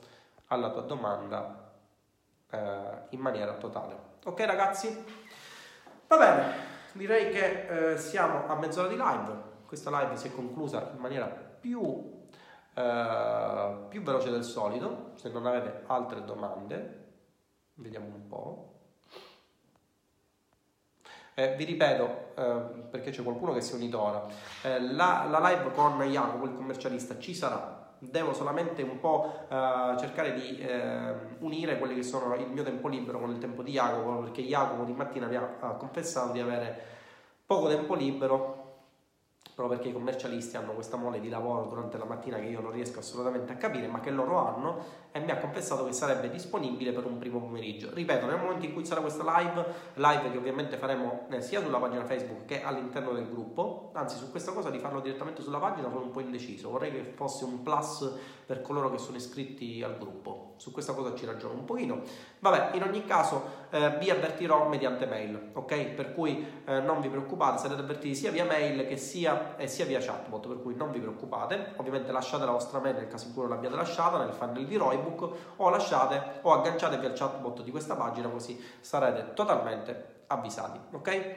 alla 0.47 0.71
tua 0.71 0.83
domanda 0.83 1.73
eh, 2.51 2.59
in 3.11 3.21
maniera 3.21 3.55
totale. 3.55 3.97
Ok 4.25 4.41
ragazzi? 4.45 5.05
Va 6.07 6.17
bene, 6.17 6.53
direi 6.93 7.31
che 7.31 7.93
eh, 7.93 7.99
siamo 7.99 8.47
a 8.47 8.55
mezz'ora 8.55 8.89
di 8.89 8.95
live 8.97 9.49
questa 9.69 9.91
live 9.91 10.17
si 10.17 10.29
è 10.29 10.33
conclusa 10.33 10.93
in 10.95 10.99
maniera 10.99 11.27
più, 11.27 12.27
eh, 12.73 13.77
più 13.91 14.03
veloce 14.03 14.31
del 14.31 14.43
solito. 14.43 15.11
Se 15.17 15.29
non 15.29 15.45
avete 15.45 15.83
altre 15.89 16.25
domande, 16.25 17.05
vediamo 17.75 18.07
un 18.07 18.27
po'. 18.27 18.73
Eh, 21.35 21.55
vi 21.57 21.65
ripeto, 21.65 22.33
eh, 22.35 22.89
perché 22.91 23.11
c'è 23.11 23.23
qualcuno 23.23 23.53
che 23.53 23.61
si 23.61 23.73
è 23.73 23.77
unito 23.77 24.01
ora, 24.01 24.27
eh, 24.63 24.81
la, 24.81 25.27
la, 25.29 25.39
live 25.51 25.71
con 25.73 26.01
Jacopo, 26.01 26.47
il 26.47 26.55
commercialista, 26.55 27.19
ci 27.19 27.35
sarà. 27.35 27.93
Devo 27.99 28.33
solamente 28.33 28.81
un 28.81 28.99
po' 28.99 29.45
eh, 29.49 29.97
cercare 29.99 30.33
di 30.33 30.59
eh, 30.61 31.15
unire 31.41 31.79
quelli 31.79 31.95
che 31.95 32.03
sono 32.03 32.35
il 32.37 32.49
mio 32.49 32.63
tempo 32.63 32.89
libero 32.89 33.21
con 33.21 33.31
il 33.31 33.39
tempo 33.39 33.63
di 33.63 33.73
Jacopo, 33.73 34.21
perché 34.21 34.41
Jacopo 34.43 34.85
di 34.85 34.95
mattina 34.95 35.27
mi 35.27 35.37
ha 35.37 35.77
confessato 35.79 36.33
di 36.33 36.41
avere 36.41 36.97
poco 37.45 37.69
tempo 37.69 37.95
libero 37.95 38.58
proprio 39.59 39.77
perché 39.77 39.91
i 39.91 39.93
commercialisti 39.93 40.57
hanno 40.57 40.71
questa 40.71 40.97
mole 40.97 41.19
di 41.19 41.29
lavoro 41.29 41.65
durante 41.65 41.99
la 41.99 42.05
mattina 42.05 42.39
che 42.39 42.47
io 42.47 42.61
non 42.61 42.71
riesco 42.71 43.01
assolutamente 43.01 43.53
a 43.53 43.57
capire, 43.57 43.89
ma 43.89 43.99
che 43.99 44.11
loro 44.11 44.39
hanno, 44.39 44.85
e 45.11 45.19
mi 45.19 45.33
ha 45.33 45.39
confessato 45.39 45.85
che 45.85 45.93
sarebbe 45.93 46.31
disponibile 46.31 46.93
per 46.93 47.05
un 47.05 47.19
primo 47.19 47.41
pomeriggio. 47.41 47.93
Ripeto, 47.93 48.27
nel 48.27 48.39
momento 48.39 48.65
in 48.67 48.73
cui 48.73 48.85
sarà 48.85 49.01
questa 49.01 49.25
live, 49.25 49.67
live 49.95 50.31
che 50.31 50.39
ovviamente 50.39 50.77
faremo 50.77 51.27
eh, 51.31 51.41
sia 51.41 51.61
sulla 51.61 51.79
pagina 51.79 52.05
Facebook 52.05 52.45
che 52.45 52.63
all'interno 52.63 53.11
del 53.11 53.29
gruppo, 53.29 53.91
anzi 53.95 54.17
su 54.17 54.31
questa 54.31 54.53
cosa 54.53 54.71
di 54.71 54.79
farlo 54.79 55.01
direttamente 55.01 55.43
sulla 55.43 55.59
pagina 55.59 55.89
sono 55.89 56.05
un 56.05 56.13
po' 56.13 56.21
indeciso, 56.21 56.71
vorrei 56.71 56.93
che 56.93 57.13
fosse 57.17 57.43
un 57.43 57.61
plus 57.65 58.13
per 58.47 58.63
coloro 58.63 58.91
che 58.91 58.97
sono 58.97 59.19
iscritti 59.19 59.83
al 59.83 59.99
gruppo, 59.99 60.55
su 60.57 60.73
questa 60.73 60.95
cosa 60.95 61.15
ci 61.15 61.27
ragiono 61.27 61.53
un 61.53 61.65
pochino. 61.65 62.01
Vabbè, 62.39 62.77
in 62.77 62.83
ogni 62.83 63.05
caso 63.05 63.67
eh, 63.71 63.99
vi 63.99 64.09
avvertirò 64.09 64.69
mediante 64.69 65.05
mail, 65.05 65.51
ok? 65.53 65.85
Per 65.89 66.15
cui 66.15 66.47
eh, 66.65 66.81
non 66.81 67.03
vi 67.03 67.09
preoccupate, 67.09 67.59
sarete 67.59 67.83
avvertiti 67.83 68.15
sia 68.15 68.31
via 68.31 68.47
mail 68.47 68.87
che 68.87 68.97
sia, 68.97 69.48
eh, 69.57 69.67
sia 69.67 69.85
via 69.85 70.01
chatbot, 70.01 70.47
per 70.47 70.63
cui 70.63 70.75
non 70.75 70.91
vi 70.91 70.99
preoccupate, 71.01 71.75
ovviamente 71.77 72.13
lasciate 72.13 72.45
la 72.45 72.53
vostra 72.53 72.79
mail 72.79 72.97
nel 72.97 73.09
caso 73.09 73.27
in 73.27 73.33
cui 73.33 73.43
non 73.43 73.51
l'abbiate 73.53 73.77
lasciata 73.77 74.19
nel 74.19 74.33
funnel 74.33 74.67
di 74.67 74.77
Roy 74.77 74.97
ebook 74.97 75.31
o 75.57 75.69
lasciate 75.69 76.41
o 76.43 76.53
agganciatevi 76.53 77.07
al 77.07 77.13
chatbot 77.13 77.63
di 77.63 77.71
questa 77.71 77.95
pagina 77.95 78.29
così 78.29 78.63
sarete 78.81 79.33
totalmente 79.35 80.25
avvisati, 80.27 80.79
ok? 80.93 81.37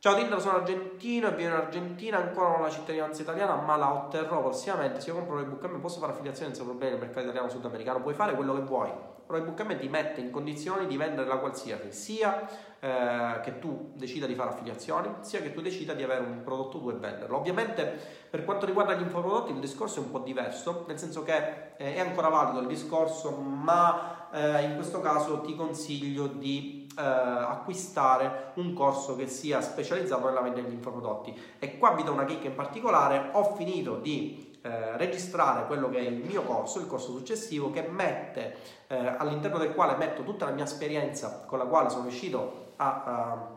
Ciao 0.00 0.14
Tinder, 0.14 0.40
sono 0.40 0.58
argentino 0.58 1.26
e 1.26 1.34
vivo 1.34 1.48
in 1.48 1.56
Argentina, 1.56 2.18
ancora 2.18 2.50
non 2.50 2.60
ho 2.60 2.62
la 2.62 2.70
cittadinanza 2.70 3.20
italiana, 3.20 3.56
ma 3.56 3.74
la 3.74 3.92
otterrò 3.92 4.42
prossimamente. 4.42 5.00
Se 5.00 5.10
io 5.10 5.16
compro 5.16 5.40
M 5.40 5.80
posso 5.80 5.98
fare 5.98 6.12
affiliazione 6.12 6.54
senza 6.54 6.62
problemi 6.62 6.92
nel 6.92 7.00
mercato 7.00 7.24
italiano 7.24 7.48
sudamericano, 7.48 8.00
puoi 8.00 8.14
fare 8.14 8.36
quello 8.36 8.54
che 8.54 8.60
vuoi. 8.60 8.92
M 9.26 9.76
ti 9.76 9.88
mette 9.88 10.20
in 10.20 10.30
condizioni 10.30 10.86
di 10.86 10.96
vendere 10.96 11.26
la 11.26 11.38
qualsiasi, 11.38 11.90
sia 11.90 12.48
eh, 12.78 13.40
che 13.42 13.58
tu 13.58 13.90
decida 13.96 14.26
di 14.26 14.36
fare 14.36 14.50
affiliazioni, 14.50 15.14
sia 15.22 15.40
che 15.40 15.52
tu 15.52 15.60
decida 15.60 15.94
di 15.94 16.04
avere 16.04 16.20
un 16.20 16.42
prodotto 16.44 16.78
tuo 16.78 16.92
e 16.92 16.94
venderlo. 16.94 17.36
Ovviamente 17.36 17.98
per 18.30 18.44
quanto 18.44 18.66
riguarda 18.66 18.94
gli 18.94 19.02
infoprodotti 19.02 19.50
il 19.50 19.58
discorso 19.58 19.98
è 19.98 20.04
un 20.04 20.12
po' 20.12 20.20
diverso, 20.20 20.84
nel 20.86 21.00
senso 21.00 21.24
che 21.24 21.74
eh, 21.76 21.96
è 21.96 21.98
ancora 21.98 22.28
valido 22.28 22.60
il 22.60 22.68
discorso, 22.68 23.32
ma 23.32 24.28
eh, 24.30 24.62
in 24.62 24.76
questo 24.76 25.00
caso 25.00 25.40
ti 25.40 25.56
consiglio 25.56 26.28
di 26.28 26.77
eh, 26.98 27.02
acquistare 27.02 28.50
un 28.54 28.74
corso 28.74 29.14
che 29.14 29.28
sia 29.28 29.60
specializzato 29.60 30.26
nella 30.26 30.40
vendita 30.40 30.66
degli 30.66 30.76
infoprodotti. 30.76 31.40
E 31.60 31.78
qua 31.78 31.92
vi 31.92 32.02
do 32.02 32.12
una 32.12 32.24
chicca 32.24 32.48
in 32.48 32.56
particolare, 32.56 33.30
ho 33.32 33.54
finito 33.54 33.98
di 33.98 34.58
eh, 34.62 34.96
registrare 34.96 35.66
quello 35.66 35.88
che 35.88 35.98
è 35.98 36.02
il 36.02 36.24
mio 36.24 36.42
corso, 36.42 36.80
il 36.80 36.88
corso 36.88 37.12
successivo, 37.12 37.70
che 37.70 37.82
mette 37.82 38.56
eh, 38.88 39.14
all'interno 39.16 39.58
del 39.58 39.74
quale 39.74 39.96
metto 39.96 40.24
tutta 40.24 40.46
la 40.46 40.50
mia 40.50 40.64
esperienza 40.64 41.44
con 41.46 41.58
la 41.58 41.66
quale 41.66 41.88
sono 41.88 42.02
riuscito 42.02 42.72
a, 42.76 43.02
a 43.04 43.48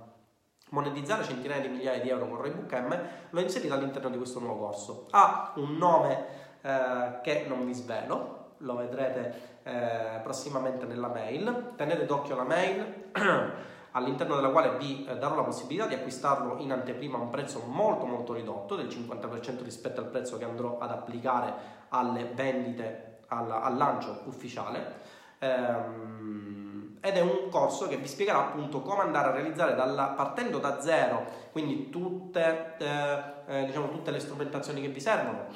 monetizzare 0.70 1.24
centinaia 1.24 1.62
di 1.62 1.70
migliaia 1.70 2.02
di 2.02 2.10
euro 2.10 2.28
con 2.28 2.38
Roybook 2.38 2.72
M, 2.74 3.00
l'ho 3.32 3.40
inserito 3.40 3.74
all'interno 3.74 4.10
di 4.10 4.18
questo 4.18 4.40
nuovo 4.40 4.68
corso. 4.68 5.08
Ha 5.10 5.54
un 5.56 5.78
nome 5.78 6.26
eh, 6.62 7.20
che 7.24 7.46
non 7.48 7.66
vi 7.66 7.74
svelo, 7.74 8.41
lo 8.62 8.76
vedrete 8.76 9.60
eh, 9.64 10.20
prossimamente 10.24 10.86
nella 10.86 11.08
mail. 11.08 11.74
Tenete 11.76 12.06
d'occhio 12.06 12.36
la 12.36 12.44
mail. 12.44 13.10
all'interno 13.92 14.36
della 14.36 14.52
quale 14.52 14.78
vi 14.78 15.06
eh, 15.06 15.18
darò 15.18 15.36
la 15.36 15.44
possibilità 15.44 15.86
di 15.86 15.96
acquistarlo 15.96 16.58
in 16.60 16.72
anteprima 16.72 17.18
a 17.18 17.22
un 17.22 17.30
prezzo 17.30 17.64
molto 17.66 18.06
molto 18.06 18.34
ridotto 18.34 18.76
del 18.76 18.88
50% 18.88 19.64
rispetto 19.64 20.00
al 20.00 20.08
prezzo 20.08 20.38
che 20.38 20.46
andrò 20.46 20.78
ad 20.78 20.92
applicare 20.92 21.54
alle 21.90 22.24
vendite 22.34 23.20
al, 23.28 23.52
al 23.52 23.76
lancio 23.76 24.22
ufficiale 24.28 24.96
ehm, 25.40 26.98
ed 27.02 27.18
è 27.18 27.22
un 27.22 27.50
corso 27.50 27.88
che 27.88 27.98
vi 27.98 28.08
spiegherà 28.08 28.40
appunto 28.40 28.82
come 28.82 29.02
andare 29.02 29.30
a 29.30 29.32
realizzare 29.32 29.74
dalla, 29.74 30.10
partendo 30.10 30.60
da 30.60 30.80
zero, 30.82 31.26
quindi 31.52 31.90
tutte, 31.90 32.76
eh, 32.78 33.24
eh, 33.48 33.66
diciamo, 33.66 33.90
tutte 33.90 34.12
le 34.12 34.20
strumentazioni 34.20 34.82
che 34.82 34.90
vi 34.90 35.00
servono, 35.00 35.48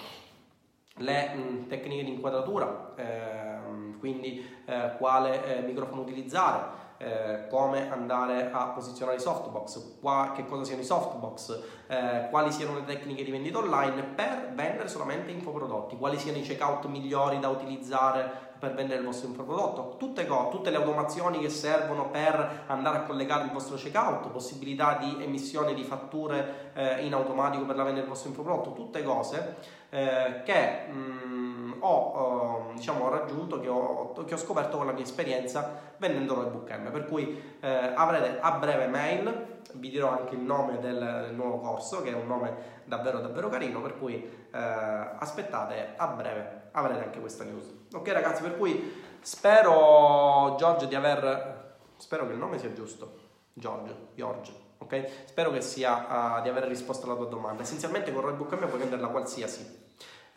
le 1.00 1.34
mh, 1.34 1.68
tecniche 1.68 2.04
di 2.04 2.12
inquadratura, 2.14 2.94
eh, 2.96 3.98
quindi 4.00 4.46
eh, 4.66 4.96
quale 4.98 5.58
eh, 5.58 5.62
microfono 5.62 6.02
utilizzare, 6.02 6.84
eh, 6.98 7.48
come 7.50 7.92
andare 7.92 8.50
a 8.52 8.68
posizionare 8.68 9.18
i 9.18 9.20
softbox, 9.20 10.00
qua, 10.00 10.32
che 10.34 10.46
cosa 10.46 10.64
siano 10.64 10.82
i 10.82 10.86
softbox, 10.86 11.64
eh, 11.88 12.28
quali 12.30 12.52
siano 12.52 12.76
le 12.76 12.86
tecniche 12.86 13.26
di 13.26 13.32
vendita 13.32 13.58
online 13.58 14.04
per 14.04 14.52
vendere 14.54 14.88
solamente 14.88 15.32
infoprodotti, 15.32 15.98
quali 15.98 16.18
siano 16.18 16.38
i 16.38 16.42
checkout 16.42 16.86
migliori 16.86 17.40
da 17.40 17.50
utilizzare 17.50 18.44
per 18.58 18.74
vendere 18.74 19.00
il 19.00 19.06
vostro 19.06 19.28
infoprodotto, 19.28 19.96
tutte, 19.98 20.26
co- 20.26 20.48
tutte 20.50 20.70
le 20.70 20.78
automazioni 20.78 21.40
che 21.40 21.50
servono 21.50 22.10
per 22.10 22.64
andare 22.68 23.00
a 23.00 23.02
collegare 23.02 23.44
il 23.44 23.52
vostro 23.52 23.76
checkout, 23.76 24.30
possibilità 24.30 24.98
di 24.98 25.18
emissione 25.22 25.74
di 25.74 25.84
fatture 25.84 26.72
eh, 26.74 27.06
in 27.06 27.14
automatico 27.14 27.66
per 27.66 27.76
la 27.76 27.84
vendita 27.84 28.06
del 28.06 28.14
vostro 28.14 28.30
infoprodotto, 28.30 28.72
tutte 28.72 29.04
cose 29.04 29.84
eh, 29.96 30.42
che 30.44 30.88
mh, 30.92 30.94
mm, 30.94 31.74
ho, 31.80 32.68
eh, 32.70 32.74
diciamo, 32.76 33.06
ho 33.06 33.10
raggiunto, 33.10 33.62
che 33.62 33.70
ho, 33.70 34.12
che 34.12 34.34
ho, 34.34 34.38
scoperto 34.38 34.76
con 34.76 34.86
la 34.86 34.92
mia 34.92 35.04
esperienza 35.04 35.94
vendendo 35.98 36.34
Roybook 36.34 36.70
M, 36.70 36.92
per 36.92 37.06
cui 37.06 37.58
eh, 37.62 37.94
avrete 37.96 38.40
a 38.42 38.52
breve 38.58 38.88
mail, 38.88 39.62
vi 39.76 39.90
dirò 39.90 40.10
anche 40.10 40.36
il 40.36 40.42
nome 40.42 40.80
del, 40.80 41.00
del, 41.28 41.34
nuovo 41.34 41.60
corso, 41.60 42.02
che 42.02 42.10
è 42.10 42.14
un 42.14 42.28
nome 42.28 42.74
davvero 42.84 43.20
davvero 43.20 43.48
carino, 43.48 43.82
per 43.82 43.98
cui 43.98 44.16
eh, 44.16 44.58
aspettate 44.58 45.94
a 45.96 46.08
breve 46.08 46.64
avrete 46.72 47.04
anche 47.04 47.22
questa 47.22 47.46
news. 47.46 47.74
Ok 47.94 48.12
ragazzi, 48.12 48.42
per 48.42 48.58
cui 48.58 49.02
spero 49.22 50.56
Giorgio 50.58 50.88
di 50.88 50.96
aver... 50.96 51.78
spero 51.96 52.28
che 52.28 52.34
il 52.34 52.40
nome 52.40 52.58
sia 52.58 52.74
giusto. 52.74 53.24
Giorgio, 53.54 54.10
Giorgio, 54.14 54.52
ok? 54.80 55.10
Spero 55.24 55.50
che 55.52 55.62
sia 55.62 56.40
uh, 56.40 56.42
di 56.42 56.50
aver 56.50 56.66
risposto 56.66 57.06
alla 57.06 57.16
tua 57.16 57.28
domanda. 57.28 57.62
Essenzialmente 57.62 58.12
con 58.12 58.22
Roybook 58.22 58.52
M 58.52 58.68
puoi 58.68 58.80
venderla 58.80 59.08
qualsiasi 59.08 59.85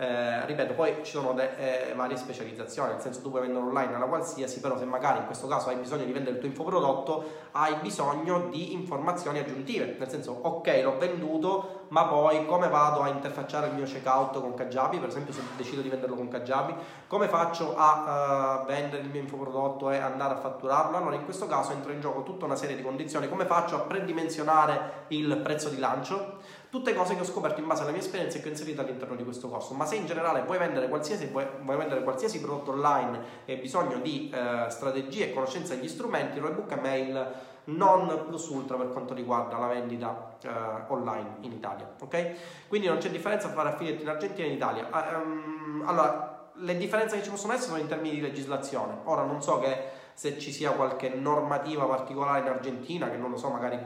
eh, 0.00 0.46
ripeto, 0.46 0.74
poi 0.74 0.94
ci 1.02 1.10
sono 1.10 1.32
de, 1.32 1.88
eh, 1.90 1.94
varie 1.94 2.16
specializzazioni, 2.16 2.92
nel 2.92 3.00
senso 3.00 3.20
tu 3.20 3.30
puoi 3.30 3.42
vendere 3.42 3.64
online 3.64 3.96
alla 3.96 4.04
qualsiasi, 4.04 4.60
però 4.60 4.78
se 4.78 4.84
magari 4.84 5.18
in 5.18 5.26
questo 5.26 5.48
caso 5.48 5.70
hai 5.70 5.74
bisogno 5.74 6.04
di 6.04 6.12
vendere 6.12 6.36
il 6.36 6.38
tuo 6.38 6.48
infoprodotto, 6.48 7.48
hai 7.50 7.74
bisogno 7.82 8.46
di 8.48 8.74
informazioni 8.74 9.40
aggiuntive, 9.40 9.96
nel 9.98 10.08
senso 10.08 10.38
ok 10.40 10.80
l'ho 10.84 10.98
venduto, 10.98 11.86
ma 11.88 12.04
poi 12.04 12.46
come 12.46 12.68
vado 12.68 13.00
a 13.00 13.08
interfacciare 13.08 13.66
il 13.66 13.74
mio 13.74 13.86
checkout 13.86 14.40
con 14.40 14.54
Kajabi, 14.54 14.98
per 14.98 15.08
esempio 15.08 15.32
se 15.32 15.42
decido 15.56 15.82
di 15.82 15.88
venderlo 15.88 16.14
con 16.14 16.28
Kajabi, 16.28 16.74
come 17.08 17.26
faccio 17.26 17.74
a 17.76 18.60
uh, 18.62 18.66
vendere 18.66 19.02
il 19.02 19.10
mio 19.10 19.22
infoprodotto 19.22 19.90
e 19.90 19.96
andare 19.96 20.34
a 20.34 20.36
fatturarlo? 20.36 20.96
Allora 20.96 21.16
in 21.16 21.24
questo 21.24 21.48
caso 21.48 21.72
entra 21.72 21.90
in 21.92 22.00
gioco 22.00 22.22
tutta 22.22 22.44
una 22.44 22.54
serie 22.54 22.76
di 22.76 22.82
condizioni, 22.82 23.28
come 23.28 23.46
faccio 23.46 23.74
a 23.74 23.80
predimensionare 23.80 25.06
il 25.08 25.38
prezzo 25.38 25.70
di 25.70 25.78
lancio? 25.78 26.36
Tutte 26.70 26.94
cose 26.94 27.14
che 27.14 27.22
ho 27.22 27.24
scoperto 27.24 27.60
in 27.60 27.66
base 27.66 27.82
alla 27.82 27.92
mia 27.92 28.00
esperienza 28.00 28.36
e 28.36 28.42
che 28.42 28.48
ho 28.48 28.50
inserito 28.50 28.82
all'interno 28.82 29.16
di 29.16 29.24
questo 29.24 29.48
corso. 29.48 29.72
Ma 29.74 29.86
se 29.86 29.96
in 29.96 30.04
generale 30.04 30.42
vuoi 30.42 30.58
vendere 30.58 30.88
qualsiasi, 30.88 31.26
vuoi, 31.26 31.46
vuoi 31.60 31.76
vendere 31.76 32.02
qualsiasi 32.02 32.40
prodotto 32.40 32.72
online 32.72 33.20
e 33.46 33.54
hai 33.54 33.58
bisogno 33.58 33.98
di 33.98 34.30
eh, 34.30 34.68
strategie 34.68 35.30
e 35.30 35.32
conoscenza 35.32 35.74
degli 35.74 35.88
strumenti, 35.88 36.38
Roybook 36.38 36.78
Mail 36.78 37.26
non 37.68 38.24
plus 38.26 38.48
ultra 38.48 38.76
per 38.76 38.88
quanto 38.88 39.14
riguarda 39.14 39.58
la 39.58 39.66
vendita 39.66 40.36
eh, 40.42 40.48
online 40.88 41.36
in 41.40 41.52
Italia. 41.52 41.90
Ok? 42.00 42.66
Quindi 42.68 42.86
non 42.86 42.98
c'è 42.98 43.10
differenza 43.10 43.48
tra 43.48 43.62
affiliate 43.62 44.02
in 44.02 44.08
Argentina 44.08 44.46
e 44.46 44.50
in 44.50 44.56
Italia. 44.56 44.88
Um, 44.92 45.84
allora, 45.86 46.50
le 46.54 46.76
differenze 46.76 47.16
che 47.16 47.22
ci 47.22 47.30
possono 47.30 47.52
essere 47.52 47.68
sono 47.70 47.80
in 47.80 47.88
termini 47.88 48.14
di 48.14 48.20
legislazione. 48.20 48.98
Ora 49.04 49.22
non 49.22 49.42
so 49.42 49.58
che 49.58 49.97
se 50.18 50.36
ci 50.36 50.50
sia 50.50 50.72
qualche 50.72 51.10
normativa 51.10 51.84
particolare 51.84 52.40
in 52.40 52.48
Argentina 52.48 53.08
che 53.08 53.16
non 53.16 53.30
lo 53.30 53.36
so, 53.36 53.50
magari 53.50 53.78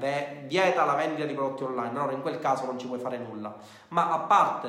vieta 0.46 0.86
la 0.86 0.94
vendita 0.94 1.26
di 1.26 1.34
prodotti 1.34 1.62
online, 1.64 1.90
allora 1.90 2.12
in 2.12 2.22
quel 2.22 2.38
caso 2.38 2.64
non 2.64 2.78
ci 2.78 2.86
puoi 2.86 2.98
fare 2.98 3.18
nulla. 3.18 3.54
Ma 3.88 4.10
a 4.10 4.18
parte 4.20 4.68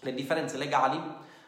le 0.00 0.12
differenze 0.12 0.58
legali, 0.58 1.00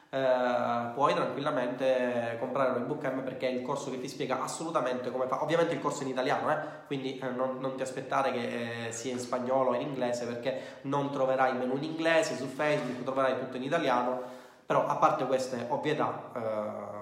eh, 0.08 0.90
puoi 0.94 1.12
tranquillamente 1.12 2.38
comprare 2.40 2.78
l'ebook 2.78 3.04
M 3.04 3.24
perché 3.24 3.48
è 3.48 3.52
il 3.52 3.60
corso 3.60 3.90
che 3.90 4.00
ti 4.00 4.08
spiega 4.08 4.42
assolutamente 4.42 5.10
come 5.10 5.26
fa. 5.26 5.42
Ovviamente 5.42 5.74
il 5.74 5.82
corso 5.82 6.00
è 6.00 6.04
in 6.04 6.12
italiano, 6.12 6.50
eh? 6.50 6.56
quindi 6.86 7.18
eh, 7.18 7.28
non, 7.28 7.58
non, 7.60 7.76
ti 7.76 7.82
aspettare 7.82 8.32
che 8.32 8.86
eh, 8.86 8.92
sia 8.92 9.12
in 9.12 9.18
spagnolo 9.18 9.72
o 9.72 9.74
in 9.74 9.82
inglese 9.82 10.24
perché 10.24 10.78
non 10.82 11.10
troverai 11.10 11.52
il 11.52 11.58
menu 11.58 11.76
in 11.76 11.84
inglese 11.84 12.36
su 12.36 12.46
Facebook, 12.46 13.02
troverai 13.02 13.38
tutto 13.38 13.58
in 13.58 13.64
italiano. 13.64 14.44
Però 14.64 14.86
a 14.86 14.96
parte 14.96 15.26
queste 15.26 15.66
ovvietà 15.68 16.30
eh, 16.34 16.95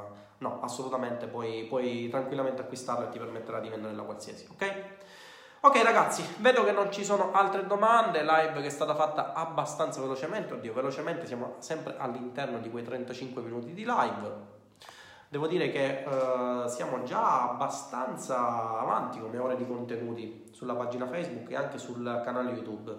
No, 0.44 0.60
assolutamente, 0.60 1.26
puoi, 1.26 1.64
puoi 1.64 2.10
tranquillamente 2.10 2.60
acquistarlo 2.60 3.06
e 3.06 3.08
ti 3.08 3.18
permetterà 3.18 3.60
di 3.60 3.70
venderla 3.70 4.02
qualsiasi, 4.02 4.46
ok? 4.52 4.84
Ok 5.60 5.82
ragazzi, 5.82 6.22
vedo 6.40 6.64
che 6.64 6.72
non 6.72 6.92
ci 6.92 7.02
sono 7.02 7.32
altre 7.32 7.66
domande, 7.66 8.22
live 8.22 8.60
che 8.60 8.66
è 8.66 8.70
stata 8.70 8.94
fatta 8.94 9.32
abbastanza 9.32 10.02
velocemente, 10.02 10.52
oddio, 10.52 10.74
velocemente 10.74 11.24
siamo 11.24 11.54
sempre 11.60 11.94
all'interno 11.96 12.58
di 12.58 12.68
quei 12.68 12.84
35 12.84 13.40
minuti 13.40 13.72
di 13.72 13.86
live. 13.86 14.52
Devo 15.30 15.46
dire 15.46 15.70
che 15.70 16.04
uh, 16.06 16.68
siamo 16.68 17.02
già 17.04 17.48
abbastanza 17.52 18.78
avanti 18.78 19.18
come 19.20 19.38
ore 19.38 19.56
di 19.56 19.66
contenuti 19.66 20.50
sulla 20.52 20.74
pagina 20.74 21.06
Facebook 21.06 21.50
e 21.50 21.56
anche 21.56 21.78
sul 21.78 22.20
canale 22.22 22.50
YouTube. 22.50 22.90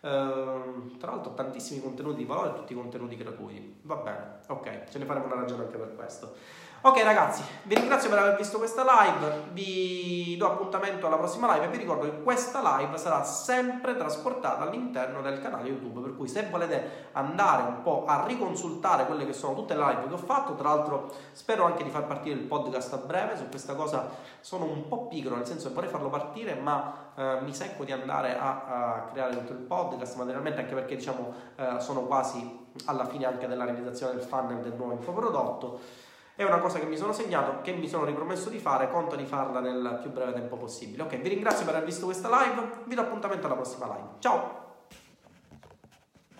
Uh, 0.00 0.96
tra 0.96 1.10
l'altro 1.10 1.34
tantissimi 1.34 1.82
contenuti 1.82 2.18
di 2.18 2.24
valore, 2.24 2.54
tutti 2.54 2.72
contenuti 2.72 3.16
gratuiti. 3.16 3.80
Va 3.82 3.96
bene, 3.96 4.38
ok, 4.46 4.84
ce 4.88 4.98
ne 4.98 5.04
faremo 5.04 5.26
una 5.26 5.34
ragione 5.34 5.64
anche 5.64 5.76
per 5.76 5.94
questo. 5.94 6.34
Ok 6.80 7.02
ragazzi, 7.02 7.42
vi 7.64 7.74
ringrazio 7.74 8.08
per 8.08 8.20
aver 8.20 8.36
visto 8.36 8.58
questa 8.58 8.84
live, 8.84 9.48
vi 9.50 10.36
do 10.38 10.46
appuntamento 10.46 11.08
alla 11.08 11.16
prossima 11.16 11.52
live 11.52 11.66
e 11.66 11.68
vi 11.70 11.78
ricordo 11.78 12.04
che 12.04 12.22
questa 12.22 12.60
live 12.78 12.96
sarà 12.98 13.24
sempre 13.24 13.96
trasportata 13.96 14.62
all'interno 14.62 15.20
del 15.20 15.40
canale 15.40 15.66
YouTube, 15.66 16.00
per 16.00 16.16
cui 16.16 16.28
se 16.28 16.46
volete 16.48 17.08
andare 17.14 17.64
un 17.64 17.82
po' 17.82 18.04
a 18.06 18.24
riconsultare 18.24 19.06
quelle 19.06 19.26
che 19.26 19.32
sono 19.32 19.56
tutte 19.56 19.74
le 19.74 19.84
live 19.84 20.06
che 20.06 20.14
ho 20.14 20.18
fatto, 20.18 20.54
tra 20.54 20.68
l'altro 20.68 21.12
spero 21.32 21.64
anche 21.64 21.82
di 21.82 21.90
far 21.90 22.06
partire 22.06 22.36
il 22.36 22.44
podcast 22.44 22.92
a 22.92 22.98
breve, 22.98 23.36
su 23.36 23.48
questa 23.48 23.74
cosa 23.74 24.08
sono 24.38 24.64
un 24.66 24.86
po' 24.86 25.08
pigro, 25.08 25.34
nel 25.34 25.46
senso 25.46 25.66
che 25.66 25.74
vorrei 25.74 25.90
farlo 25.90 26.10
partire, 26.10 26.54
ma 26.54 27.10
eh, 27.16 27.38
mi 27.40 27.52
secco 27.52 27.82
di 27.82 27.90
andare 27.90 28.38
a, 28.38 28.64
a, 28.66 29.08
creare 29.10 29.36
tutto 29.36 29.50
il 29.50 29.58
podcast 29.58 30.14
materialmente, 30.14 30.60
anche 30.60 30.74
perché 30.74 30.94
diciamo 30.94 31.34
eh, 31.56 31.80
sono 31.80 32.02
quasi 32.02 32.66
alla 32.84 33.04
fine 33.04 33.26
anche 33.26 33.48
della 33.48 33.64
realizzazione 33.64 34.14
del 34.14 34.22
funnel 34.22 34.60
del 34.60 34.74
nuovo 34.74 34.92
infoprodotto. 34.92 36.06
È 36.38 36.44
una 36.44 36.60
cosa 36.60 36.78
che 36.78 36.86
mi 36.86 36.96
sono 36.96 37.12
segnato, 37.12 37.62
che 37.62 37.72
mi 37.72 37.88
sono 37.88 38.04
ripromesso 38.04 38.48
di 38.48 38.60
fare, 38.60 38.88
conto 38.92 39.16
di 39.16 39.24
farla 39.24 39.58
nel 39.58 39.98
più 40.00 40.12
breve 40.12 40.32
tempo 40.34 40.56
possibile. 40.56 41.02
Ok, 41.02 41.16
vi 41.18 41.30
ringrazio 41.30 41.64
per 41.64 41.74
aver 41.74 41.86
visto 41.86 42.04
questa 42.04 42.28
live, 42.28 42.82
vi 42.84 42.94
do 42.94 43.00
appuntamento 43.00 43.46
alla 43.46 43.56
prossima 43.56 43.86
live. 43.86 44.08
Ciao! 44.20 44.67